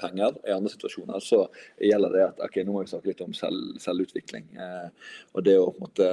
[0.00, 0.36] penger.
[0.48, 1.44] I andre situasjoner så
[1.82, 4.48] gjelder det at ok, nå må vi snakke litt om selv, selvutvikling.
[4.60, 6.10] Eh, og det å på en måte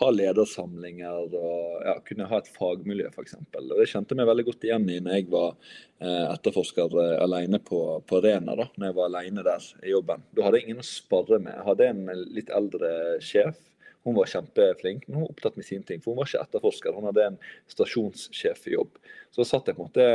[0.00, 3.36] ha ledersamlinger og ja, kunne ha et fagmiljø f.eks.
[3.36, 5.56] Og Det kjente meg veldig godt igjen i når jeg var
[6.00, 8.56] eh, etterforsker eh, alene på, på Rena.
[8.56, 10.24] da, når jeg var alene der i jobben.
[10.36, 11.56] Da hadde jeg ingen å spare med.
[11.56, 12.06] Jeg hadde en
[12.38, 12.94] litt eldre
[13.24, 13.66] sjef.
[14.06, 16.00] Hun var kjempeflink, men hun var opptatt med sine ting.
[16.00, 18.96] For hun var ikke etterforsker, hun hadde en stasjonssjef i jobb.
[19.34, 20.06] Så satt jeg på en måte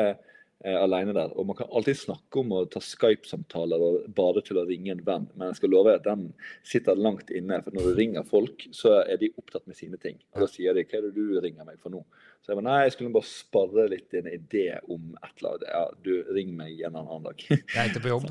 [0.66, 1.32] eh, alene der.
[1.38, 5.04] Og man kan alltid snakke om å ta Skype-samtaler og bare til å ringe en
[5.06, 6.28] venn, men jeg skal love at den
[6.66, 7.62] sitter langt inne.
[7.64, 10.20] For når du ringer folk, så er de opptatt med sine ting.
[10.34, 12.04] Og da sier de 'hva er det du ringer meg for nå'?
[12.42, 15.70] Så jeg bare nei, jeg skulle bare sparre litt en idé om et eller annet.
[15.72, 17.42] Ja, du ring meg igjen en annen dag.
[17.50, 18.28] jeg er ikke på jobb.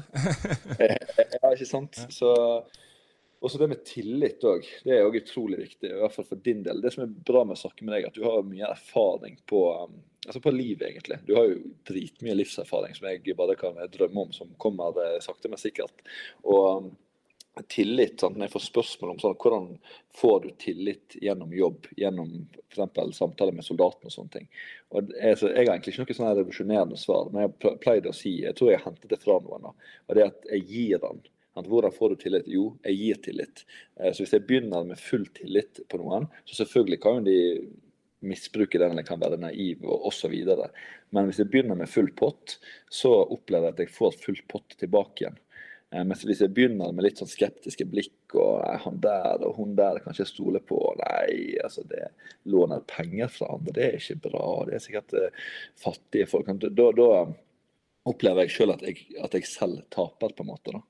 [1.43, 1.99] ja, ikke sant.
[2.15, 2.31] Så
[3.45, 4.65] også det med tillit òg.
[4.87, 6.81] Det er òg utrolig viktig, i hvert fall for din del.
[6.81, 9.61] Det som er bra med å snakke med deg, at du har mye erfaring på,
[9.83, 11.19] um, altså på livet, egentlig.
[11.27, 15.61] Du har jo dritmye livserfaring som jeg bare kan drømme om, som kommer sakte, men
[15.61, 16.05] sikkert.
[16.43, 16.89] Og um,
[17.71, 18.37] tillit, sant?
[18.37, 19.69] Når jeg får spørsmål om sånn, hvordan
[20.19, 22.33] får du tillit gjennom jobb, gjennom
[22.73, 23.19] f.eks.
[23.19, 24.49] samtaler med soldatene og sånne ting.
[24.95, 28.17] Og jeg, så jeg har egentlig ikke noe sånn revolusjonerende svar, men jeg pleide å
[28.17, 31.23] si, jeg tror jeg hentet det fra noen, da, og det at jeg gir den
[31.55, 32.47] hvordan får du tillit?
[32.51, 33.61] Jo, jeg gir tillit.
[34.01, 37.37] Eh, så hvis jeg begynner med full tillit på noen, så selvfølgelig kan jo de
[38.27, 40.35] misbruke den eller kan være naiv og osv.
[41.15, 42.59] Men hvis jeg begynner med full pott,
[42.93, 45.41] så opplever jeg at jeg får full pott tilbake igjen.
[45.95, 49.61] Men mens hvis jeg begynner med litt sånn skeptiske blikk og er han der og
[49.61, 52.09] hun der kan ikke stole på Nei, altså det
[52.51, 54.49] låner penger fra andre, det er ikke bra.
[54.67, 55.45] Det er sikkert uh,
[55.79, 56.51] fattige folk.
[56.65, 57.09] Da, da
[58.11, 60.75] opplever jeg sjøl at, at, jeg selv taper, på en måte.
[60.75, 60.83] da.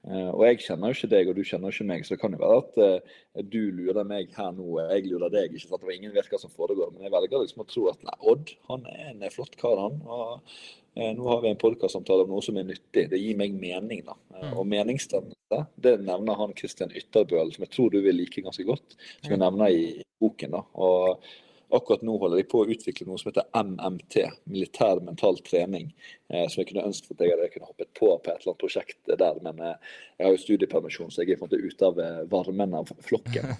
[0.00, 2.20] Uh, og jeg kjenner jo ikke deg, og du kjenner jo ikke meg, så det
[2.22, 5.52] kan jo være at uh, du lurer meg her nå, og jeg lurer deg.
[5.52, 5.84] ikke sant?
[5.84, 6.94] var ingen virker som foregår.
[6.94, 10.00] Men jeg velger liksom å tro at nei, Odd han er en flott kar, han.
[10.06, 13.10] og uh, Nå har vi en podkastsamtale om noe som er nyttig.
[13.12, 14.00] Det gir meg mening.
[14.08, 14.16] da.
[14.38, 14.48] Mm.
[14.54, 18.96] Og meningsdannelse, det nevner han Kristian Ytterbøl, som jeg tror du vil like ganske godt.
[19.20, 19.86] Som jeg nevner i
[20.22, 20.56] boken.
[20.56, 20.64] da.
[20.80, 21.28] Og
[21.76, 25.90] Akkurat nå holder de på å utvikle noe som heter MMT, militær mental trening.
[26.30, 28.62] Eh, som jeg kunne ønsket at jeg hadde kunne hoppet på på et eller annet
[28.62, 29.40] prosjekt der.
[29.46, 32.20] Men eh, jeg har jo studiepermisjon, så jeg er på en måte ute av eh,
[32.30, 33.54] varmen av flokken.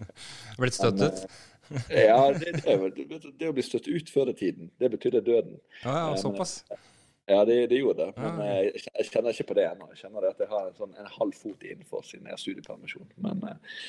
[0.60, 1.26] Blitt støttet?
[1.68, 5.24] Men, eh, ja, det, det, det, å bli støtt ut før i tiden, det betydde
[5.26, 5.60] døden.
[5.82, 6.62] Ja, ja, såpass.
[6.68, 6.88] Men,
[7.30, 8.12] ja, det, det, gjorde det.
[8.18, 9.88] Men jeg, jeg, kjenner ikke på det ennå.
[9.92, 13.08] Jeg kjenner at jeg har en, sånn, en halv fot innenfor siden jeg har studiepermisjon.
[13.22, 13.80] Men, eh,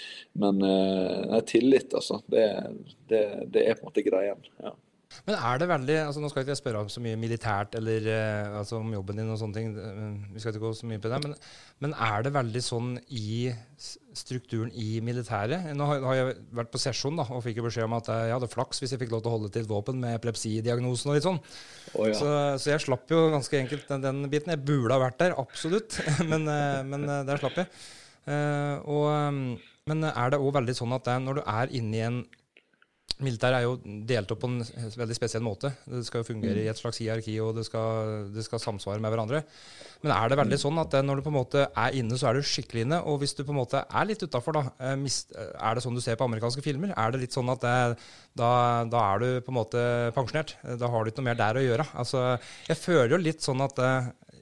[0.43, 2.21] men uh, tillit, altså.
[2.29, 2.45] Det,
[3.09, 4.49] det, det, er på en måte greien.
[4.61, 4.75] ja.
[5.27, 8.07] Men er det veldig altså Nå skal ikke jeg spørre om så mye militært eller
[8.11, 9.71] eh, altså om jobben din og sånne ting.
[10.33, 11.21] Vi skal ikke gå så mye på det.
[11.25, 11.35] Men,
[11.85, 13.53] men er det veldig sånn i
[14.13, 15.71] strukturen i militæret?
[15.77, 18.27] Nå har, har jeg vært på sesjon da, og fikk jo beskjed om at eh,
[18.29, 21.11] jeg hadde flaks hvis jeg fikk lov til å holde til et våpen med epilepsidiagnosen
[21.11, 21.41] og litt sånn.
[21.93, 22.15] Oh, ja.
[22.19, 22.29] Så,
[22.61, 24.53] så jeg slapp jo ganske enkelt den, den biten.
[24.53, 25.99] Jeg burde ha vært der, absolutt,
[26.31, 27.69] men, eh, men eh, der slapp jeg.
[28.23, 31.97] Uh, og, eh, men er det òg veldig sånn at det, når du er inne
[31.97, 32.21] i en
[33.21, 33.75] Militæret er jo
[34.09, 34.63] delt opp på en
[34.97, 35.69] veldig spesiell måte.
[35.85, 39.13] Det skal jo fungere i et slags hierarki, og det skal, det skal samsvare med
[39.13, 39.43] hverandre.
[40.03, 42.29] Men er det veldig sånn at eh, når du på en måte er inne, så
[42.29, 42.99] er du skikkelig inne?
[43.07, 45.95] Og hvis du på en måte er litt utafor, da, eh, eh, er det sånn
[45.95, 46.95] du ser på amerikanske filmer?
[46.97, 47.77] Er det litt sånn at det,
[48.39, 48.49] da,
[48.89, 49.85] da er du på en måte
[50.17, 50.57] pensjonert?
[50.81, 51.87] Da har du ikke noe mer der å gjøre.
[52.01, 52.25] Altså,
[52.67, 53.79] jeg føler jo litt sånn at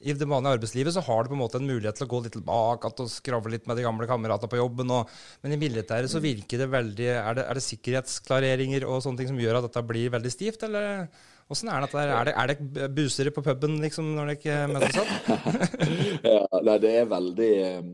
[0.02, 2.22] i det vanlige arbeidslivet så har du på en måte en mulighet til å gå
[2.26, 4.94] litt tilbake og skravle litt med de gamle kameratene på jobben.
[4.98, 5.12] Og,
[5.44, 9.32] men i militæret så virker det veldig Er det, er det sikkerhetsklareringer og sånne ting
[9.32, 11.08] som gjør at dette blir veldig stivt, eller
[11.52, 11.92] åssen er det?
[12.02, 15.14] Er det, er det busere på puben liksom når dere ikke møtes opp?
[16.26, 17.92] ja, nei, det er veldig eh,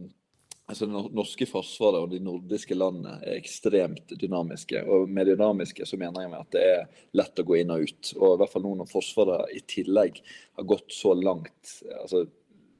[0.67, 4.81] Altså, Det norske forsvaret og de nordiske landene er ekstremt dynamiske.
[4.83, 8.11] Og med dynamiske så mener jeg at det er lett å gå inn og ut.
[8.17, 10.19] Og i hvert fall nå når Forsvaret i tillegg
[10.59, 12.25] har gått så langt altså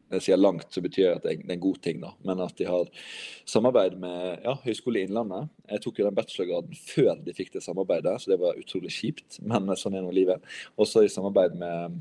[0.08, 2.14] når jeg sier langt, så betyr det at det er en god ting, da.
[2.24, 2.88] Men at de har
[3.48, 5.50] samarbeid med ja, Høgskolen i Innlandet.
[5.68, 9.42] Jeg tok jo den bachelorgraden før de fikk det samarbeidet, så det var utrolig kjipt.
[9.44, 10.48] Men sånn er nå livet.
[10.80, 12.00] Og så i samarbeid med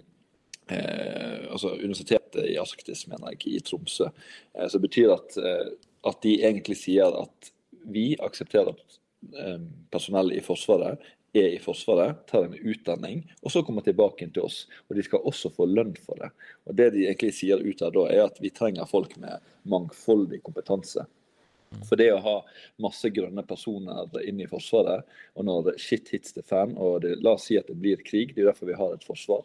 [0.70, 4.10] eh, altså Universitetet i Arktis, mener jeg, i Tromsø.
[4.56, 5.68] Som så betyr at, eh,
[6.06, 7.52] at de egentlig sier at
[7.86, 8.98] vi aksepterer at
[9.38, 9.60] eh,
[9.94, 11.02] personell i Forsvaret
[11.36, 14.62] er i Forsvaret, tar en utdanning, og så kommer tilbake inn til oss.
[14.88, 16.30] Og de skal også få lønn for det.
[16.64, 20.40] Og Det de egentlig sier ut av da, er at vi trenger folk med mangfoldig
[20.46, 21.04] kompetanse.
[21.88, 22.36] For det å ha
[22.80, 25.04] masse grønne personer inn i Forsvaret,
[25.34, 28.34] og når shit hits the fan, og det, la oss si at det blir krig,
[28.34, 29.42] det er derfor vi har et forsvar,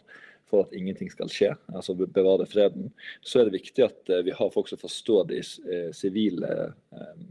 [0.51, 2.89] for at ingenting skal skje, altså bevare freden,
[3.23, 6.51] så er det viktig at eh, vi har folk som forstår de eh, sivile
[6.91, 7.23] eh,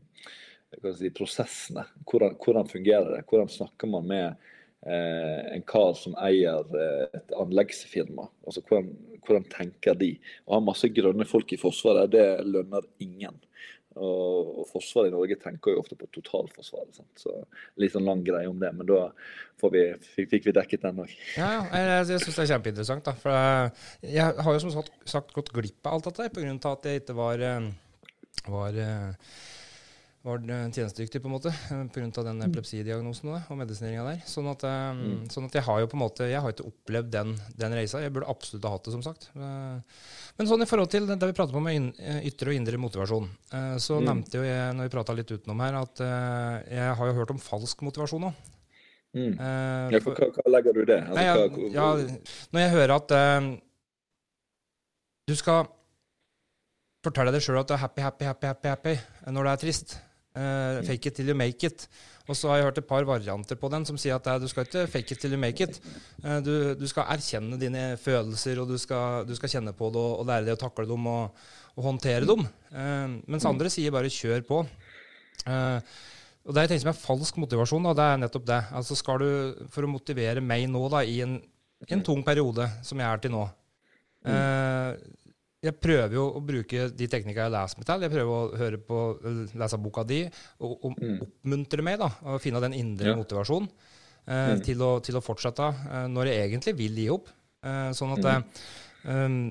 [0.97, 1.85] si, prosessene.
[2.09, 3.27] Hvordan, hvordan fungerer det?
[3.29, 4.49] Hvordan snakker man med
[4.81, 6.65] en kar som eier
[7.13, 8.25] et anleggsfirma?
[8.49, 8.87] Altså, hvordan,
[9.27, 10.15] hvordan tenker de?
[10.49, 13.37] Å ha masse grønne folk i Forsvaret, det lønner ingen.
[13.99, 16.95] Og, og Forsvaret i Norge tenker jo ofte på totalforsvaret.
[16.95, 17.11] Sant?
[17.19, 17.33] Så
[17.81, 19.09] Litt sånn lang greie om det, men da
[19.75, 19.83] vi,
[20.15, 21.15] fikk, fikk vi dekket den òg.
[21.35, 23.07] Ja, ja, jeg, jeg syns det er kjempeinteressant.
[23.09, 23.17] da.
[23.19, 26.55] For eh, jeg har jo som sagt, sagt gått glipp av alt dette pga.
[26.71, 27.71] at jeg ikke var, eh,
[28.47, 29.35] var, eh,
[30.23, 31.51] var eh, tjenestedyktig, på en måte,
[31.95, 32.23] pga.
[32.27, 34.19] den epilepsidiagnosen og, og medisineringa der.
[34.29, 35.31] Sånn at, mm.
[35.33, 38.03] sånn at jeg har jo på en måte, jeg har ikke opplevd den, den reisa.
[38.05, 39.31] Jeg burde absolutt ha hatt det, som sagt.
[39.33, 40.05] Eh,
[40.37, 43.31] Men sånn i forhold til det vi prater om med eh, ytre og indre motivasjon,
[43.53, 44.07] eh, så Mm.
[44.11, 47.33] nevnte jo jeg når vi prata litt utenom her, at eh, jeg har jo hørt
[47.35, 48.47] om falsk motivasjon òg.
[49.17, 49.33] Mm.
[49.41, 51.01] Eh, Ja, for hva, hva legger du i det?
[51.01, 51.89] Altså, Nei, ja, hva- ja,
[52.53, 53.49] når jeg hører at eh,
[55.33, 55.65] du skal
[57.05, 59.63] fortelle deg sjøl at du er happy, happy, happy, happy, happy eh, når det er
[59.65, 59.97] trist.
[60.31, 61.89] Eh, fake it till you make it.
[62.29, 64.47] Og så har jeg hørt et par varianter på den som sier at eh, du
[64.51, 65.81] skal ikke fake it till you make it.
[66.23, 69.99] Eh, du, du skal erkjenne dine følelser, og du skal, du skal kjenne på det
[69.99, 71.43] og, og lære deg å takle dem og,
[71.75, 72.47] og håndtere dem.
[72.71, 74.63] Uh, mens andre sier bare kjør på.
[75.51, 78.61] Og det jeg tenker som er falsk motivasjon, da, det er nettopp det.
[78.77, 81.39] Altså skal du, For å motivere meg nå da, i en,
[81.89, 83.45] en tung periode, som jeg er til nå
[84.29, 84.91] eh,
[85.61, 88.05] Jeg prøver jo å bruke de teknikkene jeg leser meg til.
[88.07, 89.01] Jeg prøver å høre på,
[89.61, 93.17] lese boka di og, og oppmuntre meg da, og finne den indre Ja.
[93.19, 97.29] motivasjonen eh, til, å, til å fortsette eh, når jeg egentlig vil gi opp.
[97.61, 98.63] Eh, sånn at eh,
[99.13, 99.43] um,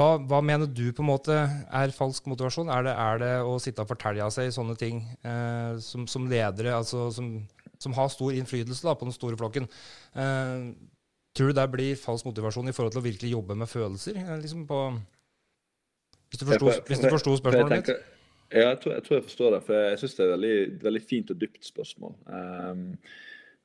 [0.00, 2.72] hva, hva mener du på en måte er falsk motivasjon?
[2.72, 6.72] Er det, er det å sitte og fortelle seg sånne ting eh, som, som ledere,
[6.78, 7.28] altså som,
[7.76, 9.68] som har stor innflytelse da, på den store flokken?
[11.32, 14.18] Tror du det blir falsk motivasjon i forhold til å virkelig jobbe med følelser?
[14.42, 14.80] Liksom på,
[16.32, 17.92] hvis du forsto, spørsmålet mitt?
[18.52, 19.60] Ja, jeg tror, jeg tror jeg forstår det.
[19.66, 22.16] For jeg syns det er et veldig, veldig fint og dypt spørsmål.
[22.28, 22.82] Um,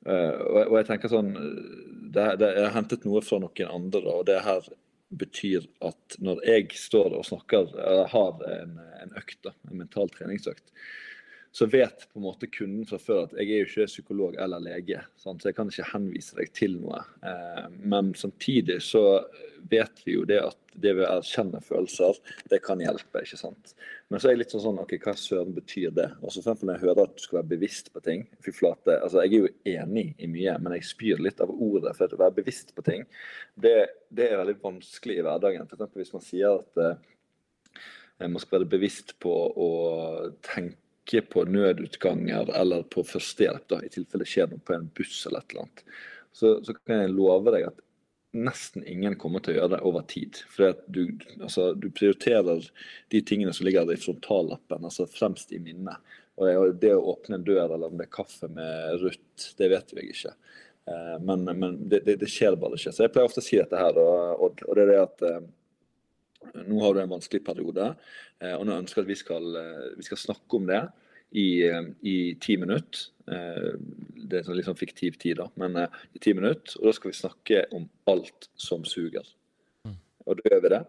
[0.08, 4.04] uh, og, og jeg tenker sånn det, det, Jeg har hentet noe fra noen andre,
[4.14, 4.70] og det her
[5.18, 10.12] betyr at når jeg står og snakker, eller har en, en økt, da, en mental
[10.12, 10.66] treningsøkt,
[11.52, 14.62] så vet på en måte kunden fra før at jeg er jo ikke psykolog eller
[14.62, 15.42] lege, sant?
[15.42, 17.02] så jeg kan ikke henvise deg til noe.
[17.26, 19.04] Eh, men samtidig så
[19.70, 22.20] vet vi jo det at det ved å erkjenne følelser,
[22.52, 23.24] det kan hjelpe.
[23.24, 23.74] ikke sant?
[24.08, 26.08] Men så er jeg litt sånn sånn, ok, hva søren betyr det?
[26.22, 29.00] Og så for når jeg hører at du skal være bevisst på ting fy flate,
[29.02, 31.96] altså Jeg er jo enig i mye, men jeg spyr litt av ordet.
[31.98, 33.08] For å være bevisst på ting,
[33.56, 33.78] det,
[34.14, 35.66] det er veldig vanskelig i hverdagen.
[35.66, 35.96] F.eks.
[35.98, 39.72] hvis man sier at eh, man skal være bevisst på å
[40.46, 40.78] tenke
[41.30, 45.44] på nødutganger eller på førstehjelp, da, i tilfelle det skjer noe på en buss eller
[45.44, 45.84] et eller annet.
[46.36, 47.84] så, så kan jeg love deg at
[48.38, 50.40] nesten ingen kommer til å gjøre det over tid.
[50.52, 51.04] For du,
[51.40, 52.68] altså, du, prioriterer
[53.14, 55.98] de tingene som ligger i frontallappen, altså fremst i minnet.
[56.38, 59.96] Og det å åpne en dør eller om det er kaffe med Ruth, det vet
[59.96, 60.34] jeg ikke.
[60.88, 62.94] Eh, men, men det, det, det, skjer bare ikke.
[62.94, 65.40] Så jeg pleier ofte å si dette her, og, og det er det at eh,
[66.68, 67.92] nå har du en vanskelig periode,
[68.42, 69.60] eh, og nå ønsker jeg at vi skal,
[69.98, 70.84] vi skal snakke om det
[71.38, 71.48] i,
[72.08, 73.08] i ti minutter.
[73.28, 75.76] Det er sånn litt sånn fiktiv tid, da, men
[76.16, 76.78] i ti minutter.
[76.80, 79.28] Og da skal vi snakke om alt som suger.
[79.84, 79.98] Mm.
[80.24, 80.84] Og da gjør vi det.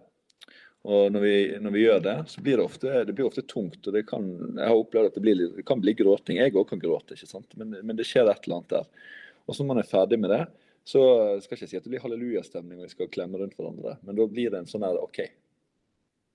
[0.89, 3.81] Og når vi, når vi, gjør det, så blir det ofte, det blir ofte tungt.
[3.83, 6.39] og det kan, Jeg har opplevd at det, blir, det kan bli gråting.
[6.39, 7.51] Jeg òg kan gråte, ikke sant?
[7.59, 9.11] Men, men, det skjer et eller annet der.
[9.45, 10.45] Og så når man er ferdig med det,
[10.89, 11.03] så
[11.43, 14.17] skal jeg ikke si at det blir hallelujastemning og vi skal klemme rundt hverandre, men
[14.17, 15.19] da blir det en sånn her OK,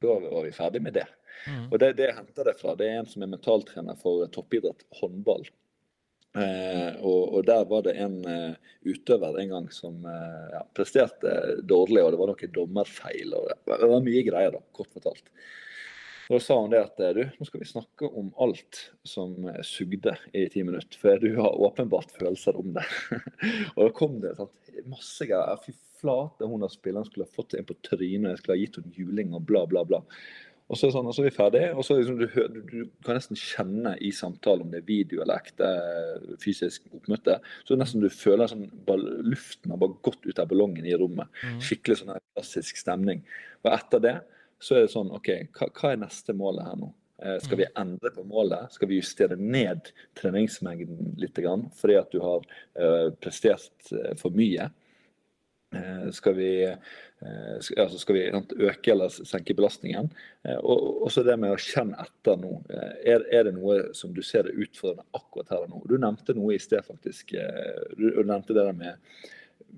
[0.03, 1.07] da var vi ferdig med det.
[1.47, 1.65] Mm.
[1.71, 2.75] Og det, det jeg henter det fra.
[2.79, 5.47] Det er en som er mentaltrener for toppidrett håndball.
[6.33, 8.55] Eh, og, og, der var det en uh,
[8.89, 13.35] utøver en gang som uh, ja, presterte dårlig, og det var noen dommerfeil.
[13.37, 15.29] og Det var mye greier, da, kort fortalt.
[16.33, 19.35] Da sa hun det at du, nå skal vi snakke om alt som
[19.67, 20.97] sugde i ti minutter.
[20.97, 22.85] For du har åpenbart følelser om det.
[23.75, 25.61] og da kom det sant, masse greier.
[25.61, 28.79] Fy flate, hun av spilleren skulle ha fått en på trynet, jeg skulle ha gitt
[28.81, 30.01] henne juling og bla, bla, bla.
[30.71, 33.37] Og så, sånn, og så er vi ferdig, og så liksom, du, du, kan nesten
[33.37, 35.69] kjenne i samtalen om det er video eller ekte
[36.41, 37.35] fysisk oppmøte,
[37.67, 38.69] så nesten du føler sånn,
[39.27, 41.29] luften har bare gått ut av ballongen i rommet.
[41.43, 41.59] Mm.
[41.67, 43.21] Skikkelig sånn klassisk stemning.
[43.61, 44.15] Og etter det
[44.63, 46.91] så er det sånn OK, hva, hva er neste målet her nå?
[47.23, 47.75] Eh, skal vi mm.
[47.83, 48.71] endre på målet?
[48.75, 52.47] Skal vi justere ned treningsmengden litt grann, fordi at du har
[52.79, 54.71] uh, prestert uh, for mye?
[56.13, 56.51] Skal vi
[57.23, 58.23] Eh, altså skal vi
[58.67, 60.09] øke eller senke belastningen?
[60.43, 62.57] Eh, og også det med å kjenne etter nå.
[62.69, 65.81] Eh, er, er, det noe som du ser er utfordrende akkurat her og nå?
[65.89, 67.35] Du nevnte noe i sted, faktisk.
[67.95, 69.23] Du, nevnte det der med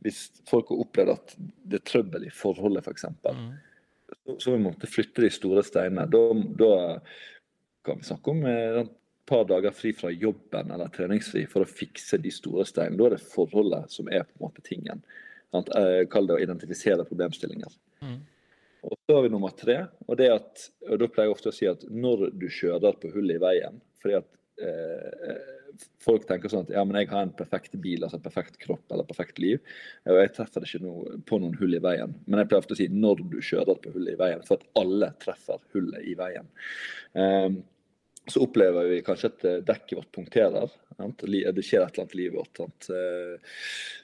[0.05, 3.07] hvis folk har opplevd at det er trøbbel i forholdet, f.eks.
[3.23, 3.45] For.
[4.25, 6.07] Så, vi måtte flytte de store steinene.
[6.11, 6.21] Da,
[6.59, 6.73] da
[7.85, 8.93] kan vi snakke om et
[9.25, 12.97] par dager fri fra jobben eller treningsfri for å fikse de store steinene.
[12.99, 15.03] Da er det forholdet som er på en måte tingen.
[15.55, 17.75] Eh, kall det å identifisere problemstillinger.
[18.03, 18.19] Mm.
[18.85, 19.87] Og Så har vi nummer tre.
[20.07, 23.11] og det at, og Da pleier jeg ofte å si at når du kjører på
[23.13, 24.27] hullet i veien fordi at
[24.61, 25.54] eh,
[26.05, 28.91] Folk tenker sånn at ja, men jeg har en perfekt bil, altså en perfekt kropp
[28.93, 29.61] eller perfekt liv.
[30.07, 32.13] Og jeg treffer ikke noe, på noen hull i veien.
[32.25, 34.81] Men jeg pleier ofte å si når du kjører på hullet i veien, for at
[34.81, 36.51] alle treffer hullet i veien.
[37.15, 37.63] Um,
[38.27, 40.71] så opplever vi kanskje at eh, dekket vårt punkterer.
[40.97, 42.57] Det skjer et eller annet i livet vårt.
[42.57, 42.87] Sant?
[42.89, 43.57] Eh,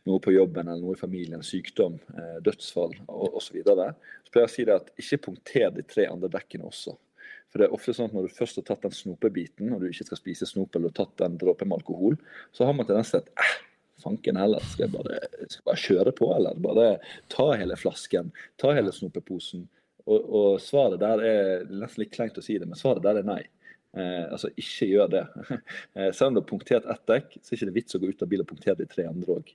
[0.09, 3.39] noe på jobben eller noe i familien, sykdom, eh, dødsfall osv.
[3.41, 3.87] Så, videre.
[4.25, 6.93] så pleier jeg å si det at ikke punkter de tre andre dekkene også.
[7.51, 9.89] For det er ofte sånn at Når du først har tatt den snopebiten, og du
[9.89, 12.17] ikke skal spise snop eller tatt den dråpen med alkohol,
[12.55, 13.53] så har man til at eh,
[14.01, 16.87] fanken heller, skal jeg bare, skal bare kjøre på, eller bare
[17.33, 19.67] ta hele flasken, ta hele snopeposen.
[20.07, 23.27] Og, og svaret der er nesten litt kleint å si det, men svaret der er
[23.27, 23.43] nei.
[23.91, 25.25] Eh, altså, ikke gjør det.
[25.99, 28.11] Eh, selv om du har punktert ett dekk, så er det ikke vits å gå
[28.11, 29.49] ut av bilen og punktere de tre andre òg.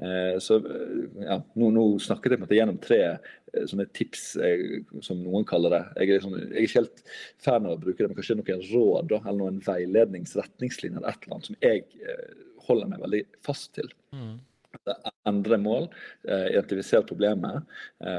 [0.00, 4.24] Eh, så eh, ja, nå, nå, snakket jeg på gjennom tre eh, sånne tips,
[5.04, 5.80] som noen kaller det.
[5.98, 7.02] Jeg er, liksom, jeg er, ikke helt
[7.44, 11.26] fan av å bruke det, men kanskje noen råd da, eller noen veiledningsretningslinjer eller et
[11.26, 11.84] eller annet som jeg
[12.68, 13.92] holder meg veldig fast til.
[14.16, 14.38] Mm
[15.26, 15.88] endre mål,
[16.24, 17.66] identifisere problemet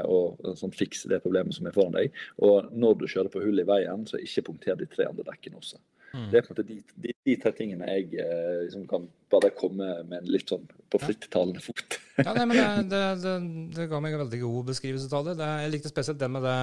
[0.04, 2.12] og sånn, fikse det problemet som er foran deg.
[2.44, 5.58] Og når du kjører på hull i veien, så ikke punkter de tre andre dekkene
[5.58, 5.80] også.
[6.12, 6.26] Mm.
[6.28, 9.48] Det er på en måte de, de, de tre tingene jeg eh, liksom kan bare
[9.56, 11.96] komme med en litt sånn på frittalende fot.
[12.18, 13.32] ja, nei, men det, det, det,
[13.78, 15.48] det, ga meg en veldig god beskrivelse av det.
[15.64, 16.58] jeg likte spesielt den med det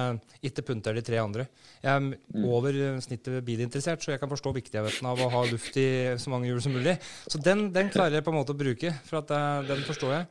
[0.46, 1.48] 'ikke punter de tre andre'.
[1.82, 2.46] Jeg er mm.
[2.46, 6.46] over snittet bilinteressert, så jeg kan forstå viktigheten av å ha luft i så mange
[6.46, 6.98] hjul som mulig.
[7.26, 10.30] Så den, den klarer jeg på en måte å bruke, for den forstår jeg.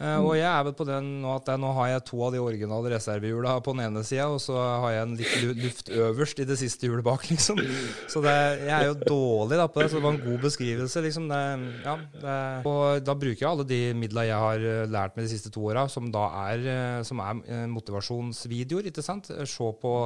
[0.00, 2.32] Uh, og jeg er vel på den nå at jeg, nå har jeg to av
[2.32, 6.40] de originale reservehjula på den ene sida, og så har jeg en litt luft øverst
[6.40, 7.60] i det siste hjulet bak, liksom.
[8.08, 8.32] Så det,
[8.64, 11.28] jeg er jo dårlig da på det, så det var en god beskrivelse, liksom.
[11.28, 11.42] Det,
[11.84, 12.38] ja, det,
[12.70, 15.68] og da bruker jeg alle de midla jeg har eh, lært med de siste to
[15.68, 19.28] åra, som da er, eh, som er motivasjonsvideoer, ikke sant.
[19.28, 19.96] Se på,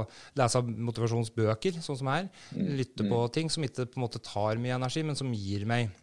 [0.41, 2.31] lese motivasjonsbøker, sånn som her.
[2.51, 2.71] Mm.
[2.83, 3.35] Lytte på mm.
[3.39, 5.95] ting som ikke på en måte tar mye energi, men som gir meg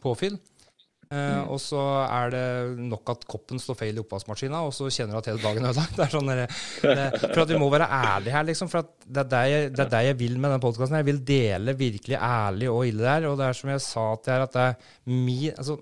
[0.00, 0.40] påfyll.
[1.08, 2.40] Uh, og så er det
[2.84, 5.72] nok at koppen står feil i oppvaskmaskina, og så kjenner du at hele dagen er
[5.72, 5.94] ødelagt.
[5.96, 6.48] Det er sånn det,
[7.22, 8.68] for at vi må være ærlige her, liksom.
[8.68, 10.98] For det er det, jeg, det er det jeg vil med den podkasten.
[11.00, 13.28] Jeg vil dele virkelig ærlig og ille der.
[13.30, 15.78] Og det er som jeg sa til her, at det er mi altså,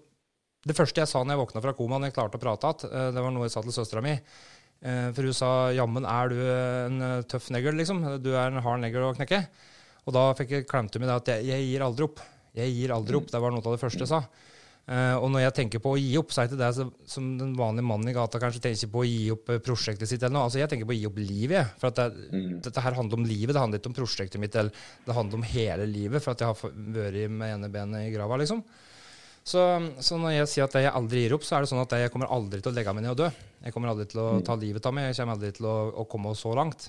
[0.67, 3.11] Det første jeg sa når jeg våkna fra komaen, jeg klarte å prate igjen, uh,
[3.15, 4.17] det var noe jeg sa til søstera mi.
[4.87, 8.03] Uh, for hun sa 'jammen er du en tøff negl', liksom.
[8.23, 9.43] Du er en hard negl å knekke.
[10.07, 12.21] Og da fikk jeg klemte med det at jeg, jeg, gir aldri opp.
[12.55, 13.33] Jeg gir aldri opp.
[13.33, 14.23] Det var noe av det første jeg sa.
[14.87, 16.69] Uh, og når jeg tenker på å gi opp, så er det det
[17.11, 20.23] som den vanlige mannen i gata kanskje tenker på å gi opp uh, prosjektet sitt.
[20.23, 20.45] eller noe.
[20.47, 21.73] Altså Jeg tenker på å gi opp livet.
[21.81, 22.53] For at det, mm.
[22.63, 24.55] dette her handler om livet, det handler ikke om prosjektet mitt.
[24.55, 28.13] eller Det handler om hele livet, for at jeg har vært med ene benet i
[28.15, 28.39] grava.
[28.39, 28.63] liksom.
[29.47, 29.65] Så,
[30.03, 32.13] så, når jeg sier at jeg aldri gir opp, så er det sånn at jeg
[32.15, 33.33] kommer aldri til å legge meg ned og dø.
[33.67, 34.47] Jeg kommer aldri til å mm.
[34.47, 35.11] ta livet av meg.
[35.11, 36.89] Jeg kommer aldri til å, å komme så langt.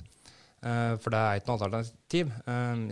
[0.61, 2.30] Uh, for det er ikke noe alternativ.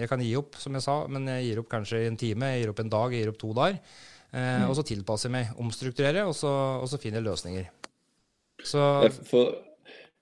[0.01, 2.65] jeg kan gi opp, som jeg sa, men jeg gir opp kanskje en time, jeg
[2.65, 4.03] gir opp en dag, jeg gir opp to dager.
[4.35, 4.69] Eh, mm.
[4.69, 6.51] Og så tilpasser jeg meg, omstrukturerer, og så,
[6.81, 7.69] og så finner løsninger.
[8.65, 8.81] Så
[9.29, 9.55] for,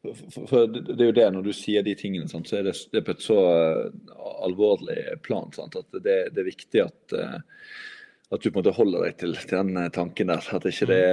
[0.03, 2.75] for, for, det er jo det, når du sier de tingene, sant, så er det,
[2.93, 8.43] det, på et så uh, alvorlig plan sant, at det, det, er viktig at, at
[8.43, 10.49] du på en måte holder deg til, til den tanken der.
[10.57, 11.03] at ikke det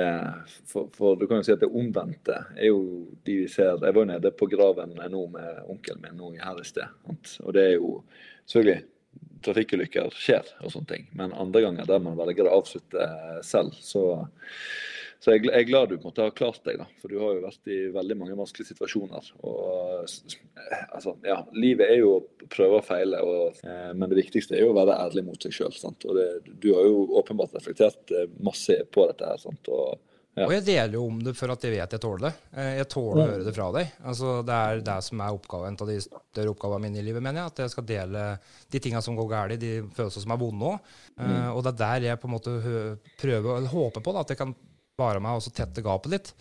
[0.68, 2.80] for, for, du kan jo si at det omvendte er jo
[3.28, 6.60] de vi ser Jeg var jo nede på graven nå med onkelen min nå her
[6.60, 6.98] i sted.
[7.06, 7.36] Sant?
[7.46, 8.00] Og det er jo
[8.44, 8.80] selvfølgelig
[9.44, 11.10] trafikkulykker skjer og sånne ting.
[11.16, 13.06] Men andre ganger der man velger å avslutte
[13.46, 14.04] selv, så,
[15.20, 16.80] så jeg er glad du på en måte har klart deg.
[16.80, 19.32] da, For du har jo vært i veldig mange vanskelige situasjoner.
[19.40, 20.04] og
[20.90, 24.64] altså, ja, Livet er jo å prøve og feile, og, eh, men det viktigste er
[24.64, 25.76] jo å være ærlig mot seg sjøl.
[26.04, 29.32] Du har jo åpenbart reflektert eh, masse på dette.
[29.32, 29.72] her, sant?
[29.72, 29.98] og
[30.38, 30.46] ja.
[30.46, 32.30] Og jeg deler jo om det for at jeg vet jeg tåler det.
[32.54, 33.88] Eh, jeg tåler å høre det fra deg.
[34.12, 37.24] Altså, det er det som er oppgaven, en av de større oppgavene mine i livet,
[37.24, 37.52] mener jeg.
[37.52, 38.24] At jeg skal dele
[38.70, 40.94] de tinga som går galt, de følelsene som er vonde òg.
[41.16, 41.34] Eh, mm.
[41.34, 42.54] Uh, og det er der jeg på en måte
[43.20, 44.54] prøver, eller håper på da, at jeg kan
[45.00, 46.32] vare meg og tette gapet litt.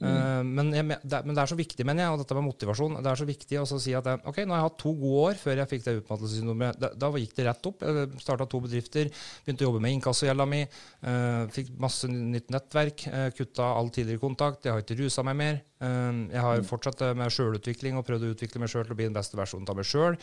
[0.00, 0.08] Mm.
[0.08, 2.94] Uh, men, jeg, det, men, det, er så viktig, mener jeg, og dette med motivasjon
[3.04, 5.24] Det er så viktig å si at jeg, ok, nå har jeg hatt to gode
[5.26, 6.78] år før jeg fikk det utmattelsessyndromet.
[6.80, 7.84] Da, da, gikk det rett opp.
[7.84, 9.10] Jeg starta to bedrifter,
[9.44, 10.62] begynte å jobbe med inkassogjelda mi.
[11.04, 13.04] Uh, fikk masse nytt nettverk.
[13.12, 14.64] Uh, kutta all tidligere kontakt.
[14.64, 15.60] Jeg har ikke rusa meg mer.
[15.84, 16.70] Uh, jeg har mm.
[16.72, 19.68] fortsatt med sjølutvikling og prøvd å utvikle meg sjøl til å bli den beste versjonen
[19.68, 20.16] av meg sjøl.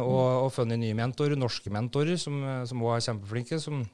[0.00, 3.84] og, og funnet nye mentorer, norske mentorer, som òg er kjempeflinke, som,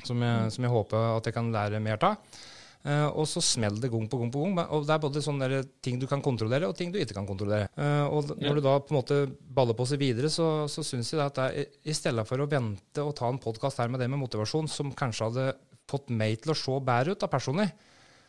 [0.00, 2.36] som, jeg, som jeg håper at jeg kan lære mer av.
[2.86, 4.60] Uh, og så smeller det gang på gang på gang.
[4.76, 7.66] Og det er både sånne ting du kan kontrollere, og ting du ikke kan kontrollere.
[7.74, 8.54] Uh, og når ja.
[8.54, 9.16] du da på en måte
[9.56, 13.02] baller på seg videre, så, så syns jeg at er, i stedet for å vente
[13.02, 15.48] og ta en podkast her med det med motivasjon, som kanskje hadde
[15.90, 17.66] fått meg til å se bedre ut da personlig,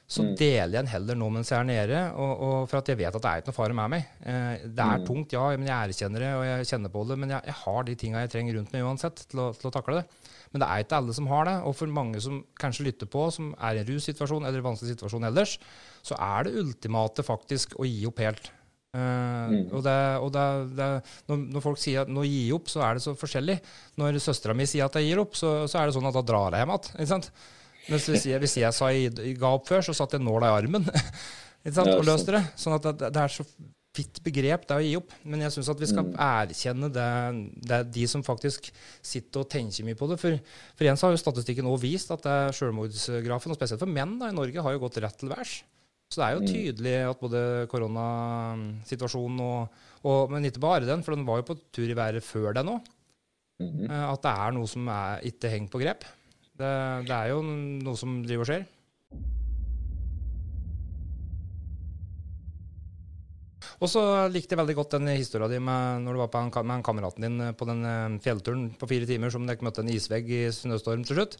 [0.07, 0.33] så mm.
[0.39, 3.11] deler jeg den heller nå mens jeg er nede, og, og for at jeg vet
[3.11, 4.09] at det er ikke noe fare med meg.
[4.23, 5.05] Uh, det er mm.
[5.11, 7.85] tungt, ja, men jeg erkjenner det, og jeg kjenner på det, men jeg, jeg har
[7.85, 10.26] de tinga jeg trenger rundt meg uansett til å, til å takle det.
[10.57, 11.55] Men det er ikke alle som har det.
[11.69, 14.95] Og for mange som kanskje lytter på, som er i en russituasjon eller en vanskelig
[14.95, 15.57] situasjon ellers,
[16.01, 18.49] så er det ultimate faktisk å gi opp helt.
[18.97, 19.59] Uh, mm.
[19.75, 20.45] Og, det, og det,
[20.79, 20.87] det,
[21.29, 23.59] når, når, folk sier at nå gi opp, så er det så forskjellig.
[24.01, 26.25] Når søstera mi sier at jeg gir opp, så, så, er det sånn at da
[26.25, 26.73] drar jeg hjem
[27.05, 27.27] igjen.
[27.87, 30.55] Mens hvis jeg, hvis jeg sa jeg ga opp før, så satt jeg nåla i
[30.63, 30.89] armen
[31.85, 32.41] og løste det.
[32.57, 33.45] Sånn at det, er så
[33.97, 35.15] vidt begrep, det er å gi opp.
[35.27, 36.13] Men jeg syns at vi skal mm.
[36.27, 37.07] erkjenne det,
[37.67, 38.69] det er de som faktisk
[39.01, 40.19] sitter og tenker mye på det.
[40.21, 40.37] For,
[40.77, 44.31] for igjen så har jo statistikken også vist at selvmordsgrafen, og spesielt for menn da,
[44.31, 45.59] i Norge, har jo gått rett til værs.
[46.07, 46.47] Så det er jo mm.
[46.47, 47.41] tydelig at både
[47.71, 52.23] koronasituasjonen og, og, Men ikke bare den, for den var jo på tur i været
[52.23, 52.93] før den òg.
[53.59, 53.89] Mm.
[53.89, 56.05] At det er noe som er, ikke henger på grep.
[56.57, 56.71] Det,
[57.09, 58.67] det er jo noe som driver og skjer.
[63.77, 64.01] Og så
[64.33, 67.27] likte jeg veldig godt den historia di med når du var en, med en kameraten
[67.27, 70.45] din eh, på den eh, fjellturen på fire timer som dere møtte en isvegg i
[70.53, 71.37] snøstorm til slutt.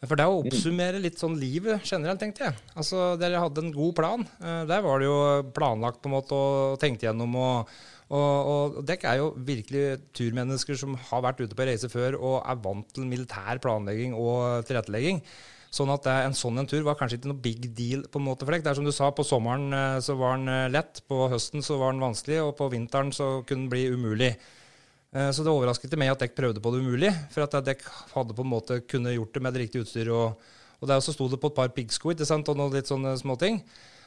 [0.00, 2.56] For det å oppsummere litt sånn livet generelt, tenkte jeg.
[2.72, 4.22] Altså, Dere hadde en god plan.
[4.40, 5.18] Eh, der var det jo
[5.54, 7.36] planlagt på en måte og tenkt gjennom.
[7.36, 7.80] og
[8.10, 12.40] og, og dere er jo virkelig turmennesker som har vært ute på reise før og
[12.42, 15.20] er vant til militær planlegging og tilrettelegging.
[15.70, 18.42] Sånn at en sånn en tur var kanskje ikke noe big deal på en måte
[18.42, 18.64] for deg.
[18.64, 21.62] Det er som du sa, på sommeren eh, så var den eh, lett, på høsten
[21.62, 24.32] så var den vanskelig, og på vinteren så kunne den bli umulig.
[25.14, 28.34] Eh, så det overrasket meg at dere prøvde på det umulig, for at dere hadde
[28.34, 30.10] på en måte kunne gjort det med det riktige utstyret.
[30.10, 33.62] Og, og der så sto det på et par piggsko og noen litt sånne småting.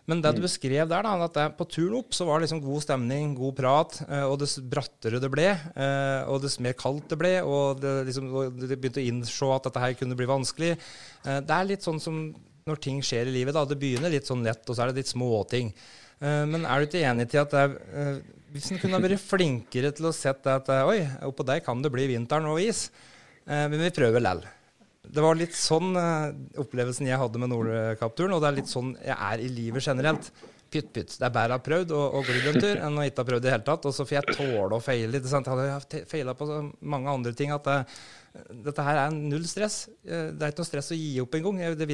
[0.10, 0.46] Men det du mm.
[0.46, 3.56] beskrev der, da, at det, på turen opp så var det liksom god stemning, god
[3.56, 7.80] prat, eh, og dess brattere det ble, eh, og dess mer kaldt det ble, og
[7.80, 10.74] det, liksom, det begynte å innse at dette her kunne bli vanskelig.
[10.76, 12.26] Eh, det er litt sånn som
[12.68, 13.56] når ting skjer i livet.
[13.56, 15.74] da, Det begynner litt sånn lett, og så er det litt småting.
[16.24, 18.20] Men er du ikke enig til at det er,
[18.54, 22.06] hvis en kunne vært flinkere til å sette at oi, oppå der kan det bli
[22.14, 22.86] vinteren og is,
[23.44, 24.46] men vi prøver lell.
[25.04, 26.32] Det var litt sånn uh,
[26.64, 30.32] opplevelsen jeg hadde med Nordkapp-turen, og det er litt sånn jeg er i livet generelt.
[30.74, 31.12] Pytt, pytt.
[31.20, 33.28] Det er bedre å ha prøvd å, å glidd en tur enn å ikke ha
[33.28, 33.86] prøvd i det hele tatt.
[33.86, 35.28] Og så får jeg tåle å feile litt.
[35.30, 35.46] Sant?
[35.46, 36.48] Jeg hadde feila på
[36.94, 37.54] mange andre ting.
[37.54, 37.76] at det,
[38.66, 39.84] dette her er null stress.
[40.02, 41.62] Eh, det er ikke noe stress å gi opp engang.
[41.62, 41.90] Jeg ikke,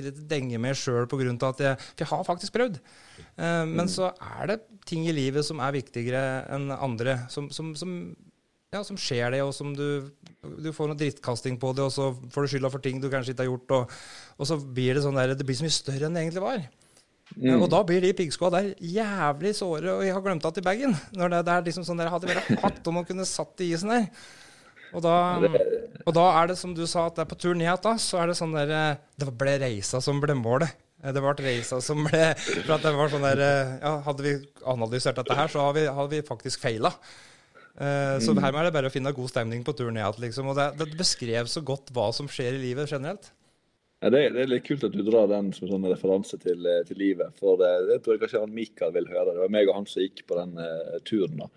[0.00, 1.30] vil ikke denge meg sjøl pga.
[1.52, 2.80] at jeg For jeg har faktisk prøvd.
[3.38, 6.24] Uh, men så er det ting i livet som er viktigere
[6.56, 7.20] enn andre.
[7.30, 7.94] Som, som, som
[8.74, 10.10] ja, som skjer det, og som du,
[10.42, 13.34] du får noe drittkasting på det, og så får du skylda for ting du kanskje
[13.34, 13.98] ikke har gjort, og,
[14.38, 16.64] og så blir det sånn der, det blir så mye større enn det egentlig var.
[17.34, 17.56] Mm.
[17.56, 20.94] Og da blir de piggskoa der jævlig såre, og jeg har glemt at i bagen.
[21.16, 23.64] Når det, det er liksom sånn der, Hadde vært bare hatt om å kunne satt
[23.64, 24.06] i isen der.
[24.94, 25.14] Og da,
[26.04, 28.20] og da er det som du sa, at det er på tur ned da, så
[28.22, 30.70] er det sånn der Det ble reisa som ble målet.
[31.04, 33.42] Det ble reisa som ble For at det var sånn der
[33.82, 34.36] Ja, hadde vi
[34.70, 36.94] analysert dette her, så hadde vi, hadde vi faktisk feila.
[37.74, 40.18] Eh, Så her er det bare å finne god stemning på turen ned.
[40.22, 40.46] Liksom.
[40.52, 43.32] Og det, det beskrev så godt hva som skjer i livet generelt.
[44.04, 46.60] Ja, det, er- det er litt kult at du drar den som sånn referanse til,
[46.68, 47.32] eh, til livet.
[47.40, 49.32] For det, det tror jeg kanskje han Mikael vil høre.
[49.32, 51.40] Det var meg og han som gikk på den uh, turen.
[51.46, 51.48] da.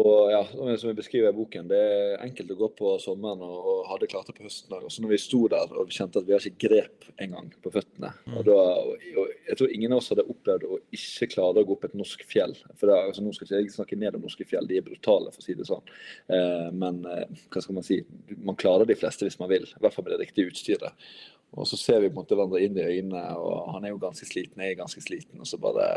[0.00, 0.40] Og ja,
[0.78, 4.08] som jeg- beskriver i boken, det er enkelt å gå på sommeren og, og hadde
[4.08, 4.72] klart det på høsten.
[4.72, 7.72] Og så når vi sto der og kjente at vi har ikke grep engang på
[7.74, 11.60] føttene og, da, og, og Jeg tror ingen av oss hadde opplevd å ikke klare
[11.60, 12.56] å gå opp et norsk fjell.
[12.80, 15.32] For det, altså, Nå skal ikke jeg snakke ned om norske fjell, de er brutale,
[15.34, 15.84] for å si det sånn.
[16.32, 18.00] Eh, men eh, hva skal man si,
[18.40, 19.68] man klarer de fleste hvis man vil.
[19.68, 21.04] I hvert fall med det riktige utstyret.
[21.52, 24.00] Og så ser vi på en måte hverandre inn i øynene, og han er jo
[24.00, 25.40] ganske sliten, jeg er ganske sliten.
[25.40, 25.88] Og så bare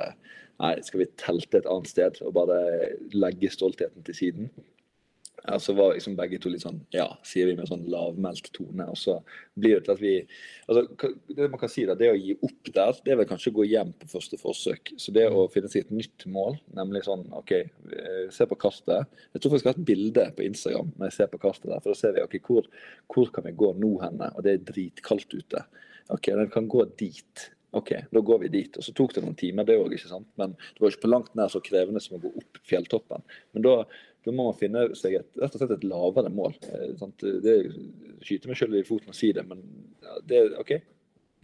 [0.55, 2.57] Nei, skal vi telte et annet sted og bare
[3.11, 4.45] legge stoltheten til siden?
[5.47, 8.87] Ja, så var liksom begge to litt sånn Ja, sier vi med sånn lavmælt tone.
[8.89, 9.19] Og så
[9.53, 10.13] blir det til at vi
[10.65, 10.85] altså,
[11.29, 13.57] Det man kan si da, det å gi opp der, det er vel kanskje å
[13.59, 14.95] gå hjem på første forsøk.
[15.01, 19.11] Så det å finne seg et nytt mål, nemlig sånn OK, eh, se på kartet.
[19.35, 21.83] Jeg tror faktisk jeg har et bilde på Instagram når jeg ser på kartet der.
[21.83, 22.71] For da ser vi ok, hvor,
[23.13, 24.31] hvor kan vi gå nå henne?
[24.33, 25.65] Og det er dritkaldt ute.
[26.13, 27.49] OK, den kan gå dit.
[27.75, 28.77] OK, da går vi dit.
[28.79, 30.27] Og så tok det noen timer, det òg, ikke sant.
[30.39, 33.25] Men det var ikke på langt nær så krevende som å gå opp fjelltoppen.
[33.55, 33.73] Men da,
[34.25, 36.57] da må man finne seg et, rett og slett et lavere mål.
[36.69, 37.25] Eh, sant?
[37.43, 37.55] Det
[38.25, 39.61] Skyter meg sjøl i foten å si det, men
[40.25, 40.81] det, okay.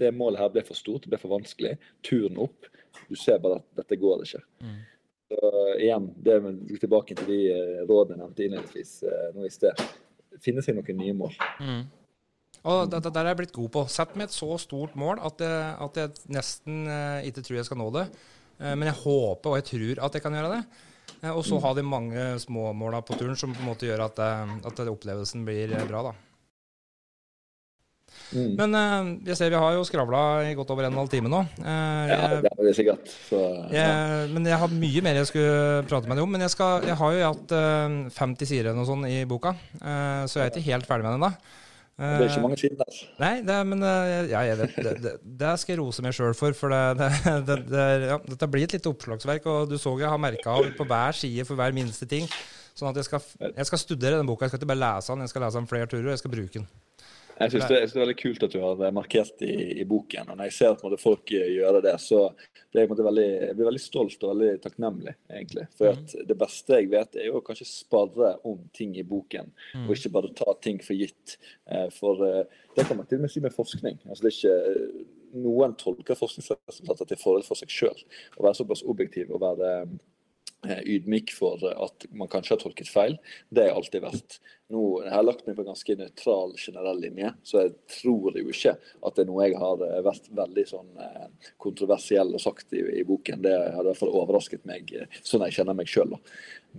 [0.01, 1.75] Det målet her ble for stort, det ble for vanskelig.
[2.05, 2.69] Turen opp.
[3.05, 4.41] Du ser bare at dette går ikke.
[5.31, 6.47] Så igjen, det er
[6.81, 9.83] tilbake til de eh, rådene jeg nevnte innledningsvis eh, nå i sted.
[10.41, 11.37] Finne seg noen nye mål.
[12.61, 13.85] Og dette der er jeg blitt god på.
[13.89, 17.69] Sett meg et så stort mål at jeg, at jeg nesten eh, ikke tror jeg
[17.69, 18.05] skal nå det.
[18.61, 20.61] Eh, men jeg håper og jeg tror at jeg kan gjøre det.
[21.21, 24.07] Eh, og så ha de mange små måla på turen som på en måte gjør
[24.09, 26.09] at, eh, at opplevelsen blir eh, bra.
[26.09, 26.17] da.
[28.31, 28.51] Mm.
[28.55, 31.11] Men eh, jeg ser vi har jo skravla i godt over en og en halv
[31.11, 31.41] time nå.
[31.59, 33.11] Eh, Ja, det har vi sikkert.
[33.27, 33.39] Så,
[33.71, 33.71] ja.
[33.75, 36.31] jeg, men jeg har mye mer jeg skulle prate med deg om.
[36.35, 39.55] Men jeg, skal, jeg har jo hatt eh, 50 sider eller noe sånt i boka,
[39.81, 41.33] eh, så jeg er ikke helt ferdig med den ennå.
[42.01, 42.99] Det er ikke mange siden der.
[43.21, 45.11] Nei, det, men eh, ja, jeg vet, det, det,
[45.43, 46.55] det skal jeg rose meg sjøl for.
[46.57, 47.09] For det, det,
[47.49, 50.55] det, det, er- ja, dette blir et lite oppslagsverk, og du så jeg har merka
[50.79, 52.25] på hver side for hver minste ting.
[52.73, 53.21] Sånn at jeg skal,
[53.51, 54.47] jeg skal studere den boka.
[54.47, 56.33] Jeg skal ikke bare lese den, jeg skal lese den flere turer, og jeg skal
[56.33, 56.67] bruke den.
[57.41, 60.31] Jeg syns det, det er veldig kult at du har det markert i, i boken.
[60.31, 62.23] og Når jeg ser at folk eh, gjør det, så
[62.71, 65.15] det er, veldig, jeg blir veldig stolt og veldig takknemlig.
[65.29, 65.65] egentlig.
[65.77, 69.51] For at Det beste jeg vet, er jo kanskje sparre om ting i boken,
[69.83, 71.37] og ikke bare ta ting for gitt.
[71.67, 73.99] Eh, For eh, det kan man til og med si med forskning.
[74.07, 75.09] Altså, det er ikke,
[75.41, 77.99] noen tolker forskningsresultater til fordel for seg sjøl.
[78.37, 79.93] Å være såpass objektiv og være eh,
[80.61, 83.15] ydmyk for at man kanskje har tolket feil,
[83.49, 84.37] det er alltid vært.
[84.71, 88.53] Nå, jeg har lagt meg på en ganske nøytral, generell linje, så jeg tror jo
[88.53, 91.27] ikke at det er noe jeg har eh, vært veldig sånn eh,
[91.61, 93.43] kontroversiell og sagt i, i boken.
[93.43, 96.15] Det hadde i hvert fall overrasket meg, eh, sånn jeg kjenner meg sjøl.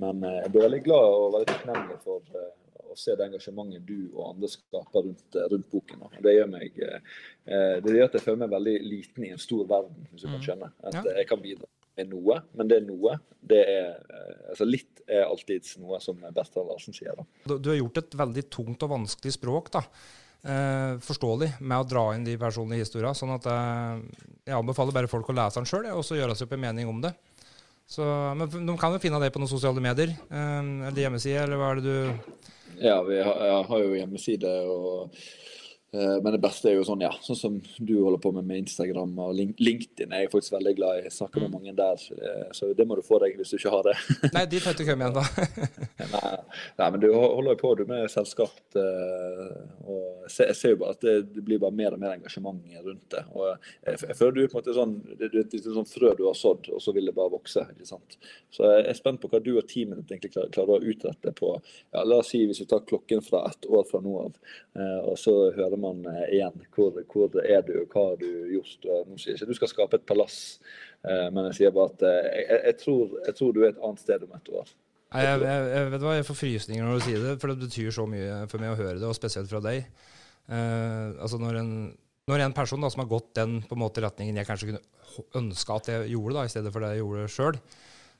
[0.01, 2.51] Men eh, jeg blir veldig glad og veldig takknemlig for eh,
[2.93, 6.09] å se det engasjementet du og andre skaper rundt, eh, rundt boken.
[6.25, 6.99] Det gjør meg eh,
[7.45, 10.31] eh, det gjør at jeg føler meg veldig liten i en stor verden, hvis du
[10.31, 10.73] kan skjønne.
[10.81, 11.69] At eh, jeg kan bidra
[11.99, 13.19] med noe, men det er noe.
[13.43, 17.17] Det er, eh, altså litt er alltids noe, som Bertrand Larsen sier.
[17.19, 17.27] da.
[17.47, 19.83] Du, du har gjort et veldig tungt og vanskelig språk, da.
[20.43, 23.15] Eh, forståelig, med å dra inn de personlige historiene.
[23.19, 24.01] Sånn at eh,
[24.49, 26.91] jeg anbefaler bare folk å lese den sjøl, og så gjøre seg opp en mening
[26.91, 27.13] om det.
[27.93, 28.03] Så,
[28.39, 30.59] men de kan jo finne deg på noen sosiale medier, eh,
[30.89, 35.13] eller hjemmeside, eller hva er det du Ja, vi har, har jo hjemmeside og
[35.93, 39.13] men det beste er jo sånn, ja, sånn som du holder på med med Instagram
[39.21, 39.83] og LinkedIn.
[39.83, 40.13] LinkedIn.
[40.13, 41.03] er Jeg faktisk veldig glad i.
[41.07, 43.73] Jeg snakker med mange der, eh, så det må du få deg hvis du ikke
[43.75, 43.97] har det.
[44.35, 45.25] Nei, dit har du ikke kommet da.
[46.13, 46.33] Nei,
[46.79, 48.59] nei, men du holder jo på du med selskap.
[48.77, 49.53] eh,
[49.87, 53.09] og jeg ser, jo bare at det, det blir bare mer og mer engasjement rundt
[53.11, 53.25] det.
[53.33, 53.49] og
[53.87, 56.25] Jeg, jeg føler du på en måte sånn det, det, det er sånn frø du
[56.29, 57.65] har sådd, og så vil det bare vokse.
[57.75, 58.19] ikke sant?
[58.53, 61.35] Så jeg er spent på hva du og teamet ditt egentlig klarer, klarer å utrette
[61.37, 64.37] på ja, La oss si hvis vi tar klokken fra ett år fra nå av,
[64.79, 68.29] eh, og så hører man eh, igjen hvor, hvor er du, og hva har du
[68.55, 68.89] gjort.
[69.09, 70.39] Nå sier jeg ikke du skal skape et palass,
[71.05, 73.83] eh, men jeg sier bare at eh, jeg, jeg, tror, jeg tror du er et
[73.83, 74.73] annet sted om et år.
[75.13, 77.93] Nei, jeg, jeg, vet hva, jeg får frysninger når du sier det, for det betyr
[77.93, 79.85] så mye for meg å høre det, og spesielt fra deg.
[80.49, 81.75] Eh, altså når en,
[82.31, 85.29] når en person da, som har gått den på en måte retningen jeg kanskje kunne
[85.39, 87.61] ønske at jeg gjorde, da, i stedet for det jeg gjorde sjøl,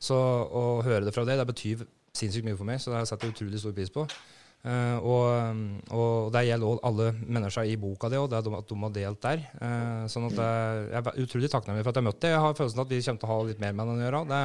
[0.03, 3.09] så å høre det fra deg, det betyr sinnssykt mye for meg, så det har
[3.09, 4.05] jeg utrolig stor pris på.
[4.63, 5.23] Uh, og,
[5.91, 9.25] og, det gjelder også alle mennesker i boka di, og det at de har delt
[9.25, 9.43] der.
[9.59, 12.35] Uh, sånn at jeg, jeg er utrolig takknemlig for at jeg møtte deg.
[12.37, 14.23] Jeg har følelsen at vi kommer til å ha litt mer med den å gjøre.
[14.31, 14.41] Det,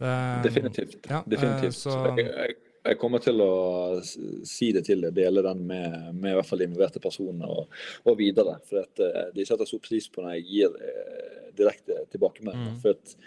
[0.00, 0.14] det,
[0.48, 0.96] Definitivt.
[1.12, 1.76] Ja, Definitivt.
[1.76, 2.56] Uh, så, jeg,
[2.88, 3.52] jeg, kommer til å
[4.48, 8.16] si det til deg, dele den med, med, i hvert fall involverte personer og, og
[8.22, 8.56] videre.
[8.72, 9.04] For at,
[9.36, 10.82] de setter så pris på når jeg gir
[11.60, 12.72] direkte tilbakemelding.
[12.72, 12.80] Mm.
[12.80, 13.18] For at,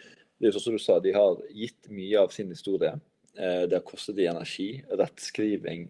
[0.42, 2.98] det er sånn som du sa, de har gitt mye av sin historie.
[3.38, 4.68] Eh, det har kostet dem energi.
[4.94, 5.88] Rettskriving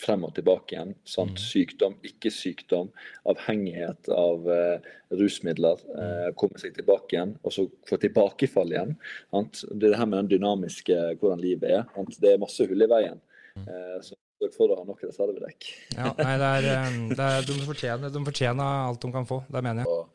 [0.00, 0.94] frem og tilbake igjen.
[1.06, 1.36] Sant?
[1.38, 1.42] Mm.
[1.44, 2.90] Sykdom, ikke sykdom.
[3.30, 5.84] Avhengighet av uh, rusmidler.
[5.94, 8.96] Uh, komme seg tilbake igjen, og så få tilbakefall igjen.
[9.30, 9.62] Sant?
[9.70, 11.86] Det er det her med den dynamiske hvordan livet er.
[11.94, 12.18] Sant?
[12.22, 13.22] Det er masse hull i veien.
[13.60, 15.66] Uh, så sørg for å ha nok reservedekk.
[15.94, 16.68] ja, nei, det er,
[17.12, 19.44] det er, de, fortjener, de, fortjener, alt de kan få.
[19.46, 19.92] Det mener jeg.
[19.94, 20.08] Og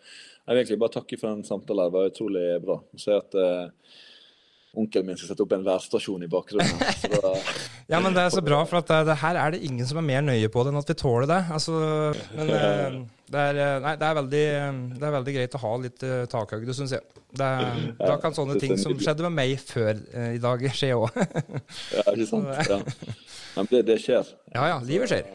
[0.45, 1.87] jeg vil egentlig bare takke for den samtalen.
[1.87, 2.81] Det var utrolig bra.
[2.99, 3.37] Så at
[4.79, 6.83] onkelen min skal sette opp en værstasjon i bakgrunnen.
[7.15, 7.31] Da...
[7.87, 9.99] ja, men det er så bra, for at det, det, her er det ingen som
[10.01, 11.41] er mer nøye på det enn at vi tåler det.
[11.55, 11.75] Altså,
[12.35, 12.97] men eh,
[13.31, 14.45] det er, eh, nei, det, er veldig,
[14.95, 17.21] det er veldig greit å ha litt uh, takhøyde, syns jeg.
[17.35, 17.51] Det,
[18.01, 21.21] da kan sånne ting som skjedde med meg før uh, i dag, skje òg.
[21.21, 22.51] ja, ikke sant.
[22.71, 22.81] Ja.
[23.55, 24.33] Men det, det skjer.
[24.55, 25.31] Ja ja, livet skjer.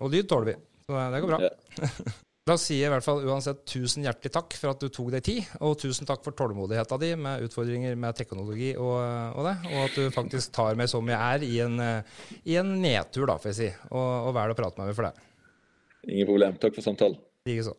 [0.00, 0.58] og lyd tåler vi.
[0.88, 1.54] Så det går bra.
[2.50, 5.22] Da sier jeg i hvert fall uansett tusen hjertelig takk for at du tok deg
[5.22, 8.96] tid, og tusen takk for tålmodigheta di med utfordringer med teknologi og,
[9.36, 11.78] og, det, og at du faktisk tar meg som jeg er i en,
[12.42, 15.06] i en nedtur, da, får jeg si, og, og velger å prate med meg for
[15.06, 15.28] det.
[16.10, 16.58] Ingen problem.
[16.58, 17.22] Takk for samtalen.
[17.46, 17.76] Likeså.